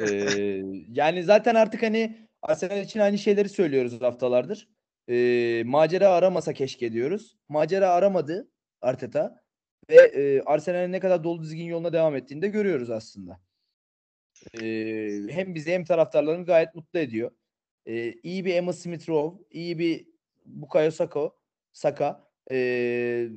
Ee, 0.00 0.62
yani 0.88 1.22
zaten 1.22 1.54
artık 1.54 1.82
hani 1.82 2.28
Arsenal 2.42 2.82
için 2.82 3.00
aynı 3.00 3.18
şeyleri 3.18 3.48
söylüyoruz 3.48 4.00
haftalardır. 4.00 4.68
Ee, 5.08 5.62
macera 5.66 6.08
aramasa 6.08 6.52
keşke 6.52 6.92
diyoruz. 6.92 7.36
Macera 7.48 7.90
aramadı 7.90 8.50
Arteta 8.80 9.42
ve 9.90 9.96
e, 9.96 10.42
Arsenal'in 10.42 10.92
ne 10.92 11.00
kadar 11.00 11.24
dolu 11.24 11.42
dizgin 11.42 11.64
yoluna 11.64 11.92
devam 11.92 12.16
ettiğini 12.16 12.42
de 12.42 12.48
görüyoruz 12.48 12.90
aslında. 12.90 13.40
Ee, 14.62 15.20
hem 15.30 15.54
bizi 15.54 15.72
hem 15.72 15.84
taraftarlarını 15.84 16.44
gayet 16.44 16.74
mutlu 16.74 16.98
ediyor. 16.98 17.30
Ee, 17.86 18.14
iyi 18.22 18.44
bir 18.44 18.54
Emma 18.54 18.72
Smith 18.72 19.08
Rowe, 19.08 19.44
iyi 19.50 19.78
bir 19.78 20.06
Bukayo 20.46 20.90
Saka, 20.90 21.30
Saka 21.72 22.28
ee, 22.50 23.28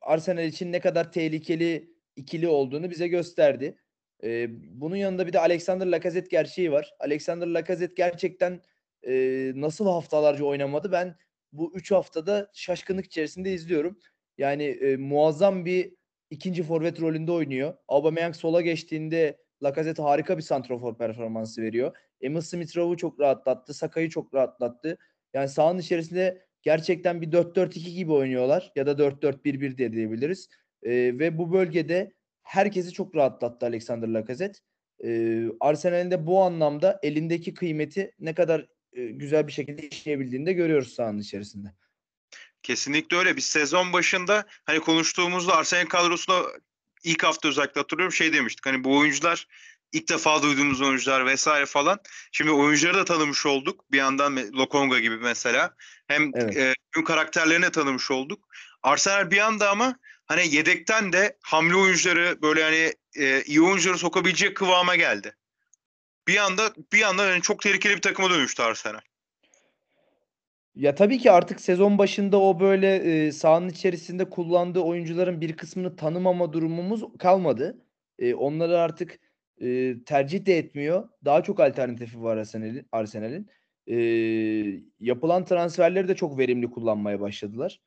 Arsenal 0.00 0.44
için 0.44 0.72
ne 0.72 0.80
kadar 0.80 1.12
tehlikeli 1.12 1.90
ikili 2.16 2.48
olduğunu 2.48 2.90
bize 2.90 3.08
gösterdi. 3.08 3.78
Ee, 4.24 4.46
bunun 4.80 4.96
yanında 4.96 5.26
bir 5.26 5.32
de 5.32 5.40
Alexander 5.40 5.86
Lacazette 5.86 6.28
gerçeği 6.30 6.72
var. 6.72 6.94
Alexander 7.00 7.46
Lacazette 7.46 7.94
gerçekten 7.96 8.60
e, 9.02 9.52
nasıl 9.54 9.86
haftalarca 9.86 10.44
oynamadı 10.44 10.92
ben 10.92 11.16
bu 11.52 11.72
3 11.74 11.90
haftada 11.90 12.50
şaşkınlık 12.54 13.06
içerisinde 13.06 13.52
izliyorum. 13.52 13.98
Yani 14.38 14.64
e, 14.64 14.96
muazzam 14.96 15.64
bir 15.64 15.94
ikinci 16.30 16.62
forvet 16.62 17.00
rolünde 17.00 17.32
oynuyor. 17.32 17.74
Aubameyang 17.88 18.34
sola 18.34 18.60
geçtiğinde 18.60 19.38
Lacazette 19.62 20.02
harika 20.02 20.36
bir 20.36 20.42
santrofor 20.42 20.98
performansı 20.98 21.62
veriyor. 21.62 21.96
Emil 22.20 22.40
Smith 22.40 22.76
Rowe'u 22.76 22.96
çok 22.96 23.20
rahatlattı. 23.20 23.74
Saka'yı 23.74 24.10
çok 24.10 24.34
rahatlattı. 24.34 24.98
Yani 25.34 25.48
sahanın 25.48 25.78
içerisinde 25.78 26.46
gerçekten 26.62 27.20
bir 27.20 27.32
4-4-2 27.32 27.90
gibi 27.94 28.12
oynuyorlar 28.12 28.72
ya 28.76 28.86
da 28.86 28.92
4-4-1-1 28.92 29.78
diye 29.78 29.92
diyebiliriz. 29.92 30.48
Ee, 30.82 30.90
ve 30.92 31.38
bu 31.38 31.52
bölgede 31.52 32.12
herkesi 32.42 32.92
çok 32.92 33.16
rahatlattı 33.16 33.66
Alexander 33.66 34.08
Lacazette. 34.08 34.58
Ee, 35.04 35.44
Arsenal'in 35.60 36.10
de 36.10 36.26
bu 36.26 36.42
anlamda 36.42 37.00
elindeki 37.02 37.54
kıymeti 37.54 38.12
ne 38.18 38.34
kadar 38.34 38.60
e, 38.60 38.66
güzel 38.96 39.46
bir 39.46 39.52
şekilde 39.52 39.88
işleyebildiğini 39.88 40.46
de 40.46 40.52
görüyoruz 40.52 40.94
sahanın 40.94 41.18
içerisinde. 41.18 41.68
Kesinlikle 42.62 43.16
öyle. 43.16 43.36
Biz 43.36 43.44
sezon 43.44 43.92
başında 43.92 44.46
hani 44.64 44.80
konuştuğumuzda 44.80 45.56
Arsenal 45.56 45.86
kadrosunda 45.86 46.42
ilk 47.04 47.22
hafta 47.22 47.48
özellikle 47.48 47.80
hatırlıyorum 47.80 48.12
şey 48.12 48.32
demiştik. 48.32 48.66
Hani 48.66 48.84
bu 48.84 48.98
oyuncular 48.98 49.46
ilk 49.92 50.08
defa 50.08 50.42
duyduğumuz 50.42 50.80
oyuncular 50.80 51.26
vesaire 51.26 51.66
falan. 51.66 51.98
Şimdi 52.32 52.50
oyuncuları 52.50 52.96
da 52.96 53.04
tanımış 53.04 53.46
olduk. 53.46 53.84
Bir 53.92 53.98
yandan 53.98 54.36
Lokonga 54.36 54.98
gibi 54.98 55.16
mesela. 55.16 55.74
Hem 56.08 56.30
Evet. 56.34 56.56
e, 56.56 56.74
tüm 56.94 57.04
karakterlerini 57.04 57.70
tanımış 57.70 58.10
olduk. 58.10 58.48
Arsenal 58.82 59.30
bir 59.30 59.38
anda 59.38 59.70
ama 59.70 59.98
hani 60.26 60.54
yedekten 60.54 61.12
de 61.12 61.36
hamle 61.42 61.74
oyuncuları 61.76 62.42
böyle 62.42 62.62
hani 62.62 62.94
e, 63.16 63.42
iyi 63.42 63.62
oyuncuları 63.62 63.98
sokabilecek 63.98 64.56
kıvama 64.56 64.96
geldi. 64.96 65.34
Bir 66.28 66.36
anda 66.36 66.62
bir 66.92 67.02
anda 67.02 67.26
yani 67.26 67.42
çok 67.42 67.62
tehlikeli 67.62 67.96
bir 67.96 68.02
takıma 68.02 68.30
dönüştü 68.30 68.62
Arsenal. 68.62 69.00
Ya 70.74 70.94
tabii 70.94 71.18
ki 71.18 71.30
artık 71.30 71.60
sezon 71.60 71.98
başında 71.98 72.40
o 72.40 72.60
böyle 72.60 72.96
e, 72.96 73.32
sahanın 73.32 73.68
içerisinde 73.68 74.30
kullandığı 74.30 74.80
oyuncuların 74.80 75.40
bir 75.40 75.56
kısmını 75.56 75.96
tanımama 75.96 76.52
durumumuz 76.52 77.04
kalmadı. 77.18 77.78
E, 78.18 78.34
onları 78.34 78.78
artık 78.78 79.18
e, 79.60 79.94
tercih 80.06 80.46
de 80.46 80.58
etmiyor. 80.58 81.08
Daha 81.24 81.42
çok 81.42 81.60
alternatifi 81.60 82.22
var 82.22 82.36
Arsenal'in. 82.36 82.86
Arsenal'in. 82.92 83.50
E, 83.86 83.96
yapılan 85.00 85.44
transferleri 85.44 86.08
de 86.08 86.14
çok 86.16 86.38
verimli 86.38 86.70
kullanmaya 86.70 87.20
başladılar. 87.20 87.80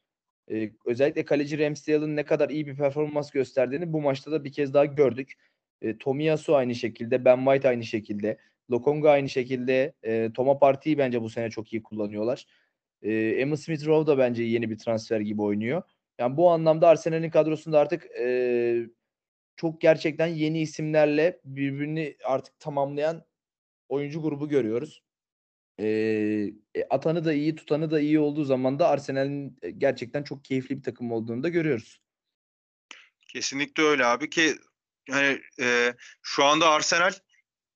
E, 0.51 0.71
özellikle 0.85 1.25
kaleci 1.25 1.59
Ramsdale'ın 1.59 2.15
ne 2.15 2.25
kadar 2.25 2.49
iyi 2.49 2.67
bir 2.67 2.75
performans 2.75 3.31
gösterdiğini 3.31 3.93
bu 3.93 4.01
maçta 4.01 4.31
da 4.31 4.43
bir 4.43 4.51
kez 4.51 4.73
daha 4.73 4.85
gördük. 4.85 5.33
E, 5.81 5.97
Tomiyasu 5.97 6.55
aynı 6.55 6.75
şekilde, 6.75 7.25
Ben 7.25 7.37
White 7.37 7.69
aynı 7.69 7.83
şekilde, 7.83 8.37
Lokonga 8.71 9.09
aynı 9.09 9.29
şekilde, 9.29 9.93
e, 10.03 10.31
Toma 10.33 10.59
Partey'i 10.59 10.97
bence 10.97 11.21
bu 11.21 11.29
sene 11.29 11.49
çok 11.49 11.73
iyi 11.73 11.83
kullanıyorlar. 11.83 12.45
E, 13.01 13.13
Emma 13.13 13.57
Smith 13.57 13.85
Rowe 13.85 14.11
da 14.11 14.17
bence 14.17 14.43
yeni 14.43 14.69
bir 14.69 14.77
transfer 14.77 15.19
gibi 15.19 15.41
oynuyor. 15.41 15.81
Yani 16.19 16.37
bu 16.37 16.49
anlamda 16.49 16.87
Arsenal'in 16.87 17.29
kadrosunda 17.29 17.79
artık 17.79 18.05
e, 18.19 18.87
çok 19.55 19.81
gerçekten 19.81 20.27
yeni 20.27 20.61
isimlerle 20.61 21.39
birbirini 21.45 22.17
artık 22.23 22.59
tamamlayan 22.59 23.25
oyuncu 23.89 24.21
grubu 24.21 24.49
görüyoruz. 24.49 25.03
E, 25.79 25.85
e, 26.75 26.83
atanı 26.89 27.25
da 27.25 27.33
iyi, 27.33 27.55
tutanı 27.55 27.91
da 27.91 27.99
iyi 27.99 28.19
olduğu 28.19 28.43
zaman 28.43 28.79
da 28.79 28.87
Arsenal'in 28.87 29.57
e, 29.61 29.71
gerçekten 29.71 30.23
çok 30.23 30.45
keyifli 30.45 30.77
bir 30.77 30.83
takım 30.83 31.11
olduğunu 31.11 31.43
da 31.43 31.49
görüyoruz. 31.49 32.01
Kesinlikle 33.27 33.83
öyle 33.83 34.05
abi 34.05 34.29
ki 34.29 34.55
hani 35.11 35.41
e, 35.59 35.93
şu 36.23 36.45
anda 36.45 36.69
Arsenal 36.69 37.11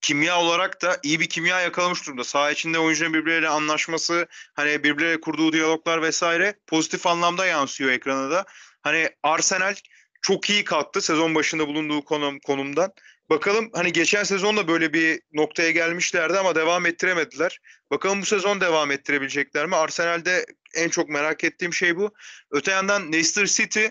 kimya 0.02 0.40
olarak 0.40 0.82
da 0.82 1.00
iyi 1.04 1.20
bir 1.20 1.30
kimya 1.30 1.62
yakalamış 1.62 2.06
durumda. 2.06 2.24
Saha 2.24 2.52
içinde 2.52 2.80
oyuncuların 2.80 3.14
birbirleriyle 3.14 3.50
anlaşması, 3.50 4.28
hani 4.54 4.84
birbirleriyle 4.84 5.22
kurduğu 5.22 5.54
diyaloglar 5.54 6.02
vesaire 6.02 6.56
pozitif 6.68 7.08
anlamda 7.08 7.46
yansıyor 7.46 7.92
ekrana 7.92 8.32
da. 8.32 8.46
Hani 8.82 9.10
Arsenal 9.24 9.76
çok 10.22 10.50
iyi 10.50 10.64
kalktı 10.64 11.02
sezon 11.02 11.36
başında 11.36 11.68
bulunduğu 11.68 12.06
konum 12.06 12.40
konumdan. 12.40 12.94
Bakalım 13.30 13.70
hani 13.74 13.94
geçen 13.94 14.24
sezon 14.24 14.58
da 14.58 14.68
böyle 14.68 14.94
bir 14.94 15.22
noktaya 15.34 15.72
gelmişlerdi 15.72 16.40
ama 16.40 16.56
devam 16.56 16.86
ettiremediler. 16.86 17.60
Bakalım 17.92 18.22
bu 18.22 18.26
sezon 18.26 18.62
devam 18.62 18.92
ettirebilecekler 18.92 19.66
mi? 19.66 19.76
Arsenal'de 19.76 20.46
en 20.76 20.90
çok 20.90 21.10
merak 21.10 21.44
ettiğim 21.44 21.74
şey 21.74 21.98
bu. 21.98 22.14
Öte 22.52 22.72
yandan 22.72 23.12
Leicester 23.12 23.46
City 23.46 23.86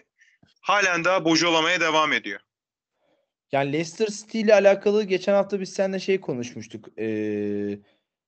halen 0.61 1.05
daha 1.05 1.24
bocalamaya 1.24 1.80
devam 1.80 2.12
ediyor. 2.12 2.40
Yani 3.53 3.72
Leicester 3.72 4.07
City 4.07 4.40
ile 4.40 4.55
alakalı 4.55 5.05
geçen 5.05 5.32
hafta 5.34 5.61
biz 5.61 5.72
seninle 5.72 5.98
şey 5.98 6.20
konuşmuştuk. 6.20 6.98
Ee, 6.98 7.05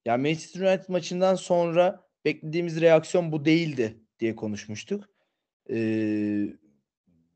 yani 0.05 0.22
Manchester 0.22 0.61
United 0.61 0.89
maçından 0.89 1.35
sonra 1.35 2.05
beklediğimiz 2.25 2.81
reaksiyon 2.81 3.33
bu 3.33 3.45
değildi 3.45 4.01
diye 4.20 4.37
konuşmuştuk. 4.37 5.09
Ee, 5.70 6.47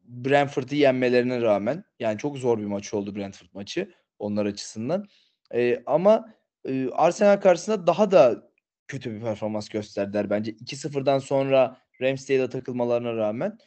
Brentford'u 0.04 0.74
yenmelerine 0.74 1.40
rağmen 1.40 1.84
yani 2.00 2.18
çok 2.18 2.38
zor 2.38 2.58
bir 2.58 2.64
maç 2.64 2.94
oldu 2.94 3.16
Brentford 3.16 3.48
maçı 3.52 3.94
onlar 4.18 4.46
açısından. 4.46 5.08
Ee, 5.54 5.82
ama 5.86 6.34
e, 6.64 6.88
Arsenal 6.88 7.36
karşısında 7.36 7.86
daha 7.86 8.10
da 8.10 8.50
kötü 8.88 9.14
bir 9.14 9.20
performans 9.20 9.68
gösterdiler 9.68 10.30
bence. 10.30 10.50
2-0'dan 10.52 11.18
sonra 11.18 11.80
Ramsdale'a 12.00 12.48
takılmalarına 12.48 13.16
rağmen. 13.16 13.58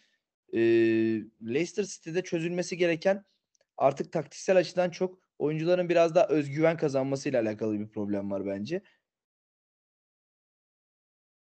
Ee, 0.53 0.59
Leicester 1.41 1.83
City'de 1.83 2.21
çözülmesi 2.21 2.77
gereken 2.77 3.25
artık 3.77 4.11
taktiksel 4.11 4.57
açıdan 4.57 4.89
çok 4.89 5.19
oyuncuların 5.39 5.89
biraz 5.89 6.15
daha 6.15 6.27
özgüven 6.27 6.77
kazanmasıyla 6.77 7.41
alakalı 7.41 7.79
bir 7.79 7.89
problem 7.89 8.31
var 8.31 8.45
bence. 8.45 8.81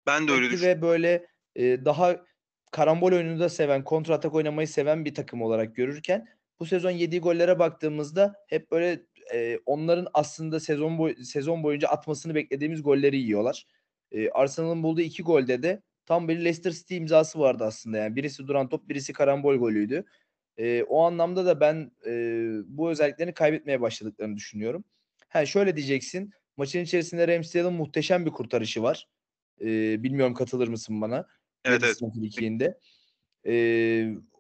Ben 0.06 0.28
de 0.28 0.32
öyle 0.32 0.50
düşünüyorum. 0.52 0.82
ve 0.82 0.82
böyle 0.82 1.28
e, 1.56 1.86
daha 1.86 2.26
karambol 2.72 3.12
oyununu 3.12 3.40
da 3.40 3.50
seven, 3.50 3.84
kontra 3.84 4.14
atak 4.14 4.34
oynamayı 4.34 4.68
seven 4.68 5.06
bir 5.06 5.16
takım 5.16 5.42
olarak 5.42 5.76
görürken 5.76 6.28
bu 6.60 6.66
sezon 6.66 6.92
yediği 6.92 7.22
gollere 7.22 7.60
baktığımızda 7.60 8.36
hep 8.48 8.72
böyle 8.72 9.06
e, 9.34 9.58
onların 9.66 10.08
aslında 10.14 10.60
sezon 10.60 10.98
boy 10.98 11.16
sezon 11.16 11.64
boyunca 11.64 11.88
atmasını 11.88 12.36
beklediğimiz 12.36 12.84
golleri 12.84 13.18
yiyorlar. 13.18 13.68
E, 14.12 14.30
Arsenal'ın 14.30 14.84
bulduğu 14.84 15.02
iki 15.02 15.24
golde 15.24 15.64
de 15.64 15.82
tam 16.06 16.28
bir 16.28 16.36
Leicester 16.36 16.72
City 16.72 16.98
imzası 16.98 17.40
vardı 17.40 17.64
aslında. 17.64 17.98
Yani 17.98 18.16
birisi 18.16 18.48
duran 18.48 18.70
top, 18.70 18.90
birisi 18.90 19.14
karambol 19.14 19.56
golüydü. 19.56 20.06
E, 20.62 20.84
o 20.84 21.02
anlamda 21.02 21.46
da 21.46 21.60
ben 21.60 21.92
e, 22.06 22.12
bu 22.66 22.90
özelliklerini 22.90 23.34
kaybetmeye 23.34 23.82
başladıklarını 23.82 24.38
düşünüyorum. 24.38 24.84
Ha 25.30 25.46
şöyle 25.46 25.76
diyeceksin. 25.76 26.32
Maçın 26.58 26.80
içerisinde 26.80 27.28
Ramsdale'ın 27.28 27.74
muhteşem 27.74 28.26
bir 28.26 28.32
kurtarışı 28.32 28.84
var. 28.84 29.08
E, 29.62 29.66
bilmiyorum 30.04 30.34
katılır 30.34 30.68
mısın 30.68 31.02
bana? 31.02 31.28
Evet 31.66 31.84
evet. 31.84 31.98
Ikiğinde. 32.22 32.80
E, 33.48 33.54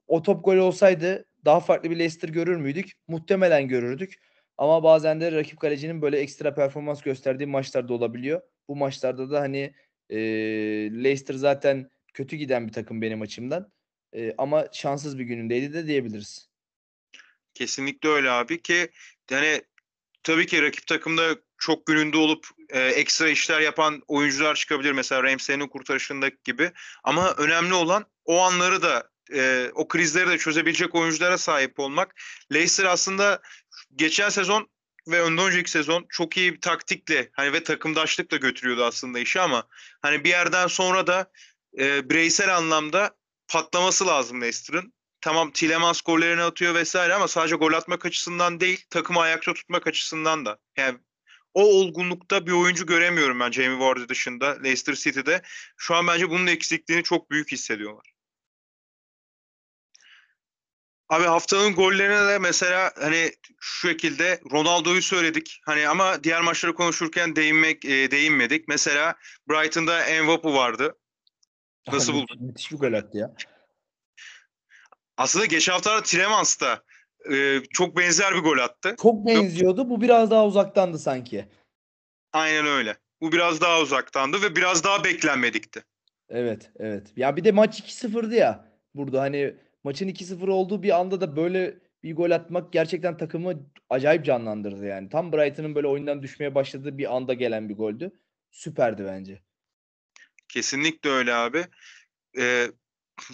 o 0.08 0.22
top 0.22 0.46
gol 0.46 0.58
olsaydı 0.58 1.26
daha 1.46 1.60
farklı 1.60 1.90
bir 1.90 2.00
Leicester 2.00 2.30
görür 2.30 2.58
müydük? 2.58 2.92
Muhtemelen 3.08 3.68
görürdük. 3.68 4.14
Ama 4.58 4.84
bazen 4.84 5.22
de 5.22 5.32
rakip 5.32 5.60
kalecinin 5.60 6.02
böyle 6.02 6.18
ekstra 6.20 6.54
performans 6.54 7.02
gösterdiği 7.02 7.46
maçlarda 7.46 7.94
olabiliyor. 7.94 8.42
Bu 8.68 8.76
maçlarda 8.76 9.32
da 9.32 9.42
hani 9.42 9.74
e, 10.10 10.18
Leicester 11.04 11.34
zaten 11.34 11.90
kötü 12.14 12.36
giden 12.36 12.68
bir 12.68 12.74
takım 12.74 13.02
benim 13.02 13.22
açımdan. 13.22 13.72
E, 14.14 14.34
ama 14.38 14.68
şanssız 14.74 15.20
bir 15.20 15.24
günündeydi 15.24 15.74
de 15.74 15.88
diyebiliriz. 15.88 16.50
Kesinlikle 17.54 18.10
öyle 18.10 18.32
abi 18.32 18.62
ki 18.62 18.90
yani 19.30 19.62
tabii 20.24 20.46
ki 20.48 20.62
rakip 20.62 20.88
takımda 20.88 21.36
çok 21.58 21.86
gününde 21.86 22.18
olup 22.18 22.48
e, 22.70 22.80
ekstra 22.80 23.30
işler 23.30 23.62
yapan 23.62 24.02
oyuncular 24.08 24.56
çıkabilir. 24.56 24.92
Mesela 24.92 25.24
Ramsey'nin 25.24 25.68
kurtarışındaki 25.68 26.38
gibi. 26.44 26.72
Ama 27.04 27.34
önemli 27.34 27.74
olan 27.74 28.06
o 28.26 28.40
anları 28.40 28.82
da 28.82 29.10
e, 29.34 29.70
o 29.74 29.88
krizleri 29.88 30.30
de 30.30 30.38
çözebilecek 30.38 30.96
oyunculara 30.96 31.38
sahip 31.38 31.80
olmak. 31.80 32.16
Leicester 32.54 32.86
aslında 32.86 33.42
geçen 33.96 34.30
sezon 34.30 34.70
ve 35.08 35.22
önden 35.22 35.46
önceki 35.46 35.72
sezon 35.72 36.06
çok 36.10 36.38
iyi 36.38 36.54
bir 36.54 36.62
taktikle 36.62 37.30
hani 37.34 37.54
ve 37.54 37.64
takımdaşlıkla 37.64 38.38
götürüyordu 38.38 38.84
aslında 38.84 39.20
işi 39.20 39.42
ama 39.42 39.68
hani 40.02 40.24
bir 40.24 40.30
yerden 40.30 40.68
sonra 40.68 41.08
da 41.08 41.32
e, 41.80 42.10
bireysel 42.10 42.58
anlamda 42.58 43.16
patlaması 43.52 44.08
lazım 44.08 44.42
Leicester'ın. 44.42 44.94
Tamam 45.22 45.52
Tielemans 45.52 46.02
gollerini 46.02 46.42
atıyor 46.42 46.76
vesaire 46.76 47.14
ama 47.14 47.28
sadece 47.28 47.56
gol 47.56 47.74
atmak 47.74 48.06
açısından 48.06 48.60
değil 48.60 48.86
takımı 48.90 49.20
ayakta 49.20 49.54
tutmak 49.54 49.88
açısından 49.88 50.46
da. 50.46 50.58
Yani 50.78 51.00
o 51.54 51.64
olgunlukta 51.64 52.48
bir 52.48 52.52
oyuncu 52.52 52.86
göremiyorum 52.86 53.40
ben 53.40 53.52
Jamie 53.52 53.80
Vardy 53.80 54.08
dışında 54.08 54.46
Leicester 54.64 54.94
City'de. 54.94 55.42
Şu 55.78 55.96
an 55.96 56.08
bence 56.08 56.30
bunun 56.30 56.48
eksikliğini 56.48 57.04
çok 57.04 57.32
büyük 57.32 57.52
hissediyorlar. 57.52 58.14
Abi 61.10 61.24
haftanın 61.24 61.76
gollerine 61.76 62.28
de 62.28 62.40
mesela 62.40 62.94
hani 63.00 63.32
şu 63.60 63.88
şekilde 63.88 64.42
Ronaldo'yu 64.52 65.02
söyledik. 65.02 65.62
Hani 65.66 65.88
ama 65.88 66.24
diğer 66.24 66.42
maçları 66.42 66.74
konuşurken 66.74 67.36
değinmek 67.36 67.86
e, 67.86 68.12
değinmedik. 68.12 68.68
Mesela 68.68 69.16
Brighton'da 69.50 70.04
Envapu 70.06 70.54
vardı. 70.54 70.96
Nasıl 71.88 72.14
buldun? 72.14 72.38
Müthiş 72.40 72.72
bir 72.72 72.78
gol 72.78 72.94
attı 72.94 73.18
ya. 73.18 73.36
Aslında 75.18 75.46
geçen 75.46 75.74
hafta 75.74 76.04
Tielemans 76.04 76.58
e, 77.32 77.60
çok 77.70 77.98
benzer 77.98 78.36
bir 78.36 78.40
gol 78.40 78.58
attı. 78.58 78.96
Çok 79.02 79.28
benziyordu. 79.28 79.90
Bu 79.90 80.02
biraz 80.02 80.32
daha 80.32 80.46
uzaktandı 80.46 81.00
sanki. 81.00 81.46
Aynen 82.34 82.66
öyle. 82.66 82.98
Bu 83.22 83.32
biraz 83.32 83.62
daha 83.62 83.82
uzaktandı 83.82 84.42
ve 84.42 84.56
biraz 84.56 84.84
daha 84.84 85.04
beklenmedikti. 85.04 85.84
Evet, 86.30 86.72
evet. 86.80 87.14
Ya 87.16 87.36
bir 87.36 87.44
de 87.44 87.52
maç 87.52 87.80
2-0'dı 87.80 88.36
ya. 88.36 88.66
Burada 88.96 89.22
hani 89.22 89.56
maçın 89.84 90.08
2-0 90.08 90.50
olduğu 90.50 90.84
bir 90.84 91.00
anda 91.00 91.22
da 91.22 91.36
böyle 91.36 91.78
bir 92.04 92.16
gol 92.16 92.32
atmak 92.32 92.74
gerçekten 92.74 93.18
takımı 93.18 93.54
acayip 93.90 94.26
canlandırdı 94.26 94.86
yani. 94.86 95.10
Tam 95.10 95.34
Brighton'ın 95.34 95.76
böyle 95.76 95.88
oyundan 95.88 96.22
düşmeye 96.24 96.56
başladığı 96.56 96.98
bir 96.98 97.16
anda 97.16 97.34
gelen 97.34 97.70
bir 97.70 97.76
goldü. 97.76 98.12
Süperdi 98.52 99.06
bence. 99.06 99.42
Kesinlikle 100.54 101.10
öyle 101.10 101.34
abi. 101.34 101.66
Ee, 102.40 102.68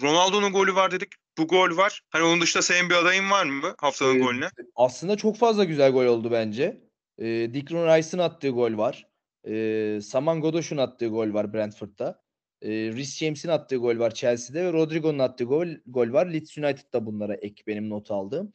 Ronaldo'nun 0.02 0.52
golü 0.52 0.74
var 0.74 0.90
dedik. 0.90 1.08
Bu 1.38 1.46
gol 1.48 1.76
var. 1.76 2.00
Hani 2.10 2.24
onun 2.24 2.40
dışında 2.40 2.62
senin 2.62 2.90
bir 2.90 2.94
adayın 2.94 3.30
var 3.30 3.46
mı 3.46 3.74
haftanın 3.78 4.14
ee, 4.14 4.18
golüne? 4.18 4.48
Aslında 4.76 5.16
çok 5.16 5.36
fazla 5.36 5.64
güzel 5.64 5.92
gol 5.92 6.04
oldu 6.04 6.30
bence. 6.32 6.80
Ee, 7.18 7.24
Declan 7.26 7.98
Rice'ın 7.98 8.22
attığı 8.22 8.48
gol 8.48 8.76
var. 8.76 9.06
Ee, 9.48 9.98
Saman 10.02 10.40
Godoş'un 10.40 10.76
attığı 10.76 11.06
gol 11.06 11.34
var 11.34 11.54
Brentford'da. 11.54 12.22
E, 12.62 12.68
Rhys 12.70 13.18
James'in 13.18 13.48
attığı 13.48 13.76
gol 13.76 13.98
var 13.98 14.14
Chelsea'de 14.14 14.64
ve 14.64 14.72
Rodrigo'nun 14.72 15.18
attığı 15.18 15.44
gol 15.44 15.66
gol 15.86 16.12
var. 16.12 16.26
Leeds 16.26 16.58
United'da 16.58 17.06
bunlara 17.06 17.34
ek 17.34 17.62
benim 17.66 17.90
not 17.90 18.10
aldığım. 18.10 18.52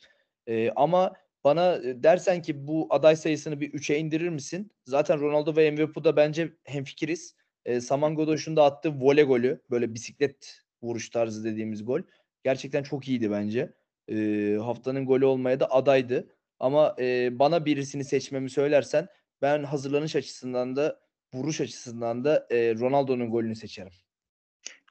E, 0.48 0.72
ama 0.76 1.14
bana 1.44 1.82
dersen 1.84 2.42
ki 2.42 2.68
bu 2.68 2.88
aday 2.90 3.16
sayısını 3.16 3.62
bir 3.62 3.74
3'e 3.74 3.98
indirir 3.98 4.30
misin? 4.30 4.72
Zaten 4.86 5.20
Ronaldo 5.20 5.56
ve 5.56 5.70
Mbappé'da 5.70 6.16
bence 6.16 6.54
hemfikiriz. 6.64 7.36
E, 7.66 7.82
Saman 7.82 8.16
Godoş'un 8.16 8.56
da 8.56 8.64
attığı 8.64 8.90
vole 8.90 9.24
golü 9.24 9.62
böyle 9.72 9.94
bisiklet 9.94 10.62
vuruş 10.82 11.10
tarzı 11.10 11.44
dediğimiz 11.44 11.86
gol. 11.86 12.02
Gerçekten 12.44 12.84
çok 12.84 13.08
iyiydi 13.08 13.32
bence. 13.32 13.74
E, 14.08 14.58
haftanın 14.62 15.06
golü 15.06 15.26
olmaya 15.26 15.60
da 15.60 15.72
adaydı. 15.72 16.28
Ama 16.60 16.96
e, 17.00 17.40
bana 17.40 17.66
birisini 17.66 18.06
seçmemi 18.06 18.50
söylersen 18.50 19.08
ben 19.42 19.64
hazırlanış 19.64 20.16
açısından 20.16 20.76
da 20.76 21.00
vuruş 21.34 21.62
açısından 21.62 22.26
da 22.26 22.48
e, 22.50 22.76
Ronaldo'nun 22.76 23.32
golünü 23.32 23.56
seçerim. 23.56 23.94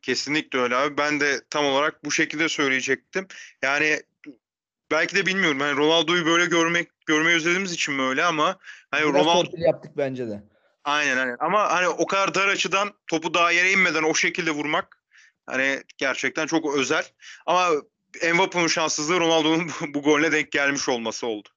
Kesinlikle 0.03 0.59
öyle 0.59 0.77
abi. 0.77 0.97
Ben 0.97 1.21
de 1.21 1.41
tam 1.51 1.65
olarak 1.65 2.05
bu 2.05 2.11
şekilde 2.11 2.49
söyleyecektim. 2.49 3.27
Yani 3.63 4.01
belki 4.91 5.17
de 5.17 5.27
bilmiyorum. 5.27 5.61
Hani 5.61 5.77
Ronaldo'yu 5.77 6.27
böyle 6.27 6.47
görmek 6.47 6.89
görmeyi 7.07 7.37
özlediğimiz 7.37 7.73
için 7.73 7.95
mi 7.95 8.03
öyle 8.03 8.25
ama 8.25 8.59
hani 8.91 9.03
Biraz 9.03 9.25
Ronaldo 9.25 9.57
yaptık 9.57 9.97
bence 9.97 10.29
de. 10.29 10.43
Aynen 10.85 11.17
aynen. 11.17 11.37
Ama 11.41 11.73
hani 11.73 11.89
o 11.89 12.07
kadar 12.07 12.35
dar 12.35 12.49
açıdan 12.49 12.93
topu 13.07 13.35
daha 13.35 13.51
yere 13.51 13.73
inmeden 13.73 14.03
o 14.03 14.15
şekilde 14.15 14.51
vurmak 14.51 15.03
hani 15.47 15.83
gerçekten 15.99 16.47
çok 16.47 16.77
özel. 16.77 17.05
Ama 17.47 17.69
Mbappe'nin 18.35 18.67
şanssızlığı 18.67 19.21
Ronaldo'nun 19.21 19.71
bu, 19.95 20.03
golüne 20.03 20.33
denk 20.33 20.53
gelmiş 20.53 20.89
olması 20.89 21.27
oldu. 21.27 21.49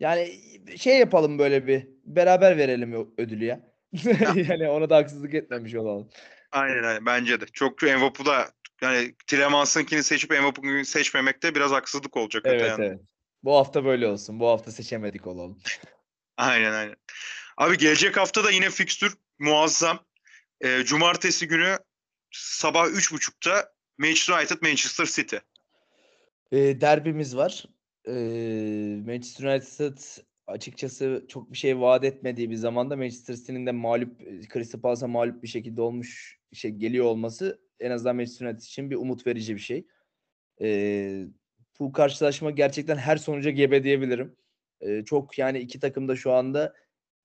Yani 0.00 0.40
şey 0.78 0.98
yapalım 0.98 1.38
böyle 1.38 1.66
bir 1.66 1.88
beraber 2.04 2.56
verelim 2.56 3.12
ödülü 3.18 3.44
ya. 3.44 3.60
yani 4.48 4.68
ona 4.68 4.90
da 4.90 4.96
haksızlık 4.96 5.34
etmemiş 5.34 5.74
olalım. 5.74 6.08
Aynen 6.52 6.82
aynen 6.82 7.06
bence 7.06 7.40
de. 7.40 7.46
Çok 7.52 7.82
Envapu 7.82 8.26
da 8.26 8.48
yani 8.82 9.14
Tilemans'ınkini 9.26 10.02
seçip 10.02 10.32
Envapu'nu 10.32 10.84
seçmemekte 10.84 11.54
biraz 11.54 11.70
haksızlık 11.70 12.16
olacak. 12.16 12.42
Evet 12.46 12.68
yani. 12.68 12.84
evet. 12.84 13.00
Bu 13.42 13.56
hafta 13.56 13.84
böyle 13.84 14.06
olsun. 14.06 14.40
Bu 14.40 14.48
hafta 14.48 14.72
seçemedik 14.72 15.26
olalım. 15.26 15.58
aynen 16.36 16.72
aynen. 16.72 16.96
Abi 17.56 17.78
gelecek 17.78 18.16
hafta 18.16 18.44
da 18.44 18.50
yine 18.50 18.70
fikstür 18.70 19.16
muazzam. 19.38 19.98
E, 20.60 20.84
cumartesi 20.84 21.48
günü 21.48 21.78
sabah 22.32 22.86
3.30'da 22.86 23.72
Manchester 23.98 24.34
United 24.38 24.62
Manchester 24.62 25.06
City. 25.06 25.36
E, 26.52 26.80
derbimiz 26.80 27.36
var. 27.36 27.64
E, 28.08 28.12
Manchester 29.06 29.44
United 29.44 29.98
açıkçası 30.46 31.24
çok 31.28 31.52
bir 31.52 31.56
şey 31.56 31.80
vaat 31.80 32.04
etmediği 32.04 32.50
bir 32.50 32.56
zamanda 32.56 32.96
Manchester 32.96 33.34
City'nin 33.34 33.66
de 33.66 33.72
mağlup 33.72 34.20
Crystal 34.52 34.80
Palace'a 34.80 35.08
mağlup 35.08 35.42
bir 35.42 35.48
şekilde 35.48 35.80
olmuş 35.80 36.40
şey 36.52 36.70
geliyor 36.70 37.04
olması 37.04 37.60
en 37.80 37.90
azından 37.90 38.16
Manchester 38.16 38.46
United 38.46 38.62
için 38.62 38.90
bir 38.90 38.96
umut 38.96 39.26
verici 39.26 39.54
bir 39.54 39.60
şey. 39.60 39.86
Ee, 40.60 41.24
bu 41.80 41.92
karşılaşma 41.92 42.50
gerçekten 42.50 42.96
her 42.96 43.16
sonuca 43.16 43.50
gebe 43.50 43.84
diyebilirim. 43.84 44.36
Ee, 44.80 45.04
çok 45.04 45.38
yani 45.38 45.58
iki 45.58 45.80
takım 45.80 46.08
da 46.08 46.16
şu 46.16 46.32
anda 46.32 46.74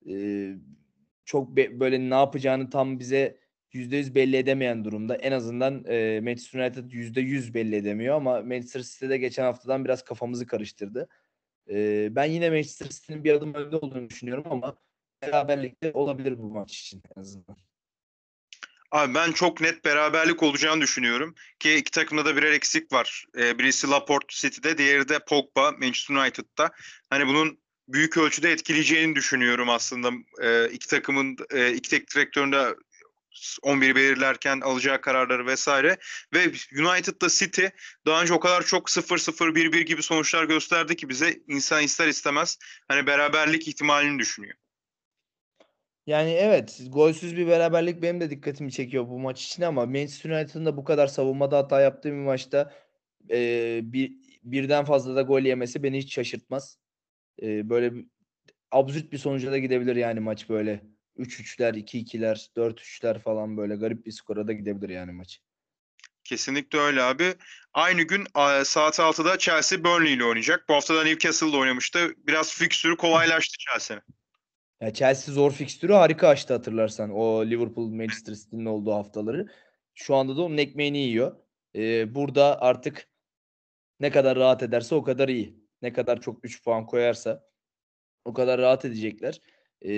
e, 0.09 0.47
çok 1.25 1.55
be, 1.57 1.79
böyle 1.79 2.09
ne 2.09 2.15
yapacağını 2.15 2.69
tam 2.69 2.99
bize 2.99 3.37
%100 3.73 4.15
belli 4.15 4.37
edemeyen 4.37 4.85
durumda. 4.85 5.15
En 5.15 5.31
azından 5.31 5.85
e, 5.87 6.21
Manchester 6.23 6.59
United 6.59 6.91
%100 6.91 7.53
belli 7.53 7.75
edemiyor 7.75 8.15
ama 8.15 8.41
Manchester 8.41 8.81
City'de 8.81 9.17
geçen 9.17 9.43
haftadan 9.43 9.85
biraz 9.85 10.03
kafamızı 10.03 10.47
karıştırdı. 10.47 11.09
E, 11.69 12.07
ben 12.11 12.25
yine 12.25 12.49
Manchester 12.49 12.89
City'nin 12.89 13.23
bir 13.23 13.33
adım 13.33 13.53
önde 13.53 13.77
olduğunu 13.77 14.09
düşünüyorum 14.09 14.43
ama 14.49 14.77
beraberlikte 15.21 15.91
olabilir 15.93 16.37
bu 16.37 16.49
maç 16.51 16.79
için 16.79 17.03
en 17.15 17.21
azından. 17.21 17.57
Abi 18.91 19.13
ben 19.13 19.31
çok 19.31 19.61
net 19.61 19.85
beraberlik 19.85 20.43
olacağını 20.43 20.81
düşünüyorum. 20.81 21.35
Ki 21.59 21.75
iki 21.75 21.91
takımda 21.91 22.25
da 22.25 22.35
birer 22.35 22.51
eksik 22.51 22.93
var. 22.93 23.25
Ee, 23.37 23.59
birisi 23.59 23.89
Laporte 23.89 24.27
City'de, 24.29 24.77
diğeri 24.77 25.09
de 25.09 25.19
Pogba 25.19 25.71
Manchester 25.71 26.15
United'da. 26.15 26.71
Hani 27.09 27.27
bunun 27.27 27.60
büyük 27.93 28.17
ölçüde 28.17 28.51
etkileyeceğini 28.51 29.15
düşünüyorum 29.15 29.69
aslında. 29.69 30.09
Ee, 30.43 30.69
iki 30.71 30.87
takımın, 30.87 31.37
e, 31.53 31.73
iki 31.73 31.89
tek 31.89 32.15
direktörün 32.15 32.51
de 32.51 32.75
11 33.61 33.95
belirlerken 33.95 34.61
alacağı 34.61 35.01
kararları 35.01 35.45
vesaire 35.45 35.97
ve 36.33 36.39
United'da 36.79 37.27
City 37.29 37.65
daha 38.05 38.21
önce 38.21 38.33
o 38.33 38.39
kadar 38.39 38.61
çok 38.65 38.89
0-0-1-1 38.89 39.81
gibi 39.81 40.03
sonuçlar 40.03 40.43
gösterdi 40.43 40.95
ki 40.95 41.09
bize 41.09 41.39
insan 41.47 41.83
ister 41.83 42.07
istemez 42.07 42.57
hani 42.87 43.07
beraberlik 43.07 43.67
ihtimalini 43.67 44.19
düşünüyor. 44.19 44.55
Yani 46.07 46.31
evet 46.31 46.81
golsüz 46.89 47.37
bir 47.37 47.47
beraberlik 47.47 48.01
benim 48.01 48.21
de 48.21 48.29
dikkatimi 48.29 48.71
çekiyor 48.71 49.07
bu 49.07 49.19
maç 49.19 49.45
için 49.45 49.63
ama 49.63 49.85
Manchester 49.85 50.29
United'ın 50.29 50.65
da 50.65 50.77
bu 50.77 50.83
kadar 50.83 51.07
savunmada 51.07 51.57
hata 51.57 51.81
yaptığı 51.81 52.09
bir 52.09 52.17
maçta 52.17 52.73
e, 53.29 53.79
bir, 53.83 54.11
birden 54.43 54.85
fazla 54.85 55.15
da 55.15 55.21
gol 55.21 55.41
yemesi 55.41 55.83
beni 55.83 55.97
hiç 55.97 56.13
şaşırtmaz. 56.13 56.80
E, 57.41 57.69
böyle 57.69 57.93
absürt 58.71 59.11
bir 59.11 59.17
sonuca 59.17 59.51
da 59.51 59.57
gidebilir 59.57 59.95
yani 59.95 60.19
maç 60.19 60.49
böyle. 60.49 60.83
3-3'ler, 61.17 61.73
2-2'ler, 61.73 62.49
4-3'ler 62.55 63.19
falan 63.19 63.57
böyle 63.57 63.75
garip 63.75 64.05
bir 64.05 64.11
skora 64.11 64.47
da 64.47 64.53
gidebilir 64.53 64.89
yani 64.89 65.11
maç. 65.11 65.41
Kesinlikle 66.23 66.79
öyle 66.79 67.01
abi. 67.01 67.33
Aynı 67.73 68.01
gün 68.01 68.25
saat 68.63 68.99
6'da 68.99 69.37
Chelsea 69.37 69.83
Burnley 69.83 70.13
ile 70.13 70.23
oynayacak. 70.23 70.65
Bu 70.69 70.73
hafta 70.73 70.95
da 70.95 71.03
Newcastle'da 71.03 71.57
oynamıştı. 71.57 72.13
Biraz 72.17 72.53
fikstürü 72.53 72.97
kolaylaştı 72.97 73.57
Chelsea'nin. 73.57 74.03
Ya 74.81 74.93
Chelsea 74.93 75.33
zor 75.33 75.51
fikstürü 75.51 75.93
harika 75.93 76.27
açtı 76.27 76.53
hatırlarsan. 76.53 77.09
O 77.09 77.45
Liverpool 77.45 77.87
Manchester 77.89 78.33
City'nin 78.33 78.65
olduğu 78.65 78.93
haftaları. 78.93 79.47
Şu 79.95 80.15
anda 80.15 80.37
da 80.37 80.41
onun 80.41 80.57
ekmeğini 80.57 80.97
yiyor. 80.97 81.35
Ee, 81.75 82.15
burada 82.15 82.61
artık 82.61 83.07
ne 83.99 84.11
kadar 84.11 84.37
rahat 84.37 84.63
ederse 84.63 84.95
o 84.95 85.03
kadar 85.03 85.29
iyi. 85.29 85.60
Ne 85.81 85.93
kadar 85.93 86.21
çok 86.21 86.45
3 86.45 86.63
puan 86.63 86.85
koyarsa 86.85 87.43
o 88.25 88.33
kadar 88.33 88.61
rahat 88.61 88.85
edecekler. 88.85 89.41
Ee, 89.85 89.89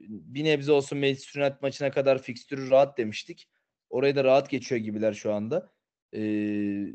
bir 0.00 0.44
nebze 0.44 0.72
olsun 0.72 0.98
Manchester 0.98 1.42
United 1.42 1.62
maçına 1.62 1.90
kadar 1.90 2.22
fikstürü 2.22 2.70
rahat 2.70 2.98
demiştik. 2.98 3.48
Orayı 3.90 4.16
da 4.16 4.24
rahat 4.24 4.50
geçiyor 4.50 4.80
gibiler 4.80 5.12
şu 5.12 5.32
anda. 5.32 5.72
Ee, 6.14 6.86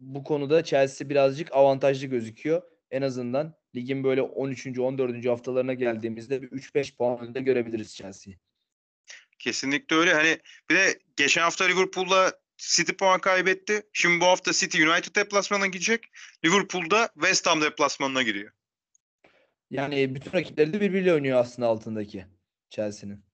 bu 0.00 0.24
konuda 0.24 0.64
Chelsea 0.64 1.08
birazcık 1.08 1.52
avantajlı 1.52 2.06
gözüküyor. 2.06 2.62
En 2.90 3.02
azından 3.02 3.54
ligin 3.74 4.04
böyle 4.04 4.22
13. 4.22 4.78
14. 4.78 5.26
haftalarına 5.26 5.74
geldiğimizde 5.74 6.42
bir 6.42 6.48
3-5 6.48 6.96
puan 6.96 7.18
önünde 7.20 7.40
görebiliriz 7.40 7.94
Chelsea'yi. 7.94 8.38
Kesinlikle 9.38 9.96
öyle. 9.96 10.14
Hani 10.14 10.38
bir 10.70 10.74
de 10.74 10.98
geçen 11.16 11.42
hafta 11.42 11.64
Liverpool'la 11.64 12.32
City 12.58 12.92
puan 12.92 13.20
kaybetti. 13.20 13.82
Şimdi 13.92 14.20
bu 14.20 14.24
hafta 14.24 14.52
City 14.52 14.82
United 14.82 15.16
deplasmanına 15.16 15.66
gidecek. 15.66 16.04
Liverpool'da 16.44 17.08
West 17.14 17.46
Ham 17.46 17.60
deplasmanına 17.60 18.22
giriyor. 18.22 18.52
Yani 19.70 20.14
bütün 20.14 20.32
rakipleri 20.32 20.72
de 20.72 20.80
birbiriyle 20.80 21.14
oynuyor 21.14 21.38
aslında 21.38 21.68
altındaki 21.68 22.26
Chelsea'nin. 22.70 23.24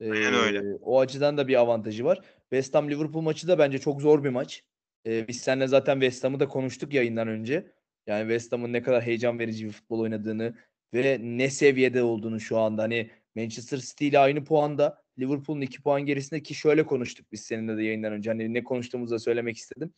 Ee, 0.00 0.10
Aynen 0.10 0.34
öyle. 0.34 0.62
O 0.82 1.00
açıdan 1.00 1.36
da 1.36 1.48
bir 1.48 1.54
avantajı 1.54 2.04
var. 2.04 2.20
West 2.40 2.74
Ham 2.74 2.90
Liverpool 2.90 3.22
maçı 3.22 3.48
da 3.48 3.58
bence 3.58 3.78
çok 3.78 4.00
zor 4.00 4.24
bir 4.24 4.28
maç. 4.28 4.64
Ee, 5.06 5.28
biz 5.28 5.40
seninle 5.40 5.66
zaten 5.66 5.94
West 6.00 6.24
Ham'ı 6.24 6.40
da 6.40 6.48
konuştuk 6.48 6.94
yayından 6.94 7.28
önce. 7.28 7.72
Yani 8.06 8.22
West 8.22 8.52
Ham'ın 8.52 8.72
ne 8.72 8.82
kadar 8.82 9.02
heyecan 9.02 9.38
verici 9.38 9.66
bir 9.66 9.72
futbol 9.72 10.00
oynadığını 10.00 10.54
ve 10.94 11.18
ne 11.20 11.50
seviyede 11.50 12.02
olduğunu 12.02 12.40
şu 12.40 12.58
anda. 12.58 12.82
Hani 12.82 13.10
Manchester 13.36 13.78
City 13.78 14.08
ile 14.08 14.18
aynı 14.18 14.44
puanda 14.44 15.01
Liverpool'un 15.18 15.60
iki 15.60 15.82
puan 15.82 16.06
gerisinde 16.06 16.42
ki 16.42 16.54
şöyle 16.54 16.86
konuştuk 16.86 17.26
biz 17.32 17.40
seninle 17.40 17.76
de 17.76 17.82
yayından 17.82 18.12
önce. 18.12 18.30
Hani 18.30 18.54
ne 18.54 18.64
konuştuğumuzu 18.64 19.14
da 19.14 19.18
söylemek 19.18 19.56
istedim. 19.56 19.94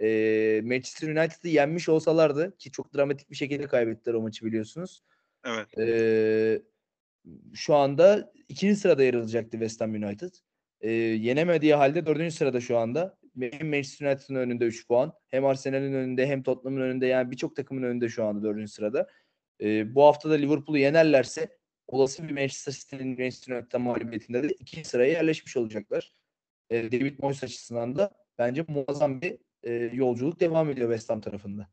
Ee, 0.00 0.60
Manchester 0.64 1.08
United'ı 1.08 1.48
yenmiş 1.48 1.88
olsalardı 1.88 2.56
ki 2.58 2.70
çok 2.70 2.94
dramatik 2.94 3.30
bir 3.30 3.36
şekilde 3.36 3.66
kaybettiler 3.66 4.14
o 4.14 4.20
maçı 4.20 4.46
biliyorsunuz. 4.46 5.02
Evet. 5.46 5.78
Ee, 5.78 6.62
şu 7.54 7.74
anda 7.74 8.32
ikinci 8.48 8.76
sırada 8.76 9.02
yer 9.02 9.14
alacaktı 9.14 9.50
West 9.50 9.80
Ham 9.80 9.94
United. 9.94 10.32
Ee, 10.80 10.90
yenemediği 10.92 11.74
halde 11.74 12.06
dördüncü 12.06 12.34
sırada 12.34 12.60
şu 12.60 12.78
anda. 12.78 13.18
Hem 13.40 13.68
Manchester 13.68 14.06
United'ın 14.06 14.34
önünde 14.34 14.64
3 14.64 14.88
puan. 14.88 15.12
Hem 15.28 15.44
Arsenal'in 15.44 15.92
önünde 15.92 16.26
hem 16.26 16.42
Tottenham'ın 16.42 16.80
önünde 16.80 17.06
yani 17.06 17.30
birçok 17.30 17.56
takımın 17.56 17.82
önünde 17.82 18.08
şu 18.08 18.24
anda 18.24 18.42
dördüncü 18.42 18.72
sırada. 18.72 19.08
Ee, 19.60 19.94
bu 19.94 20.04
hafta 20.04 20.30
da 20.30 20.34
Liverpool'u 20.34 20.78
yenerlerse 20.78 21.48
olası 21.88 22.28
bir 22.28 22.32
Manchester 22.32 22.72
City'nin 22.72 23.08
Manchester 23.08 23.56
United'ın 23.56 23.82
mağlubiyetinde 23.82 24.42
de 24.42 24.48
ikinci 24.48 24.88
sıraya 24.88 25.12
yerleşmiş 25.12 25.56
olacaklar. 25.56 26.12
Ee, 26.70 26.92
David 26.92 27.18
Moyes 27.18 27.44
açısından 27.44 27.96
da 27.96 28.10
bence 28.38 28.64
muazzam 28.68 29.20
bir 29.20 29.38
e, 29.62 29.72
yolculuk 29.72 30.40
devam 30.40 30.70
ediyor 30.70 30.90
West 30.90 31.10
Ham 31.10 31.20
tarafında. 31.20 31.68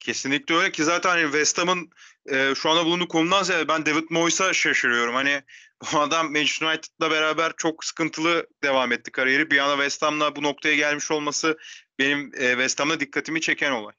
Kesinlikle 0.00 0.54
öyle 0.54 0.72
ki 0.72 0.84
zaten 0.84 1.10
hani 1.10 1.22
West 1.22 1.58
Ham'ın 1.58 1.90
e, 2.26 2.54
şu 2.54 2.70
anda 2.70 2.84
bulunduğu 2.84 3.08
konumdan 3.08 3.42
ziyade 3.42 3.68
ben 3.68 3.86
David 3.86 4.04
Moyes'a 4.10 4.52
şaşırıyorum. 4.52 5.14
Hani 5.14 5.42
bu 5.92 6.00
adam 6.00 6.32
Manchester 6.32 6.66
United'la 6.66 7.10
beraber 7.10 7.52
çok 7.56 7.84
sıkıntılı 7.84 8.46
devam 8.62 8.92
etti 8.92 9.12
kariyeri. 9.12 9.50
Bir 9.50 9.58
anda 9.58 9.74
West 9.74 10.02
Ham'la 10.02 10.36
bu 10.36 10.42
noktaya 10.42 10.76
gelmiş 10.76 11.10
olması 11.10 11.58
benim 11.98 12.30
e, 12.34 12.50
West 12.50 12.80
Ham'la 12.80 13.00
dikkatimi 13.00 13.40
çeken 13.40 13.72
olay. 13.72 13.94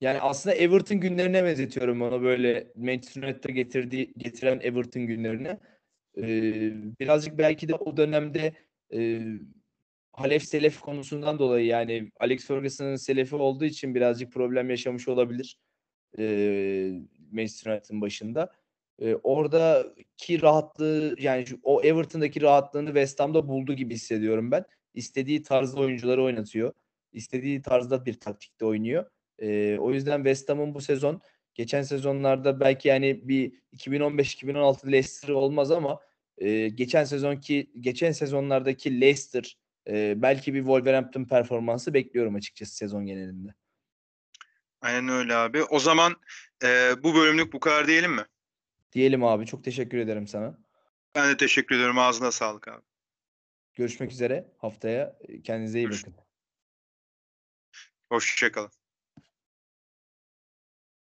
Yani 0.00 0.20
aslında 0.20 0.56
Everton 0.56 1.00
günlerine 1.00 1.44
benzetiyorum 1.44 2.02
onu 2.02 2.22
böyle 2.22 2.72
Manchester 2.76 3.22
United'a 3.22 3.52
getirdiği 3.52 4.12
getiren 4.16 4.60
Everton 4.62 5.06
günlerine. 5.06 5.60
Ee, 6.16 6.72
birazcık 7.00 7.38
belki 7.38 7.68
de 7.68 7.74
o 7.74 7.96
dönemde 7.96 8.52
e, 8.94 9.22
Halef 10.12 10.44
Selef 10.44 10.80
konusundan 10.80 11.38
dolayı 11.38 11.66
yani 11.66 12.10
Alex 12.20 12.46
Ferguson'ın 12.46 12.96
Selefi 12.96 13.36
olduğu 13.36 13.64
için 13.64 13.94
birazcık 13.94 14.32
problem 14.32 14.70
yaşamış 14.70 15.08
olabilir. 15.08 15.58
Ee, 16.18 16.92
Manchester 17.32 17.72
United'ın 17.72 18.00
başında. 18.00 18.52
Ee, 18.98 19.14
oradaki 19.14 20.42
rahatlığı 20.42 21.16
yani 21.18 21.46
şu, 21.46 21.60
o 21.62 21.82
Everton'daki 21.82 22.42
rahatlığını 22.42 22.86
West 22.86 23.20
Ham'da 23.20 23.48
buldu 23.48 23.74
gibi 23.74 23.94
hissediyorum 23.94 24.50
ben. 24.50 24.64
İstediği 24.94 25.42
tarzda 25.42 25.80
oyuncuları 25.80 26.22
oynatıyor. 26.22 26.72
İstediği 27.12 27.62
tarzda 27.62 28.06
bir 28.06 28.20
taktikte 28.20 28.64
oynuyor. 28.64 29.06
Ee, 29.40 29.78
o 29.78 29.92
yüzden 29.92 30.16
West 30.16 30.48
Ham'ın 30.48 30.74
bu 30.74 30.80
sezon 30.80 31.22
geçen 31.54 31.82
sezonlarda 31.82 32.60
belki 32.60 32.88
yani 32.88 33.28
bir 33.28 33.52
2015-2016 33.76 34.92
Leicester 34.92 35.28
olmaz 35.28 35.70
ama 35.70 36.00
e, 36.38 36.68
geçen 36.68 37.04
sezonki 37.04 37.70
geçen 37.80 38.12
sezonlardaki 38.12 39.00
Leicester 39.00 39.58
e, 39.88 40.22
belki 40.22 40.54
bir 40.54 40.60
Wolverhampton 40.60 41.24
performansı 41.24 41.94
bekliyorum 41.94 42.34
açıkçası 42.34 42.74
sezon 42.74 43.06
genelinde. 43.06 43.54
Aynen 44.80 45.08
öyle 45.08 45.34
abi. 45.34 45.62
O 45.62 45.78
zaman 45.78 46.16
e, 46.64 46.92
bu 47.02 47.14
bölümlük 47.14 47.52
bu 47.52 47.60
kadar 47.60 47.86
diyelim 47.86 48.12
mi? 48.12 48.24
Diyelim 48.92 49.24
abi. 49.24 49.46
Çok 49.46 49.64
teşekkür 49.64 49.98
ederim 49.98 50.26
sana. 50.26 50.58
Ben 51.14 51.32
de 51.32 51.36
teşekkür 51.36 51.76
ederim. 51.76 51.98
Ağzına 51.98 52.32
sağlık 52.32 52.68
abi. 52.68 52.82
Görüşmek 53.74 54.12
üzere. 54.12 54.52
Haftaya 54.58 55.18
kendinize 55.44 55.78
iyi 55.78 55.90
bakın. 55.90 56.14
Hoşçakalın. 58.08 58.79